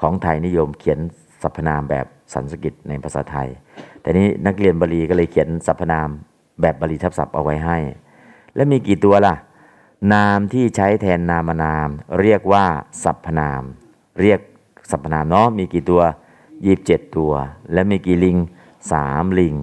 [0.00, 0.98] ของไทยนิยมเขียน
[1.42, 3.48] สรรพนามแบบ สันสกฤตในภาษาไทย
[4.00, 6.08] แต่นี้นักเรียนบาลีก็เลยเขียนสรรพนาม
[6.60, 7.78] แบบบาลีทับศัพท์เอาไว้ให้
[8.54, 9.34] และมีกี่ตัวล่ะ
[10.14, 11.88] นามที่ใช้แทนนามนาม
[12.20, 12.64] เรียกว่า
[13.04, 13.62] สรรพนาม
[14.20, 14.40] เรียก
[14.90, 16.02] สรรพนามเนาะมีกี่ตัว
[16.64, 17.32] ยีบเจ็ดตัว
[17.72, 18.36] และมีกี่ลิง
[18.92, 19.56] สามลิง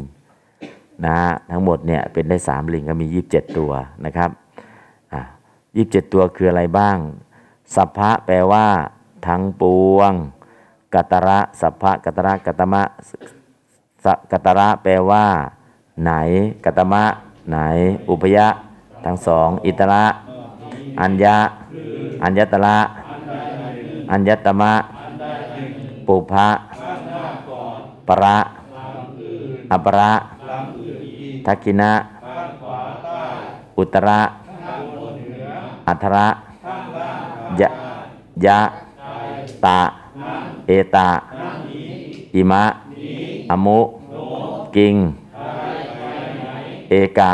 [1.06, 3.72] นะฮะทั้งหมดเนี่ยเป็นได้สามลิงก็มี27ตัว
[4.06, 4.30] นะครับ
[5.14, 5.22] อะ
[5.68, 6.98] 27ตัวคืออะไรบ้าง
[7.76, 8.66] สัพพะแปลว่า
[9.28, 9.64] ทั้งป
[9.96, 10.12] วง
[10.94, 12.84] กัตระสัพพะกัตระกัตมะ
[14.04, 15.26] สกัตระแปลว่า
[16.04, 16.12] ไหน
[16.66, 17.04] กัตมะ
[17.50, 17.58] ไหน
[18.10, 18.48] อุปยะ
[19.06, 20.06] ทั้งสอง อิตระ
[21.02, 21.38] อัญญะ
[22.24, 22.78] อัญญตระ
[24.12, 24.74] อัญญตมะ
[26.08, 26.48] ปุพะ
[28.08, 28.38] ประ
[29.72, 30.12] อัประ
[31.46, 31.92] ทักขินะ
[33.78, 34.22] อุตระ
[35.88, 36.28] อัทระ
[37.60, 37.70] ยะ
[38.46, 38.60] ยะ
[39.66, 39.80] ตะ
[40.68, 41.10] เอตะ
[42.36, 42.64] อิมะ
[43.50, 43.80] อมุ
[44.76, 44.96] กิง
[46.90, 47.32] เอกะ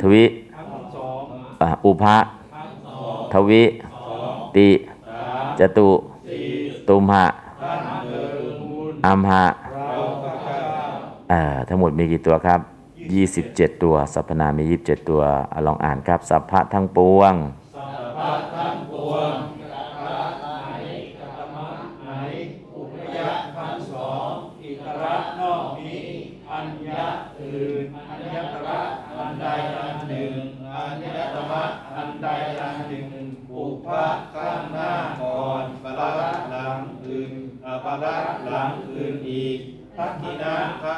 [0.00, 0.24] ทวิ
[1.84, 2.16] อุภะ
[3.32, 3.62] ทวิ
[4.56, 4.68] ติ
[5.58, 5.88] จตุ
[6.88, 7.26] ตุมหะ
[9.06, 9.44] อัมหะ
[11.28, 12.60] เอ่อทั้งหมดมีกี่ตัวครับ
[13.22, 15.20] 27 ตัวสรรพนามมี 27 ตัว
[15.66, 19.67] ลองอ่านครับ สัพพะทั้งปวงอิ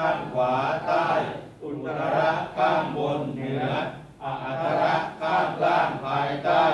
[0.00, 0.54] ข้างขวา
[0.86, 1.08] ใต้
[1.62, 3.64] อุตระข้างบนเหนือ
[4.22, 6.64] อาอัตระข้างล่างภายใต้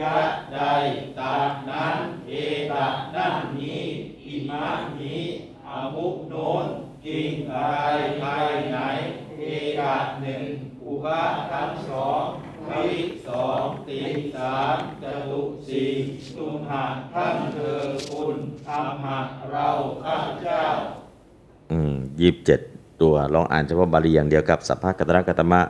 [0.00, 0.16] ยะ
[0.54, 0.60] ใด
[1.18, 1.34] ตา
[1.70, 2.32] นั้นเอ
[2.72, 3.82] ตะนั่นนี้
[4.24, 4.66] อิมา
[5.00, 5.22] นี้
[5.66, 6.66] อมุกโน้น
[7.04, 7.76] กิงอะไร
[8.22, 8.78] ภายไหน
[9.38, 9.42] เอ
[9.78, 10.44] กะหนึ่ง
[10.82, 12.22] อุปะทั้งสอง
[12.68, 12.88] วิ
[13.26, 14.00] สองติ
[14.36, 15.90] สามจตุสี่
[16.36, 19.18] ตุมหะทั้งเธอคุณธรรมะ
[19.50, 19.68] เรา
[20.02, 20.64] ข้าเจ้า
[21.72, 22.60] อืมยี่สิบเจ็ด
[23.02, 25.60] ตัวลองอ่านเฉพาะบาลีอย่างเดียวกับสัพพะกัตระกัตมะ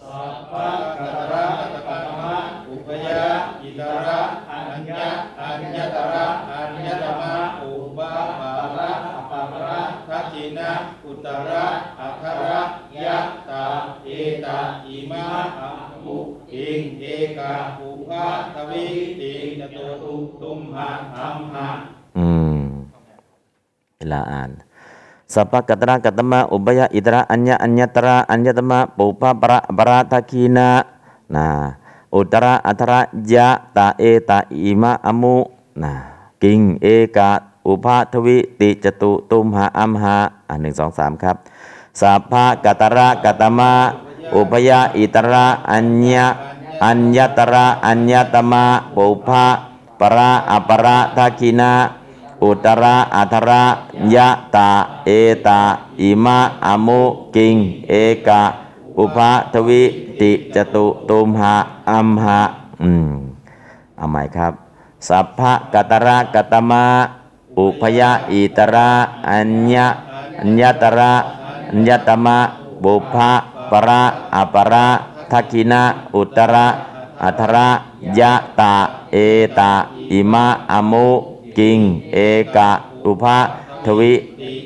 [0.00, 0.68] สัพพะ
[0.98, 1.44] กัตระ
[1.88, 2.34] กัตมะ
[2.68, 3.26] อุปยะ
[3.62, 4.20] อิตระ
[4.50, 5.06] อัญญะ
[5.40, 10.70] อัญญตระอัญญตมะอุปาปาระอปาระทักินะ
[11.04, 11.66] อุตระ
[12.00, 12.60] อัคระ
[13.04, 13.18] ยะ
[13.48, 13.66] ตา
[14.04, 14.08] เอ
[14.44, 15.26] ตาอิมะ
[15.60, 15.70] อั
[16.04, 16.18] มุ
[16.54, 17.04] อิงเอ
[17.38, 18.86] กาอุปาทวิ
[19.20, 21.68] ติจตุตุตุมหะอัมหะ
[22.18, 22.60] อืม
[23.98, 24.50] เวลาอ่าน
[25.34, 30.70] สัพพะกัตระกัตมะอุปยะอิตระอัญญะอัญญตระอัญญตมะปุปะปะระปะระทักีนะ
[31.34, 31.46] นะ
[32.14, 33.00] อุตระอัทระ
[33.32, 35.36] ยะตาเอตาอิมะอมุ
[35.82, 35.92] นะ
[36.42, 37.30] กิงเอกา
[37.66, 40.16] อุปาทวิติจตุตุมหะอัมหะ
[40.48, 41.36] อะหนึ่งสองสามครับ
[42.00, 43.72] สัพพะกัตระกัตมะ
[44.34, 46.26] อุปยะอิตระอัญญะ
[46.84, 48.64] อัญญตระอัญญตมะ
[48.96, 49.46] ปุพะ
[50.00, 51.72] ปะระอปะระทักีนะ
[52.44, 53.64] อุตระอัทระ
[54.14, 54.70] ยะตา
[55.04, 55.10] เอ
[55.46, 55.60] ตา
[56.00, 57.02] อิมะอมุ
[57.36, 57.56] กิง
[57.88, 57.92] เอ
[58.26, 58.42] กะ
[58.98, 59.84] อุปาทวิ
[60.20, 61.56] ติจตุตุมหะ
[61.90, 62.40] อัมหะ
[62.82, 63.10] อืม
[63.96, 64.52] เอาใหม่ครับ
[65.08, 66.84] สัพพะกัตระกัตมะ
[67.58, 68.90] อุพยะอิตระ
[69.30, 69.86] อัญญะ
[70.40, 71.12] อัญญตระ
[71.70, 72.38] อัญญตมะ
[72.84, 73.30] บุพะ
[73.70, 74.02] ปะระ
[74.34, 74.88] อปะระ
[75.30, 75.82] ทักินะ
[76.14, 76.66] อุตระ
[77.22, 77.68] อัทระ
[78.18, 78.74] ยะตา
[79.12, 79.16] เอ
[79.58, 79.72] ตา
[80.12, 81.08] อิมะอมุ
[81.58, 81.78] กิง
[82.12, 82.18] เอ
[82.56, 82.72] กะ
[83.04, 83.38] อุภะ
[83.86, 84.14] ทวิ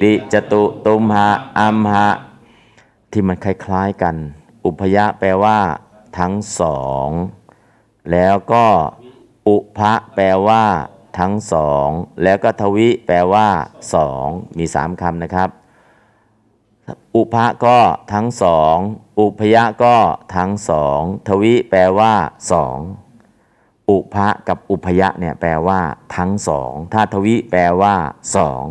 [0.02, 2.08] ติจตุตุมหะอัมหะ
[3.10, 4.16] ที่มันคล้ายๆกัน
[4.64, 5.58] อุพยะแปลว่า
[6.18, 7.08] ทั้งสอง
[8.12, 8.66] แล้วก็
[9.48, 10.64] อุพะแปลว่า
[11.18, 11.88] ทั้งสอง
[12.22, 13.48] แล้วก็ทวิแปลว่า
[13.94, 14.26] สอง
[14.58, 15.50] มีสามคำนะครับ
[17.14, 17.78] อุพะก็
[18.12, 18.76] ทั้งสอง
[19.18, 19.96] อุพยะก็
[20.36, 22.14] ทั้งสอง ทวิแปลว่า
[22.52, 22.76] สอง
[23.90, 25.80] อุพะกับอุพยะเนี่ยแปลว่า
[26.16, 27.94] ทั้งสองถ้าทวิแปลว่า
[28.36, 28.62] สอง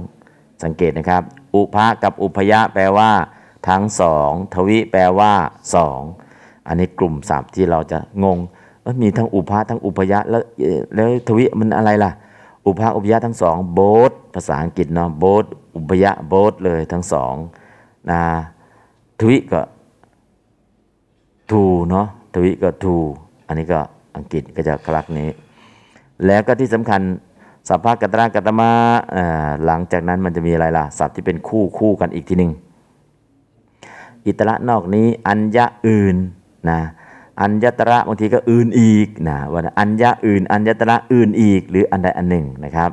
[0.64, 1.24] สังเกตนะครับ
[1.55, 3.11] อุพะกับอุพยะแปลว่า
[3.68, 5.34] ทั้งสองทวิแปลว่า
[5.76, 5.99] สอง
[6.68, 8.38] อันนี้กลุ่มศัพท์ที่เราจะงง
[9.01, 10.41] มีทั้งอุพะทั้งอุพยะแล้ว
[10.95, 12.11] แล้วทวิมันอะไรล่ะ
[12.66, 15.45] อุพะอุพยะทั้งสองโบสภาษาอังกฤษเนาะโบส
[15.76, 17.34] อุพยะโบสเลยทั้งสอง
[18.11, 18.22] นะ
[19.20, 19.61] ทวิก็
[21.49, 22.95] ทูเนาะทวิก็ทู
[23.47, 23.82] อันนี้ก็
[24.16, 25.30] อังกฤษก็จะคลักนี้
[26.26, 27.01] แล้วก็ที่สำคัญ
[27.68, 28.72] สัพพะกัตระกัตมะ
[29.66, 32.51] หลังจากนั้นมันจะมีอะไรล่ะศัพท์ที่เป็นคู่คู่กันอีกทีหนึ่ง
[34.26, 36.16] อิตระนอกนี้ อัญญะอื่น
[36.70, 36.80] นะ
[37.41, 42.91] อัญญตระบางทีก็อื่นอีกนะว่าอัญญะอื่น อัญญตระอื่นอีก หรืออันใดอันหนึ่งนะครับ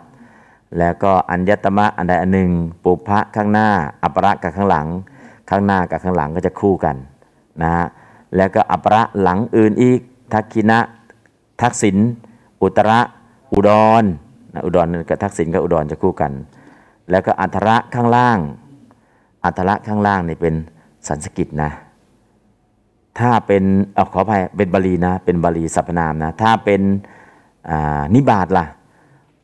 [0.78, 2.50] แล้วก็อัญญตมะอันใดอันหนึ่ง
[2.84, 3.68] ปุพพะข้างหน้า
[4.02, 4.86] อัประกับข้างหลัง
[5.50, 6.96] ข้างหน้ากับข้างหลังก็จะคู่กัน
[7.62, 7.86] นะฮะ
[8.36, 10.00] แล้วก็อัประหลังอื่นอีก
[10.32, 10.78] ทักขินะ
[11.62, 11.96] ทักษิณ
[12.62, 13.00] อุตระ
[13.52, 13.70] อุด
[14.02, 14.04] ร
[14.54, 16.32] นะอุดรกับทักษิณกับอุดรจะคู่กัน
[17.10, 18.38] แล้วก็อัทระข้างล่าง
[19.44, 20.54] อัทระข้างล่างนี่เป็น
[21.08, 21.70] สันสกิตนะ
[23.18, 26.80] ถ้าเป็นเอาขออภัยเป็นบาลีนะ เป็นบาลีสรรพนามนะ ถ้าเป็น
[28.14, 28.66] นิบาตล่ะ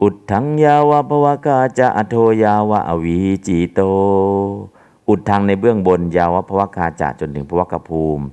[0.02, 3.80] อุดทังยาวะภวกาจะอโทยาวะอวีจีโต
[5.08, 8.24] อุดทางในเบื้องบนยาวะภวกาจะจนถึงภวกภูมิ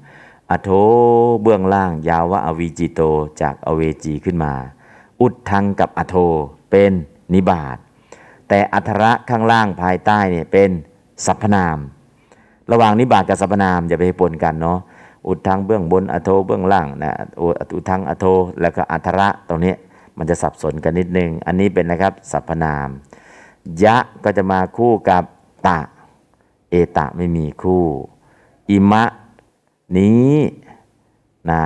[0.54, 0.70] อโท
[1.42, 3.02] เบื้องล่างยาวะอวีจิโต
[3.42, 4.54] จากอเวจีขึ้นมา
[5.22, 6.16] อุดทังกับอโท
[6.70, 6.92] เป็น
[7.34, 7.78] นิบาต
[8.48, 10.70] แต่อัทระข้างล่างภายใต้เนี่ยเป็น
[11.26, 11.78] สรรพนาม
[12.72, 14.80] ระหว่างนิบาตกับสรรพนามอย่าไปปนกันเนาะ
[15.28, 18.26] อุดทังเบื้องบนอโทเบื้องล่างนะอุอุดทังอโท
[18.62, 19.74] แล้วก็อัทระตรงนี้
[20.18, 22.90] มันจะสับสนกันนิดนึง อันนี้เป็นนะครับสรรพนาม
[23.84, 25.24] ยะก็จะมาคู่กับ
[25.68, 25.80] ตะ
[26.70, 27.84] เอตะไม่มีคู่
[28.70, 29.04] อิมะ
[29.98, 30.34] นี้
[31.52, 31.64] นะ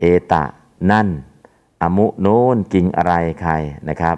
[0.00, 0.44] เอตะ
[0.90, 1.08] นั่น
[1.82, 3.52] อมุโน้นกิงอะไรใคร
[3.88, 4.16] นะครับ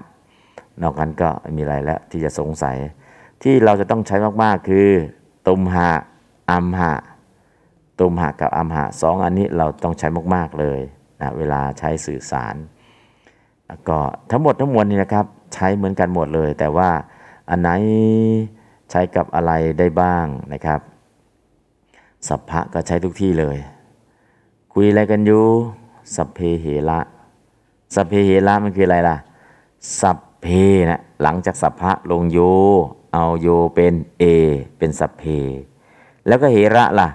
[0.82, 2.76] นอกนั้นก็ม่มีอะไรแล้วที่จะสงสัย
[3.42, 4.88] ที่เราจะต้องใช้มากๆคือ
[5.46, 5.90] ตุมหะ
[6.50, 6.92] อัมหะ
[7.98, 10.80] ตุมหะกับอัมหะสองอันนี้เราต้องใช้มากๆเลย
[11.20, 12.56] นะเวลาใช้สื่อสาร
[13.68, 13.98] แล้วก็
[14.30, 16.90] ทั้งหมดทั้งมวลนี่นะครับ ใช้เหมือนกันหมดเลย แต่ว่า
[17.50, 17.70] อันไหน
[18.90, 20.80] ใช้กับอะไรได้บ้างนะครับ
[22.28, 23.58] สัพพะก็ใช้ทุกที่เลย
[24.72, 25.44] คุยอะไรกันอยู่
[26.16, 27.00] สัพเพเหระ
[27.94, 29.16] สัพเพเหระมันคืออะไรล่ะ
[30.00, 30.46] สัพเพ
[30.90, 32.38] นะหลังจากสัพพะลงโย
[33.12, 34.24] เอาโยเป็นเอ
[34.78, 35.24] เป็นสัพเพ
[36.26, 37.08] แล้วก็เหระล่ะ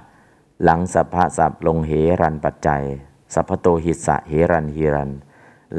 [0.64, 1.92] หลังสัพพะสัพลงเห
[2.22, 2.84] รันปัจจัย
[3.34, 5.12] สัพพโตหิสสะเหรันหิรัน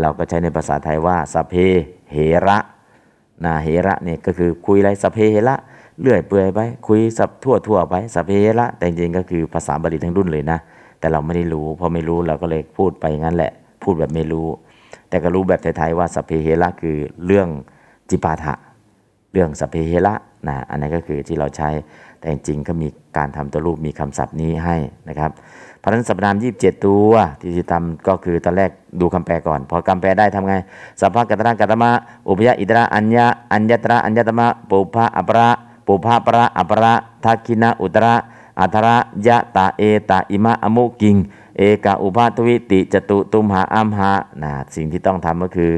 [0.01, 1.55] เราก็ใช้ในภาษาไทยว่าสัพเพ
[2.13, 2.17] เห
[2.47, 2.59] ระ
[3.45, 5.57] นะเหระเนี่ยก็คือคุยอะไรสัพเพเหระ
[6.01, 10.59] เลื่อยเปื่อยไป คุยสับทั่วทั่วไปสัพเพเหระแต่จริงก็คือภาษาบาลีทั้งรุ่นเลยนะ
[10.99, 14.47] แต่เราไม่ได้รู้พอไม่รู้เราก็เลยพูดไปงั้นแหละ พูดแบบไม่รู้
[15.09, 17.49] แต่ก็รู้แบบไทยๆว่าสัพเพเหระคือเรื่อง
[18.11, 18.55] จิปาถะ
[19.33, 20.15] เรื่องสัพเพเหระ
[20.49, 21.69] นะอันนี้ก็คือที่เราใช้
[22.19, 24.77] แต่จริงๆก็มีการทำตัวรูปมีคำศัพท์นี้ให้
[25.09, 25.31] นะครับ
[25.79, 28.71] เพราะฉะนั้นสรรพนาม27ตัวที่ที่ทำก็คือตอนแรก
[29.01, 30.55] ดูคำแปลก่อน พอคำแปลได้ทำไง
[31.01, 31.91] สัพพะกัตระกัตมะ
[32.29, 35.49] อุปยะอิตระอัญญะอัญญตระอัญญตมะปุพะอัประ
[35.87, 38.15] ปุพะประอัประทักขินะอุตระ
[38.61, 41.17] อัทระยะตาเอตาอิมะอมุกิง
[41.59, 44.13] เอกาอุปาทวิติจตุตุมหาอัมหะ
[44.43, 45.73] นะสิ่งที่ต้องทำก็คือ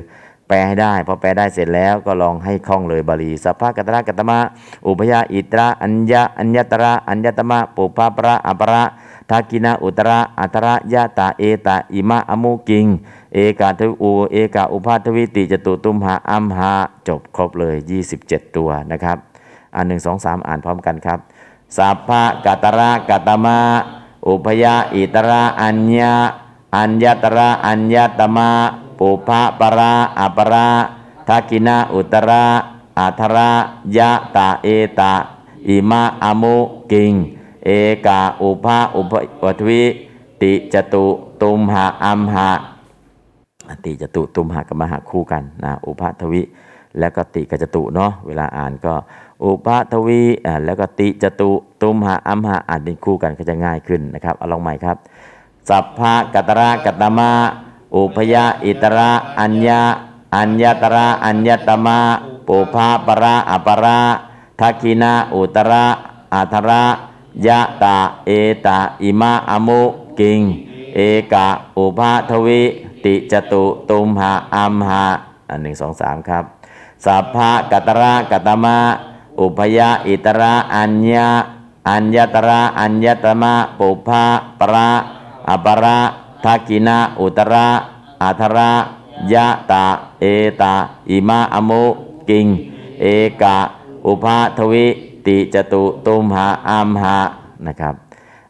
[0.49, 4.39] แปลให้ได้ พอแปลได้เสร็จแล้วก็ลองให้คล่องเลยบาลีสัพพะกัตระกัตมะ
[4.87, 8.83] อุปยาอิตระอัญญะอัญญตระอัญญตมะปุพะประอัประ
[9.31, 12.87] ทักกินะอุตระอัตระยะตาเอตาอิมะอมุกิง
[13.35, 16.73] เอกาทวอูเอกาอุปาทวิติจตุตุมหาอัมหะ
[17.09, 17.77] จบครบเลย
[18.17, 19.19] 27 ตัวนะครับ
[19.77, 21.19] อันหนึ่งสองสามอ่านพร้อมกันครับ
[21.77, 23.59] สัพพะกัตระกัตมะ
[24.29, 26.15] อุปยาอิตระอัญญะ
[26.77, 28.51] อัญญตระอัญญตมะ
[28.99, 30.69] ปุพะประอัประ
[31.29, 32.47] ทักินะอุตระ
[32.99, 33.51] อัทระ
[33.97, 34.69] ยะตาเอ
[34.99, 35.13] ตา
[35.69, 36.57] อิมะอมุ
[36.93, 37.13] กิง
[37.65, 37.71] เอ
[38.07, 39.13] กาอุปาอุป
[39.45, 39.85] วัทวิ
[40.43, 41.07] ติจตุ
[41.43, 42.51] ตุมหาอัมหะ
[43.85, 46.43] ติจตุตุมหะกับมหะคู่กันนะอุปาทวิ
[46.99, 48.95] แล้วก็ติกับจตุเนาะเวลาอ่านก็
[49.45, 54.97] อุปาทวีอ่าแล้วก็ติจตุตุมหะอัมหะอ่านเป็นคู่กันก็จะง่ายขึ้นนะครับเอาลองใหม่ครับ
[55.69, 57.31] สัพพะกัตระกัตมะ
[57.95, 59.11] อุพยาอิตระ
[59.41, 59.83] อัญญา
[60.37, 61.99] อัญญตระอัญญตมะ
[62.47, 64.01] ปุพาประอัประ
[64.61, 65.87] ทักขินาอุตระ
[66.35, 66.85] อัทระ
[67.47, 68.31] ยะตาเอ
[68.67, 69.83] ตาอิมะอมุ
[70.19, 70.41] กิง
[70.95, 71.01] เอ
[71.33, 72.63] กะอุปาทวิ
[73.05, 75.05] ติจตุตุมหะอัมหะ
[75.49, 76.45] อันหนึ่งสองสามครับ
[77.05, 78.77] สัพพะกัตระกัตมะ
[79.41, 81.29] อุพยาอิตระอัญญา
[81.89, 84.25] อัญญตระอัญญตมะปุพา
[84.61, 84.89] ประ
[85.49, 85.99] อประ
[86.45, 87.69] ทักกินะอุตระ
[88.23, 88.73] อัทระ
[89.33, 89.85] ยะตา
[90.21, 90.25] เอ
[90.61, 90.75] ตา
[91.11, 91.85] อิมะอมุ
[92.29, 92.47] กิง
[93.01, 93.07] เอ
[93.43, 93.59] กะ
[94.07, 94.87] อุปาทวิ
[95.27, 97.19] ติจตุตุมหะอัมหะ
[97.67, 97.95] นะครับ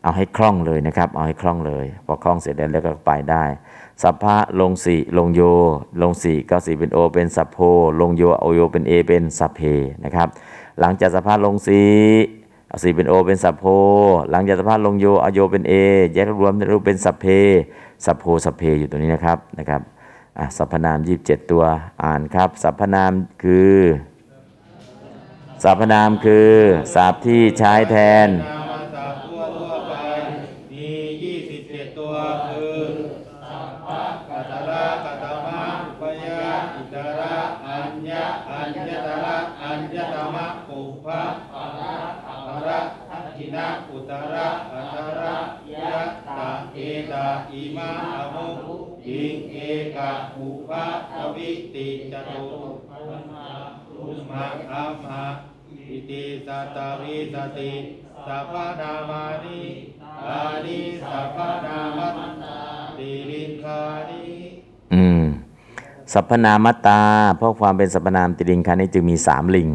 [0.02, 3.44] เอาให้คล่องเลยนะครับ เอาให้คล่องเลยพอคล่องเสร็จแล้วก็ไปได้
[4.02, 5.40] สัพพะลงสีลงโย
[6.02, 7.58] ลงสีก็สีเป็นโอเป็นสัพโพ
[8.00, 9.60] ลงโยเอโยเป็นเอเป็นสัพเพ
[10.04, 10.28] นะครับ
[10.80, 11.82] หลังจากสัพพลงสี
[12.68, 13.64] เอาสีเป็นโอเป็นสัพโพ
[14.30, 15.74] หลังจากสัพพลงโยเอาโยเป็นเอ
[16.14, 17.26] แยกรวมรูปเป็นสัพเพ
[18.04, 19.82] สัพโพสัพเพอยู่ตรงนี้นะครับนะครับ
[20.38, 21.64] อะสัพพนาม 27 ตัว
[22.02, 23.12] อ่านครับ สัพพนาม
[23.42, 23.76] คือ
[25.62, 26.52] สรรพนามคือ
[26.94, 27.96] สัพที่ใช้แท
[28.26, 29.94] น นามศัพท์ทั่วทั่วๆไป
[30.72, 30.90] มี
[31.22, 32.14] ยี่สิบเจ็ดตัว
[32.48, 32.80] คือ
[33.42, 36.42] สัพพะกัตระกัตมะอุปยา
[36.74, 41.22] อิตระอัญญะอัญญตระอัญญตมะปุพพะ
[41.52, 41.94] ปะระ
[42.28, 45.36] อัประทักขินะอุตระอัตระ
[45.72, 46.78] ยะตาเอ
[47.10, 48.46] ตาอิมะอมุ
[49.06, 49.56] อิงเอ
[49.96, 52.44] กะอุปะทวิติจตุ
[52.90, 53.48] ตุมะ
[53.88, 55.24] ตุมะอัมหะ
[55.70, 57.72] อิ ติสัตตาวิสติ
[58.26, 59.60] สัพพะนามานิ
[60.28, 60.78] อานิ
[61.10, 62.58] สัพพะนามัตตา
[62.98, 64.24] ติลิงคานิ
[64.94, 65.22] อืม
[66.12, 67.00] สรรพนามตตา
[67.36, 69.70] เพราะความเป็นสรรพนามติลิงคานี้จึงมีสามลิง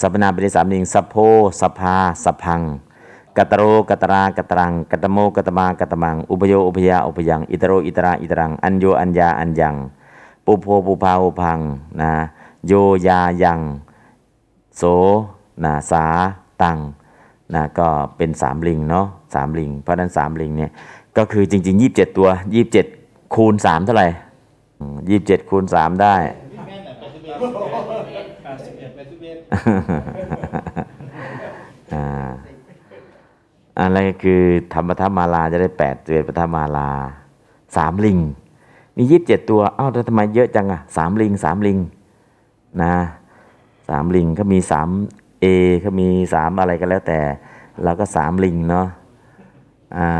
[0.00, 1.16] สรรพนามเป็นสามลิงสัพโพ
[1.60, 2.60] สภาสพัง
[3.36, 9.74] กัตโรกัตรากัตรังกัตโมกัตมากัตมัง อุปโยอุปยาอุปยัง อิตโรอิตราอิตรัง อัญโยอัญญาอัญญัง
[10.44, 11.58] ปุโพปุภาอุพัง
[12.00, 12.12] นะ
[12.66, 12.72] โย
[13.06, 13.60] ยายัง
[14.78, 14.84] โส
[15.64, 16.04] นะสา
[16.62, 16.78] ตัง
[17.54, 20.70] นะก็เป็นสามลิงเนาะสามลิง เพราะฉะนั้นสามลิงเนี่ย
[21.16, 22.28] ก็คือจริง ๆ 27 ตัว
[22.80, 24.08] 27 คูณ 3 เท่าไหร่
[25.08, 26.16] ยี่สิบเจ็ดคูณ 3 ได้
[26.66, 29.36] แม่นแปดสิบเอ็ดแปดสิบเอ็ดแปดสิบเอ็ด
[31.94, 32.06] อ่า
[33.80, 34.42] อะไรก็คือ
[34.74, 36.90] ธรรมธรรมาลาจะได้แปดเจปธรรมาลา
[37.76, 38.18] สามลิง
[38.96, 41.78] มียี่สิบเจ็ดตัว เอ้าแล้วทำไมเยอะจังอะสามลิงสามลิง
[42.82, 42.94] นะ
[43.88, 44.88] สามลิงเขามีสาม
[45.42, 45.46] เอ
[45.80, 47.20] เขามีสามอะไรก็แล้วแต่
[47.82, 48.86] เราก็สามลิงเนาะ
[49.96, 50.10] อ่า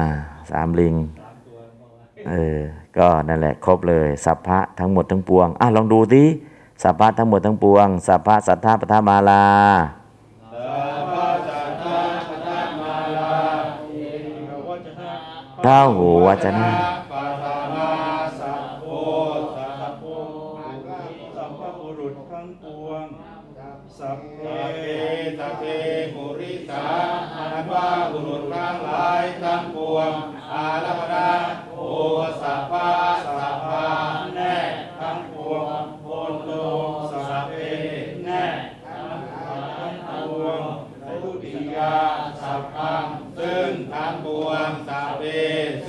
[0.50, 0.94] สามลิง
[2.28, 2.58] เออ
[2.96, 6.24] ก็นั่นแหละครบเลยสัพพะทั้งหมดทั้งปวงอะลองดูสิ
[6.82, 9.44] สัพพะทั้งหมดทั้งปวงสัพพะสัทธาปทามาลา
[10.52, 10.56] เอ
[14.50, 15.12] กวัจนะ
[15.62, 16.70] เท้าหูวจนะ
[44.70, 45.22] งสัพเพ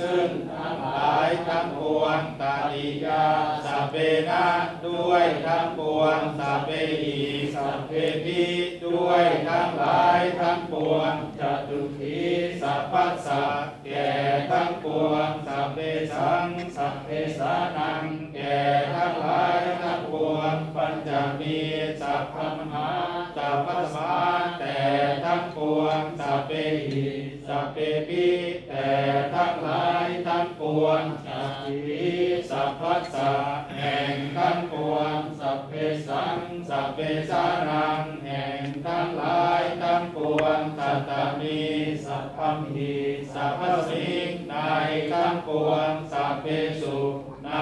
[0.00, 3.24] ซึ่งทั้งหลายทั้งปวงตาติยา
[3.66, 3.96] สัพเพ
[4.30, 4.46] นะ
[4.86, 6.70] ด้วยทั้งปวงสัพเพ
[7.04, 7.20] อี
[7.54, 7.92] สัพเพ
[8.24, 8.44] ปิ
[8.84, 12.20] ด้วยทั้งหลายทั้งปวงจตุที
[12.62, 13.44] สัพพัสสะ
[13.84, 14.10] แก่
[14.50, 15.78] ทั้งปวงสัพเพ
[16.16, 17.08] สังสัพเพ
[17.38, 18.04] สานัง
[18.34, 18.58] แก่
[18.94, 21.10] ทั้งหลายทั้งปวงปัญจ
[21.40, 21.58] มี
[22.00, 22.90] สัพพมหา
[23.36, 24.14] สัพพสมา
[24.60, 24.78] แต่
[25.24, 26.50] ทั้งปวงสัพเพ
[26.88, 27.78] หิ สัพเพ
[28.08, 28.28] ปิ
[28.68, 28.90] แต่
[29.34, 32.14] ทั้งหลายทั้งปวงสัพพิ
[32.50, 33.32] สัพพัสสะ
[33.78, 35.72] แห่งทั้งปวงสัพเพ
[36.08, 36.38] สัง
[36.68, 36.98] สัพเพ
[37.30, 41.60] สานังแห่งทั้งหลายทั้งปวงสัตตมี
[42.06, 42.94] สัพพมิ
[43.34, 44.56] สัพพสิงใน
[45.12, 46.46] ทั้งปวงสัพเพ
[46.82, 46.98] สุ
[47.46, 47.52] ใน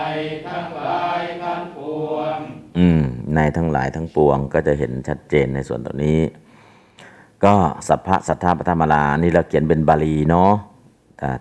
[0.47, 1.81] ทั้งหลายทั้งป
[2.13, 2.39] วง
[2.79, 3.03] อืม
[3.35, 6.21] ในทั้งหลายทั้งปวงก็จะเห็นชัดเจนในส่วนตรงนี้
[7.45, 7.55] ก็
[7.89, 10.53] สัพพะสัทธาปฐมาลานี่เราเขียนเป็นบาลีเนาะ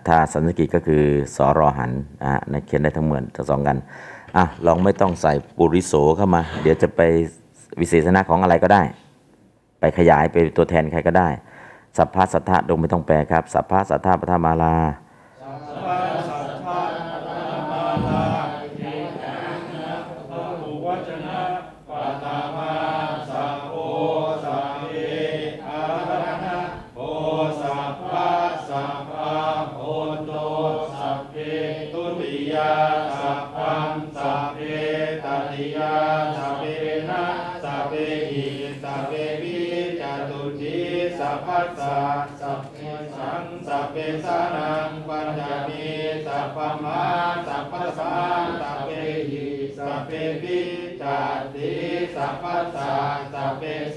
[0.06, 1.02] ถ้าสันสกิตก็คือ
[1.36, 1.92] สอรอหัน
[2.24, 3.76] อะในเขียนได้ทั้งเหมือนทั้งสองกัน
[4.36, 7.00] อะลองไม่ต้องใส่ปุริโสเข้ามา เดี๋ยวจะไป
[7.80, 8.82] วิเศษณะของอะไรก็ได้
[9.80, 11.28] ไปขยายไปตัวแทนใครก็ได้
[11.96, 14.74] สัพพะสัทธะดงไม่ต้องแปลครับ สัพพะสัทธาปฐมาลา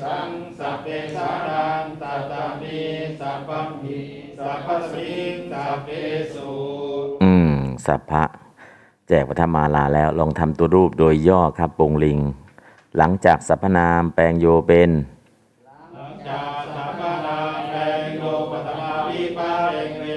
[0.06, 2.80] สังสัพเพสานังตัตตามี
[3.20, 3.49] สัพพ
[3.84, 3.99] มิ
[4.39, 5.89] สัพพสิงสัพเพ
[6.34, 6.51] สุ
[7.24, 7.53] อืม
[7.86, 8.24] สัพพะ
[9.08, 12.20] แจกปฐมาลาแล้วลองทำตัวรูปโดยย่อครับปงลิง
[12.97, 14.91] หลังจากสรรพนามแปลงโยเป็น
[15.95, 17.38] หลังจากสัพพนา
[17.72, 20.08] แปลงโลปัตมาวิปาเรงเร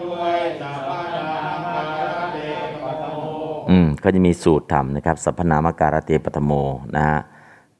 [0.00, 1.28] ด้วยสัพพนา
[1.64, 2.38] มาระเด
[2.82, 3.20] ปัตโม
[3.70, 6.52] อืมเขาจะมีสูตรทำนะครับสัพพนามการเตปฐโม
[6.96, 7.20] นะฮะ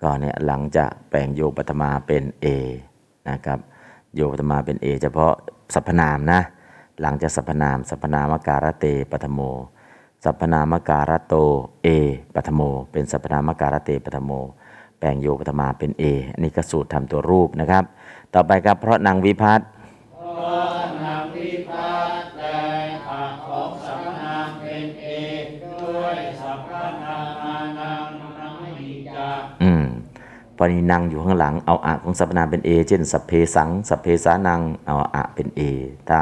[0.03, 2.47] ก็เนี่ยหลังจากแปลงโยปฐมาเป็น A
[3.31, 3.59] นะครับ
[4.15, 5.33] โยปฐมาเป็น A เฉพาะ
[5.75, 6.41] สรรพนามนะ
[7.01, 9.41] หลังจากสรรพนามสรรพนามการเตปฐโม
[10.25, 11.35] สัพนามการโต
[11.83, 11.89] เอ
[12.35, 14.33] ปัตโม เป็นสัพนามการเตปัตโม
[14.99, 17.85] แปลงโยปฐมาเป็น A อันนี้ก็สูตรทำตัวรูปนะครับ
[18.35, 19.69] ต่อไปครับเพราะนางวิพัฒน์
[30.63, 35.61] พอนี้นั่งอยู่ข้างหลัง เอาอะของสรรพนามเป็น A เช่นสัพเพสังสัพเพสานัง เอาอะเป็น A
[36.09, 36.21] ถ้า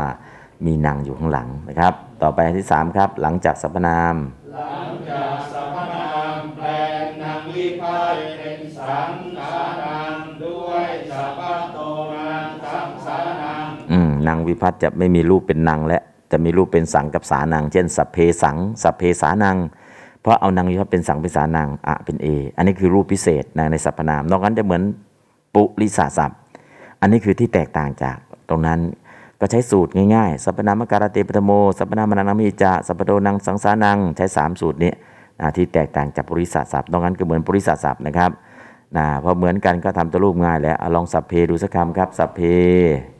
[0.65, 4.17] มีนางอยู่ข้างหลังนะครับ ต่อไปอันที่3ครับ หลังจากสรรพนาม
[4.55, 6.69] หลังจากสัพพนามแปล
[7.03, 10.15] งนางวิพัฒน์เป็นสังสานัง
[10.45, 11.41] ด้วยสัพพ
[11.73, 11.79] โต
[12.15, 15.99] นังสังสานังอืมนางวิพัฒน์จะไม่มีรูปเป็นนางและ
[16.33, 19.78] จะมีรูปเป็นสังกับสานัง เช่นสัพเพสังสัพเพสานังเพ
[20.29, 22.27] ราะเอานางวิพัฒน์เป็นสังเป็นสานังอะเป็น A
[22.57, 24.83] อันนี้คือรูปพิเศษนะในสรรพนาม นอกนั้นจะเหมือน
[25.55, 26.39] ปุริสาศัพท์
[27.01, 28.17] อันนี้คือที่แตกต่างจาก
[28.49, 28.81] ตรงนั้น
[29.41, 34.93] ก็ใช้สูตรง่ายๆ สัพพนามการเตปฐโม สัพพนามานังมิจจะสัพพโดนังสังสานัง ใช้ 3 สูตรนี้
[35.41, 38.31] นะที่แตกต่างจากปุริสาศัพท์นอกนั้นก็เหมือนปุริสาศัพท์นะครับ
[38.97, 43.18] นะพอเหมือนกันก็ทำตัวรูปง่ายแล้วลองสัพเพดูสักคำครับ สัพเพสัพ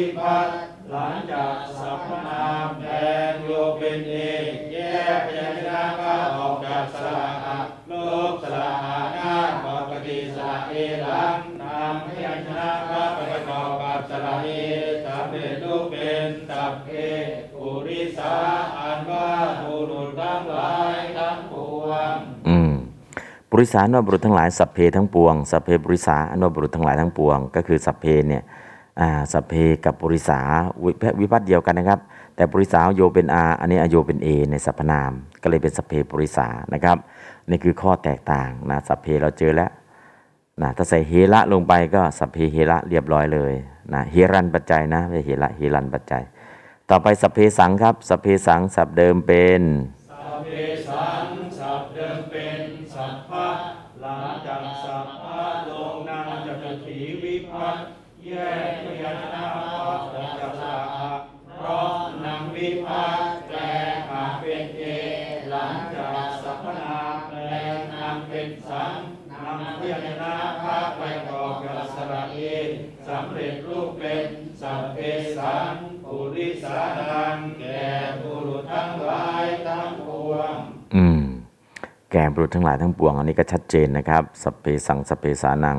[0.00, 0.48] ธิพัฒ
[0.90, 2.86] หลังจากสัพนามแท
[3.30, 4.14] นโยเป็นเอ
[4.50, 4.76] กแย
[5.16, 7.92] กพยัญชนะก็ออกจากสระอะโล
[8.30, 9.36] กสระอานา
[9.66, 14.48] ปกติสระเอหลังนำพยัญชนะก็ประกอบกับสระเอ
[15.06, 16.88] สำเร็จรูปเป็นสัพเพ
[17.54, 18.34] ปุริสา
[18.78, 19.28] อันว่า
[19.62, 21.54] บุรุษทั้งหลายทั้งป
[21.86, 22.14] วง
[22.48, 22.72] อืม
[23.50, 28.44] ปุริสานว่าบุรุษทั้งหลายสัพเพทั้งปวงสัพเพปุริสาอนว่าบุรุษทั้งหลายทั้งปวง ก็คือสัพเพเนี่ย
[29.32, 30.40] สัพเพกับปุริสา
[31.18, 32.00] วิวพัฒน์เดียวกันนะครับ
[32.36, 35.12] แต่ปุริสาโยเป็นอาอันนี้อโยเป็นเอในสรรพนาม
[35.42, 36.96] ก็เลยเป็นสัพเพปุริสานะครับ
[37.50, 39.70] นี่คือข้อแตกต่างนะสัพเพเราเจอแล้ว
[40.62, 43.52] นะถ้าใส่เฮระลงไปก็สัพเพเฮระเรียบร้อยเลย
[43.92, 46.22] นะเฮรันปัจจัยนะไม่เฮระเฮรันปัจจัย
[46.90, 49.62] ต่อไปสัพเพสังครับสัพเพสังสับเดิมเป็น
[50.08, 50.48] สัพเพ
[50.88, 51.24] สัง
[70.04, 72.38] ยัญชนะภาคไปกอบกับสระเอ
[73.08, 74.26] สำเร็จรูปเป็น
[74.60, 74.98] สัพเพ
[75.38, 75.72] สัง
[76.04, 77.84] ปุริสานังแก่
[78.22, 80.54] บุรุษทั้งหลายทั้งปวง
[80.94, 81.22] อืม
[82.12, 85.78] แก่บุรุษทั้งหลายทั้งปวง อันนี้ก็ชัดเจนนะครับสัพเพสังสัพเพสานัง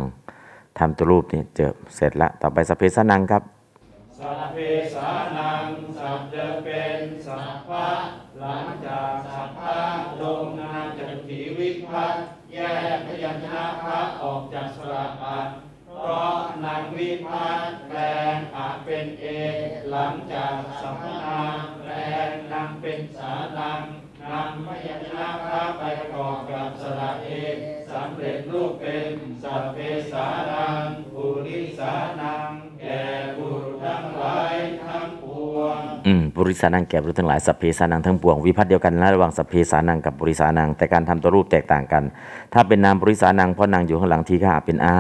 [0.80, 3.43] ทำตัวรูปนี่เจอเสร็จแล้วต่อไปสัพเพสานังครับ
[4.19, 4.57] สัพเพ
[4.95, 5.67] สานง
[5.97, 7.89] สัพจะเป็นสัพพะ
[8.39, 9.80] หลังจากสัพพะ
[10.22, 12.57] ลงนามจักขีวิพัตน์แย
[12.95, 15.47] กพยัญชนะพระออกจากสระอัด
[15.88, 17.99] เพราะนาง วิพัตแปล
[18.36, 19.58] งอาจเป็นเอก
[19.89, 21.41] หลังจากสัพพนา
[21.84, 21.93] แปล
[22.28, 23.82] งนางเป็นสานัง
[24.32, 27.58] นำพยัญชนะพระไปประกอบกับสระเอก
[27.91, 29.12] สำเร็จรูปเป็น
[29.43, 29.78] สัพเพ
[30.12, 32.49] สานังปุริสานัง
[32.82, 33.04] แก่
[33.38, 35.26] บุรุษทั้งหลายทั้งป
[35.56, 42.04] วงอืมปุริสานังแก่บุรุษทั้งหลายสัพเพสานังทั้งปวงวิพัฒน์เดียวกันนะระหว่างสัพเพสานังกับปุริสานังแต่การทำตัวรูปแตกต่างกัน
[42.54, 44.97] ถ้าเป็นนามปุริสานังเพราะนางอยู่ข้างหลังทีฆาเป็นอา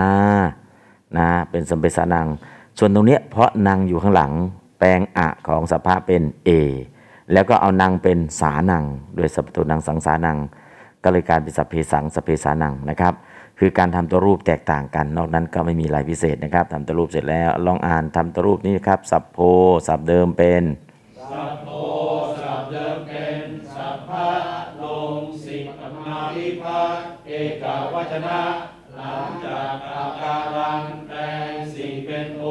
[1.17, 2.27] นะเป็นสัมเปสานัง
[2.79, 4.31] ส่วนตรงเนี้ยเพราะนางอยู่ข้างหลัง
[4.79, 6.49] แปลงอะของสภาเป็นเอ
[7.33, 8.83] แล้วก็เอานางเป็นสานัง
[9.15, 10.37] โดยสัพตุนังสังสานัง
[11.03, 13.13] ก็เลยการเป็นสัพเพสังสัพเพสานังนะครับ
[13.59, 19.37] คือการทำตัวรูปแตกต่างกัน นอกนั้นก็ไม่มีอะไรพิเศษนะครับทำตัวรูปเสร็จแล้วลองอ่านทำตัวรูปนี้ครับสัพโพ
[19.87, 20.63] สัพเดิมเป็น
[21.31, 21.69] สัพโพ
[22.41, 23.45] สัพเดิมเป็น
[23.75, 24.29] สัพพะ
[24.83, 24.85] ล
[25.17, 27.31] งสิกมาวิภัตเอ
[27.63, 28.41] กวัจนะ
[29.11, 31.19] หลังจากอาการังแปล
[31.51, 32.45] งสีเป็นโอ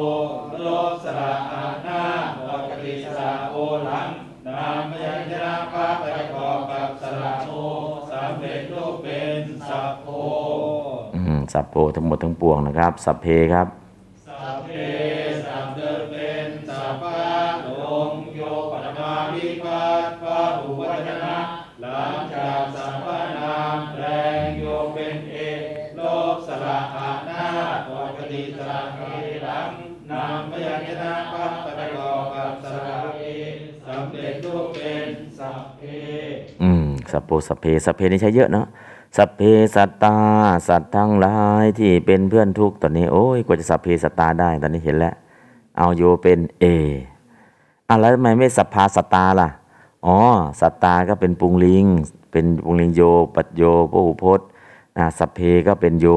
[0.59, 0.67] โล
[1.03, 2.03] สระอาหน้า
[2.47, 3.55] ปกติสระโอ
[3.85, 4.09] หลัง
[4.47, 7.51] นามพยัญชนะพระไปประกอบกับสระโอ
[8.11, 10.07] สำเร็จรูปเป็นสัพโพ
[11.53, 13.80] สัพโพทั้งหมดทั้งปวงนะครับ สัพเพครับ
[37.11, 38.65] สัพโพสัพเพสัพเพนี่ใช้เยอะเนาะ
[39.17, 39.41] สัพเพ
[39.75, 40.17] สัตตา
[40.67, 45.13] สัตว์ทั้งหลายที่เป็นเพื่อนทุกตอนนี้โอ้ยกว่าจะสัพเพสัตตาได้ตอนนี้เห็นแล้ว
[45.77, 46.65] เอาโยเป็นเอ
[47.89, 49.49] อะแล้วทำไมไม่สัพพาสัตตาล่ะ
[50.05, 50.17] อ๋อ
[50.61, 51.85] สัตตาก็เป็นปุงลิง
[52.31, 53.01] เป็นปุงลิงโย
[53.35, 54.47] ปัจโยพหูพจน์
[54.97, 56.07] นะสัพเพก็เป็นโย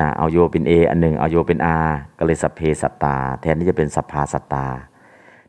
[0.00, 1.78] นะเอาโยเป็นเออันหนึ่งเอาโยเป็นอา
[2.18, 4.66] ก็เลยสัพเพสัตตา แทนที่จะเป็นสัพพาสัตตา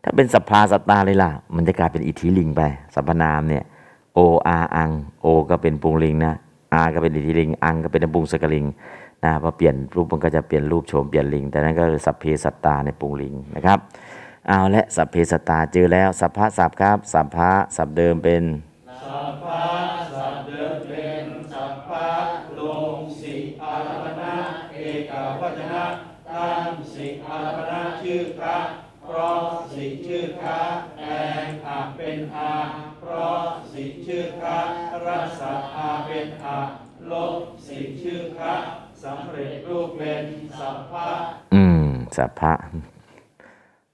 [0.04, 2.62] ถ้าเป็นสัพพาสัตตาเลยล่ะ มันจะกลายเป็นอิทธิลิงไป
[2.94, 3.64] สัพพนามเนี่ย
[4.16, 4.92] โออาอัง
[5.22, 6.36] โอ ก็เป็นปุงลิงนะ
[6.74, 8.66] อาก็เป็นอิทิลิง อังก็เป็นนปุงสกลิง
[9.24, 13.80] นะพอเปลี่ยนรูปมันก็จะเปลี่ยนรูปโฉมเปลี่ยนลิง แต่นั้นก็สัพเพสัตตาในปุงลิงนะครับ
[14.48, 18.44] เอาและสัพเพสัตตาเจอแล้วสัพพะสัพครับสัพพะสัพเดิมเป็น
[19.06, 19.66] สัพพะ
[20.14, 22.10] สัพเดิมเป็นสัพพะ
[22.60, 22.62] ล
[22.96, 24.36] งสิอารพนะ
[24.74, 24.78] เอ
[25.12, 25.12] ก
[25.42, 25.86] วัจนะ
[26.34, 28.58] ตั้งสิอารพนะชื่อพระ
[29.04, 30.62] เพราะสิชื่อพระ
[31.00, 31.04] แอ
[31.46, 32.54] งอาเป็นอา
[33.18, 33.42] ราะ
[33.74, 34.60] สิชื่อพระ
[35.06, 35.44] รัศ
[35.76, 36.58] อาเป็นอา
[37.12, 37.36] ลบ
[37.68, 38.54] สิชื่อพระ
[39.04, 40.24] สำเร็จรูปเป็น
[40.60, 41.08] สัพพะ
[41.54, 41.86] อืม
[42.18, 42.54] สัพพะ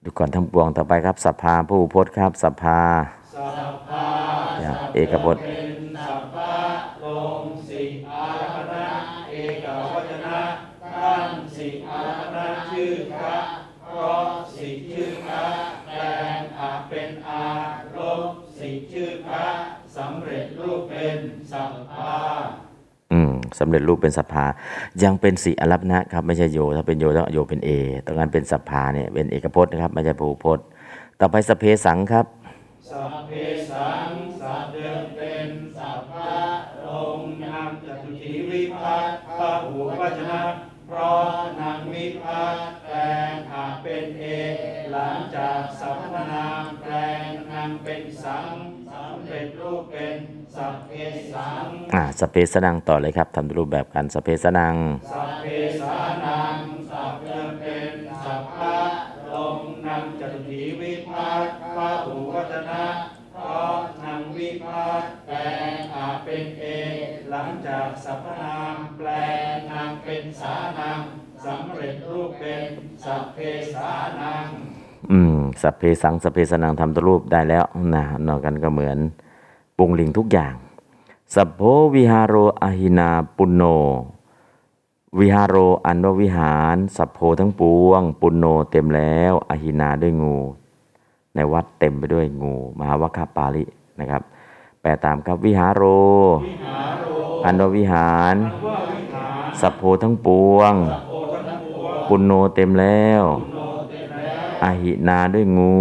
[0.04, 2.82] ดูก่อนทั้งปวงต่อไปครับสัพพาผู้พจน์ครับสัพพา
[3.36, 4.06] สัพพะ
[4.62, 5.44] อย่างเอกพจน์
[23.60, 24.46] สำเร็จรูปเป็นสัพพา
[25.04, 27.70] ยังเป็นสีอรัปนะครับไม่ใช่โย ถ้าเป็นโยต้องโยเป็นเอ
[28.06, 30.66] ตรงนั้นเป็นสัพพาเนี่ยเป็นเอกพจน์นะครับไม่ใช่ผู้พจน์
[31.20, 32.26] ต่อไปสเพสังครับ
[32.90, 32.92] ส
[33.28, 33.32] เพ
[33.72, 34.10] สัง
[34.42, 36.40] สัพเดิมเป็นสัพพะ
[36.88, 40.44] ลงนามจตุถีวิพัตพระหูวัจนะ
[40.88, 42.98] เพราะนางวิพัตแปล
[43.32, 44.26] งอาจเป็นเอ
[44.92, 46.94] หลังจากสัพพนามแปล
[47.26, 48.48] งนางเป็นสัง
[49.28, 50.20] เร็จรูปเป็น
[50.56, 50.92] สัพเพ
[51.34, 54.76] สังอ่าสพเพสนังต่อเลยครับทำรูปแบบกันสพเพสนัง
[55.12, 55.46] สัพเพ
[55.82, 56.58] สานัง
[56.92, 58.80] สัพเดิมเป็นสัพพะ
[59.34, 62.86] ลงนางจตุถีวิพัตพระหูวจนะ
[63.34, 65.38] เพราะนางวิพัตแปล
[65.72, 66.66] งอาจเป็นเอ
[67.06, 69.10] กหลังจากสัพพนามแปล
[69.52, 71.02] งนางเป็นสานัง
[71.46, 72.70] สำเร็จรูปเป็น
[73.04, 73.38] สัพเพ
[73.76, 74.48] สานัง
[75.10, 78.98] อืมสัพเพสังสัพเพสนังทำตัวรูปได้แล้วนะนอกกันก็เหมือน
[79.78, 80.54] ปุงลิงทุกอย่าง
[81.36, 81.62] สัพโพ
[81.96, 83.64] วิหารโรอหินาปุณโน
[85.20, 85.56] วิหารโร
[85.86, 90.38] อันว่าวิหาร สัพโพทั้งปวง ปุณโนเต็มแล้วอหินาด้วยงู
[91.36, 93.64] ในวัดเต็มไปด้วยงู มหาวัคคปาลิ
[94.00, 94.24] นะครับ
[94.82, 95.84] แปลตามครับวิหารโร
[96.46, 97.10] วิหารโร
[97.46, 100.74] อันว่าวิหารว่าวิหาร สัพโพทั้งปวง
[101.10, 101.16] โอ
[101.48, 103.61] ทั้งปวงปุณโนเต็มแล้วโนเต็มแล้ว
[104.64, 105.76] อหินาด้วยงู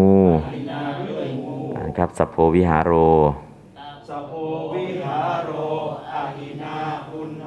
[0.55, 2.93] วินาด้วยงูนะครับสัพโพวิหารโร
[4.09, 4.33] สัพโพ
[4.75, 5.51] วิหาร
[6.41, 6.77] หินา
[7.09, 7.45] ปุณโน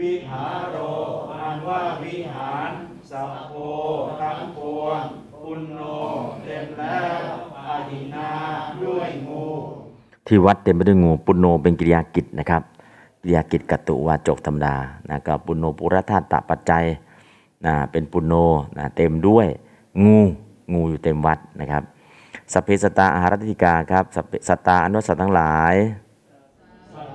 [0.00, 0.76] วิหารโร
[1.32, 2.70] อันว่าวิหาร
[3.10, 3.52] สัพโพ
[4.20, 5.02] ทั้งปวง
[5.42, 5.80] ปุณโน
[6.44, 7.22] เต็มแล้ว
[7.58, 8.30] อาหินา
[8.84, 9.44] ด้วยงู
[10.26, 12.62] ที่วัดเต็มไปด้วยงูปุณโนเป็นกิริยากิจนะครับ
[13.20, 14.74] กิริยากิจกัตตุวาจกธรรมดา
[15.08, 16.84] นะก็ปุณโนปุรธาตปัจจัย
[17.66, 18.34] นะเป็นปุณโน
[18.78, 19.46] นะเต็มด้วย
[20.04, 20.18] งู
[20.72, 21.82] งูอยู่เต็มวัดนะครับ
[22.52, 25.74] สัพเพสตาอาหารติกาครับสัพเพสตาอนุสัตว์ทั้งหลาย
[26.94, 27.08] สัต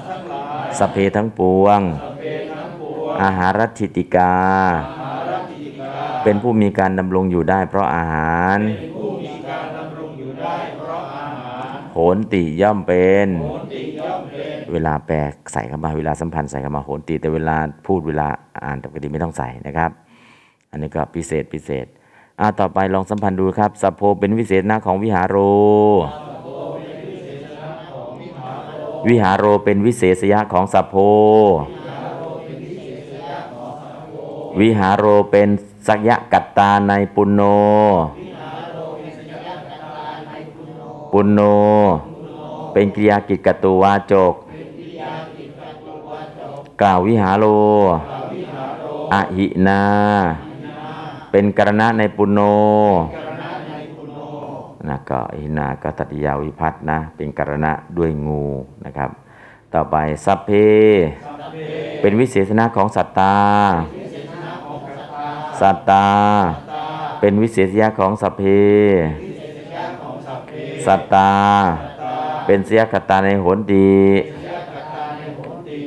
[0.00, 1.80] ว์ทั้งหลาย สัพเพทั้งปวง
[3.22, 3.60] อาหาร
[3.96, 4.34] ติกา
[4.72, 5.92] มหารัติกา
[6.24, 13.28] เป็นผู้มีการดำรงอยู่ได้เพราะอาหารเป็นผู้มีการดำรงอยู่ได้เพราะอาหารโหนติย่อมเป็น
[14.72, 15.16] เวลาแปล
[15.52, 17.56] ใส่เข้ามาเวลาสัมพันธ์ใส่เข้ามาโหนติแต่เวลา
[17.86, 18.26] พูดเวลา
[18.64, 19.90] อ่านปกติไม่ต้องใส่นะครับ
[20.72, 21.86] อันนี้ก็พิเศษพิเศษ
[22.40, 25.36] อ่าต่อไปลองสัมพันธ์ดูครับสัพโพเป็นวิเศษนะของวิหารโร
[29.08, 30.94] วิหารโรเป็นวิเศษยะของสัพโพ
[34.60, 35.48] วิหารโรเป็น
[35.86, 37.42] สักยะกัตตาในปุณโน
[41.12, 41.40] ปุณโน
[42.72, 44.34] เป็นกิริยากิจกตตุวาจก
[46.82, 47.44] กล่าววิหารโร
[49.12, 49.82] อหินา
[51.32, 52.40] เป็นกรณะในปุณโน
[54.88, 58.44] นะก็อหินาก็ตัดยาวิพัฒน์นะ เป็นกรณะด้วยงู
[58.84, 59.10] นะครับ
[59.74, 60.50] ต่อไปสัพเพ
[62.00, 63.36] เป็นวิเศษณะของสัตตา
[65.60, 66.06] สัตตา
[67.20, 68.42] เป็นวิเศษยะของสัพเพ
[70.86, 71.32] สัตตา
[72.46, 73.88] เป็นเสียกตาในโหนตี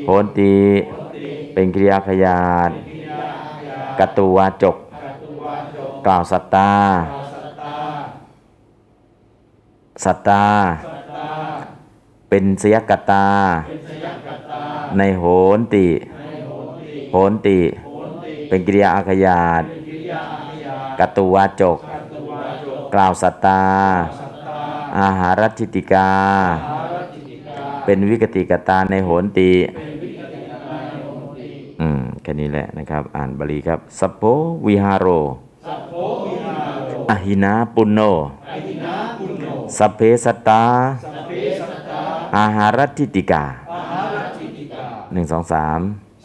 [0.05, 0.53] โหนตี
[1.53, 2.71] เป็นกิริยาขยาด
[3.99, 4.75] กตุวาจก
[6.05, 6.71] กล่าวสัตตา
[10.03, 10.45] สัตตา
[12.29, 13.27] เป็นเสยกตา
[14.97, 15.23] ในโห
[15.57, 15.87] นติ
[17.11, 17.59] โหนติ
[18.47, 19.63] เป็นกิริยาอาขยาด
[20.99, 21.79] กตุวาจก
[22.93, 23.61] กล่าวสัตตา
[24.99, 26.09] อาหารทิติกา
[27.85, 29.51] เป็นวิกติกตาในโหนติ
[31.81, 34.23] อืม แค่นี้แหละนะครับ อ่านบาลีครับ สัพโพ
[34.67, 35.07] วิหารโร
[35.65, 35.93] สัพโพ
[36.25, 37.99] วิหารโรอหินาปุณโน
[38.51, 39.45] อหินาปุณโน
[39.77, 40.63] สัพเพสัตตา
[41.03, 42.01] สัพเพสัตตา
[42.37, 45.79] อาหารทิติกาอาหารติติกาหนึ่งสองสาม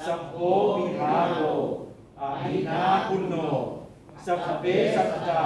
[0.06, 0.36] สัพโพ
[0.78, 1.44] วิหารโร
[2.22, 3.34] อหินาปุณโน
[4.26, 4.64] สัพเพ
[4.96, 5.42] สัตตา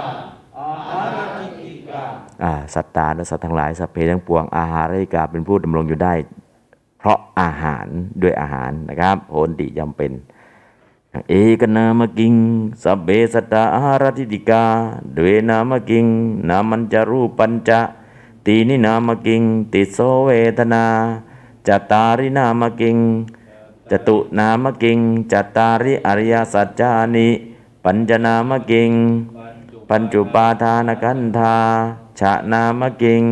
[0.59, 2.01] อาหารติติกา
[2.43, 6.13] อ่าสัตตาและสัตว์ทั้งหลายสัพเพทั้งปวงอาหารทิกาเป็นผู้ดำรงอยู่ได้
[6.99, 7.87] เพราะอาหาร
[8.21, 10.11] ด้วยอาหารนะครับโหนติย่อมเป็น
[11.29, 12.35] เอกนามกิง
[12.83, 14.65] สัพเพสัตตาอารทิติกา
[15.17, 16.05] ด้วยนามกิง
[16.49, 17.81] นามันจรูปัญจะ
[18.45, 19.41] ตีนินามกิง
[19.73, 20.85] ติโสเวทนา
[21.67, 22.97] จตารินามกิง
[23.91, 24.99] จตุนามกิง
[25.31, 27.27] จตาริอริยสัจจานิ
[27.83, 28.91] ปัญจนามกิง
[29.89, 31.55] ปัญจุปาทานกันธา
[32.19, 33.23] ชะนามกิง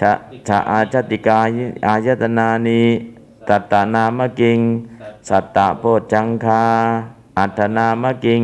[0.00, 0.12] ชะ
[0.46, 2.82] ชะอาชติกายอายตนานิ
[3.48, 4.60] ตัตตนามกิง
[5.28, 6.62] สัตตะโพจังคา
[7.38, 8.42] อัตนามกิง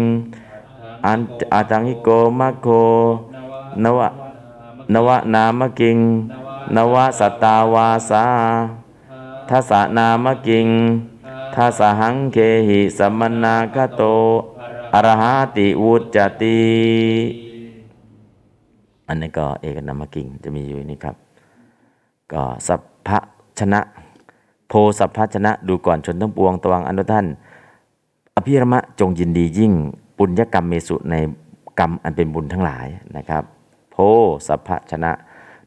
[1.07, 1.21] อัน
[1.53, 2.09] อาตังหิโก
[2.39, 2.67] มัคโค
[3.83, 4.09] นวะ
[4.93, 5.99] นวะนามกิง
[6.77, 8.25] นวะสัตตาวาสา
[9.49, 10.69] ทัสนามกิง
[11.55, 12.37] ทัสหังเค
[12.69, 14.03] หิสัมมนาคโต
[14.95, 16.61] อรหาติวุจจติ
[19.09, 21.17] อันนี้ก็เอกนามกิงจะมีอยู่นี่ครับ
[22.33, 23.09] ก็สัพพ
[23.59, 23.81] ชนะ
[24.73, 27.27] โพสัพพชนะดูก่อนชนทั้งปวงตวังอนุท่าน
[28.37, 29.73] อภิรมะจงยินดียิ่ง
[30.19, 31.15] ปุญญกรรมเมสุใน
[31.79, 32.87] กรรมอันเป็นบุญทั้งหลาย
[33.17, 33.43] นะครับ
[33.93, 33.97] โพ
[34.47, 35.13] สัพพชนะ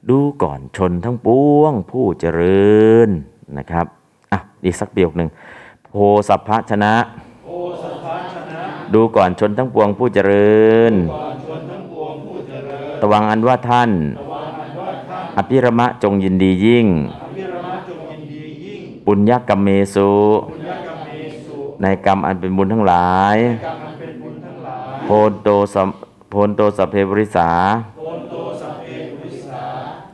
[0.10, 1.28] ดูก่อนชนทั้งป
[1.58, 2.78] วงผู้เจริ
[3.08, 3.10] ญ
[3.58, 3.86] นะครับ
[4.32, 5.30] อะอีกสักประโยคหนึ่ง
[5.86, 5.94] โพ
[6.28, 6.94] สัพพชนะ
[7.46, 7.52] โอ
[7.84, 8.62] สัพพชนะ
[8.94, 10.62] ดูก่อนชนทั้งปวงผู้เจริ
[10.92, 13.92] ญก่อนชนทั้งปวงผู้เจริญ ตวังอันว่าท่าน
[14.32, 16.88] วางอนว่าท่านอภิรมะจงยินดียิ่ง
[19.06, 20.10] ปุญญกรรมเมสุ
[20.50, 21.10] บุญญกรรมเม
[21.46, 25.90] สุในกรรมอันเป็นบุญทั้งหลายกรรมอันเป็นบุญทั้งหลายโพนโตสัม
[26.30, 27.50] โพนโตสัพเพบริสา
[28.00, 28.88] โอนโตสัพเพ
[29.24, 29.64] วิสา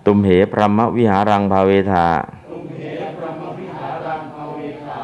[0.05, 2.07] ตุมเหพรหมวิหารังภาเวทา
[2.51, 2.83] ลุมเห
[3.17, 4.97] พระมวิหารังภาเวทา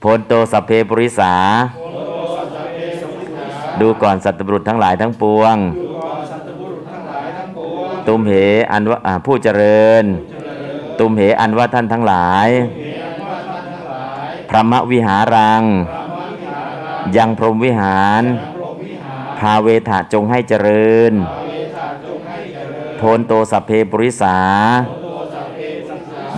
[0.00, 1.34] โพนโตสัพเพบริสา
[1.76, 2.12] โอนโต
[2.54, 8.32] สัพเพสวิสาดูก่อนสัตว์บุรุษทั้งหลายทั้งปวงดูก่อนสัตบุรุษทั้งหลายทั้งปวง ตุมเห
[8.72, 10.04] อันว่าอ่าผู้เจริญ
[10.98, 12.89] ตุมเหอันว่าท่านทั้งหลายเหตุว่าท่านทั้งหลาย
[14.50, 18.22] พระมวิหารังพระมวิหารยังพรหมวิหาร
[19.38, 21.12] พาเวทะจงให้เจริญ
[21.76, 24.38] ภาจงให้เจริญโพนโตสัพเพบริสา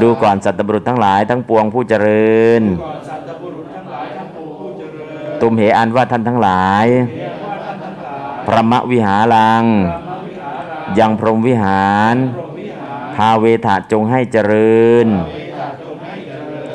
[0.00, 5.04] ดูก่อนสัตบุรุษทั้งหลายทั้งปวงผู้เจริญก่อนสัตว์บุรุษทั้งหลายทั้งปวงผู้เจริ
[5.36, 6.86] ญ ตุมเหอันว่าท่านทั้งหลาย
[7.16, 9.68] เรียกว่าท่านทั้งหลายพระมวิหารังพ
[10.04, 15.08] ระมวิหารยังพรหมวิหารพรหมวิหาร พาเวทะจงให้เจริญ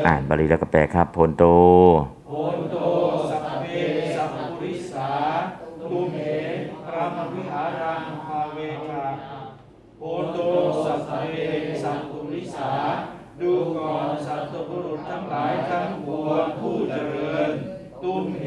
[0.08, 1.44] อ่านบาลีแล้วก็แปลครับ โพนโต
[2.28, 2.78] โพนโต
[3.30, 3.66] สัพเพ
[4.16, 5.12] สัพพุริสา
[5.80, 6.16] ตุเม
[6.86, 8.58] พระมวิหารังภาเว
[8.90, 9.06] ทา
[9.98, 10.40] โพนโต
[10.84, 11.00] สัพ
[11.32, 11.36] เพ
[11.84, 12.72] สัพพุริสา
[13.42, 17.52] ดูก่อนสัตว์บุรุษทั้งหลายทั้งปวงผู้เจริญ
[18.04, 18.44] ตุมเห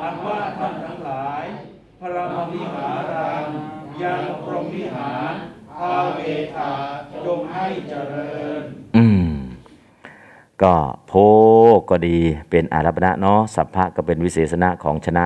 [0.00, 1.44] อันว่าท่านทั้งหลาย
[2.00, 3.46] พระมวิหารัง
[4.02, 5.32] ยังพรหมวิหาร
[5.72, 6.20] ภาเว
[6.54, 6.72] ทา
[7.26, 8.62] จงให้เจริญ
[8.96, 9.26] อืม
[10.62, 10.74] ก็
[11.06, 11.12] โพ
[11.90, 12.16] ก็ดี
[12.50, 15.24] เป็นอารัปณะเนาะสัพพะก็เป็นวิเศษณะของชนะ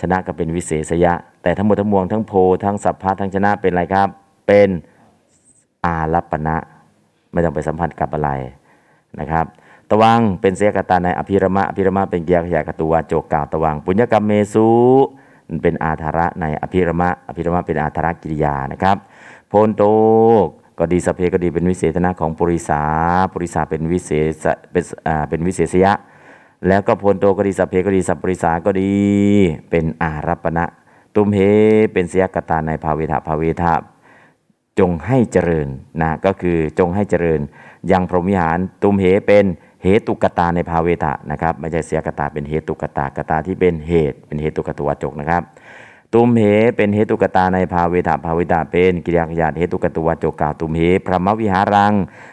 [0.00, 2.32] ชนะก็เป็นวิเศษยะ แต่ทั้งหมดทั้งมวลทั้งโพ
[2.64, 4.08] ทั้งสัพพะทั้งชนะเป็นอะไรครับ
[4.46, 4.68] เป็น
[5.84, 6.56] อารัปณะ
[7.32, 8.30] ไม่ต้องไปสัมพันธ์กับอะไร
[9.20, 9.46] นะครับ
[9.90, 14.66] ตวังเป็นเสียกตาในอภิรมะอภิรมะเป็นเกียรติขยากตุวโจกกล่าวตวังปุญญกรรมเมสุ
[15.62, 18.96] เป็นอาธาระในอภิรมะอภิรมะเป็นอาธาระกิริยานะครับ
[19.48, 19.82] โพนโต
[20.80, 22.82] ก็ดีสเพก็ดีเป็นวิเศษณะของปุริสา
[23.32, 24.10] ปุริสาเป็นวิเศ
[24.42, 25.92] ษเป็นอ่าเป็นวิเศษยะ
[26.68, 28.92] แล้วก็พนโตก็ดีสเพก็ดีสัพปริสาก็ดี
[29.70, 30.64] เป็นอารัปปณะ
[31.14, 31.38] ตุมเห
[31.92, 33.72] เป็นเสียกตาในภาเวทะภาเวทะ
[34.78, 35.68] จงให้เจริญ
[36.00, 37.40] นะก็คือจงให้เจริญ
[37.92, 39.44] ยังพรหมวิหารตุมเหเป็น
[39.82, 45.42] เหตุกตาในภาเวทะนะครับไม่ใช่เสียกตาเป็นเหตุกตากตาที่เป็นเหตุเป็นเหตุกตัวจกนะครับ
[46.14, 46.42] ตุมเห
[46.76, 51.92] เป็นเหตุกตาในภาเวทะภาเวทะเป็นกิริยาขยาเหตุกตัวโจกาตุมเหพระมวิหารัง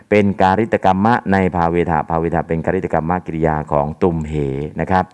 [0.10, 4.34] เป็นการิตกรรมะในภาเวทะภาเวทะเป็นการิตกรรมะกิริยาของตุมเห
[4.80, 5.06] นะครับ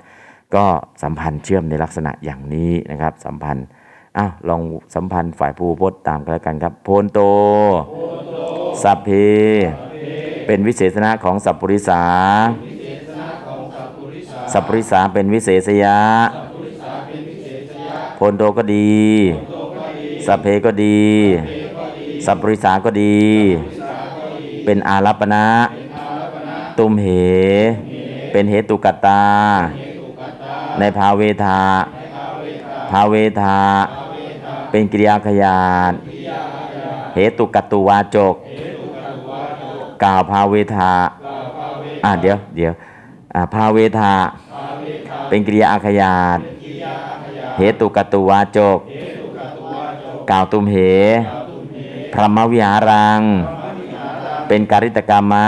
[0.56, 0.66] ก็
[1.04, 3.66] สัมพันธ์เชื่อมในลักษณะอย่างนี้นะครับ สัมพันธ์
[4.18, 4.62] อ้าวลอง
[4.96, 7.20] สัมพันธ์ฝ่ายภูพจน์ตามกันแล้วกันครับ โพนโต
[8.84, 9.10] สัพเพ
[10.48, 12.04] เป็นวิเศษณะของสัพปริสา
[14.54, 15.98] สัพปริสาเป็นวิเศษยะ
[18.32, 18.98] นโตก็ดี
[20.26, 21.04] สัพเพก็ดี
[22.26, 23.22] สัพปริสาก็ดี
[24.66, 25.46] เป็นอารัปปณะ
[26.78, 27.08] ตุมเห
[28.32, 29.24] เป็นเหตุกตา
[30.80, 31.60] ในภาเวทา
[32.92, 33.58] ภาเวทา
[34.70, 35.94] เป็นกิริยาขยาต
[37.16, 38.36] เหตุกตุวาจก
[40.04, 40.92] กล่าวภาเวทา
[42.04, 42.74] อ่าเดี๋ยวเดี๋ยว
[43.34, 44.12] อ่าภาเวทา
[45.30, 46.40] เป็นกิริยาอาขยาต
[47.58, 48.80] เหตุกตุวาจก
[50.30, 50.78] กล่าวตุมเห
[52.14, 53.22] พระมวิหารัง
[54.48, 55.48] เป็นการิตกรรมะ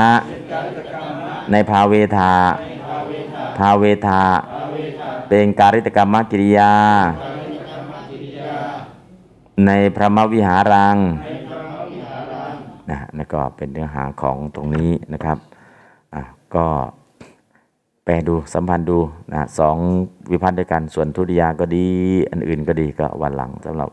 [1.51, 2.33] ในภาเวทา
[3.57, 4.21] ภาเวทา
[5.29, 6.73] เป็นการิตกรรมกิริยา
[9.65, 10.97] ในพระมวิหารัง
[12.89, 15.37] นะนั่นก็เป็นเนื้อหาของตรงนี้นะครับ
[16.15, 16.21] อะ
[16.55, 16.65] ก็
[18.05, 18.97] แปลดูสัมพันธ์ดู
[19.33, 19.77] นะสอง
[20.31, 21.85] วิพัฒน์ด้วยกันส่วนทุติยาก็ดี
[22.31, 23.89] อันอื่นก็ดีก็วันหลังสำหรับ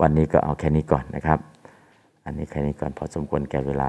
[0.00, 1.38] วันนี้ก็เอาแค่นี้ก่อนนะครับ
[2.24, 3.88] อันนี้แค่นี้ก่อนพอสมควรแก่เวลา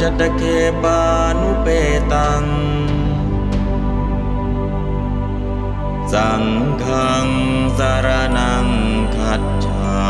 [0.00, 0.42] จตเค
[0.82, 1.02] ปา
[1.40, 1.68] นุเป
[2.12, 2.44] ตัง
[6.12, 6.44] สัง
[6.82, 6.84] ฆ
[7.78, 8.66] สารนัง
[9.16, 10.00] ขัดฉา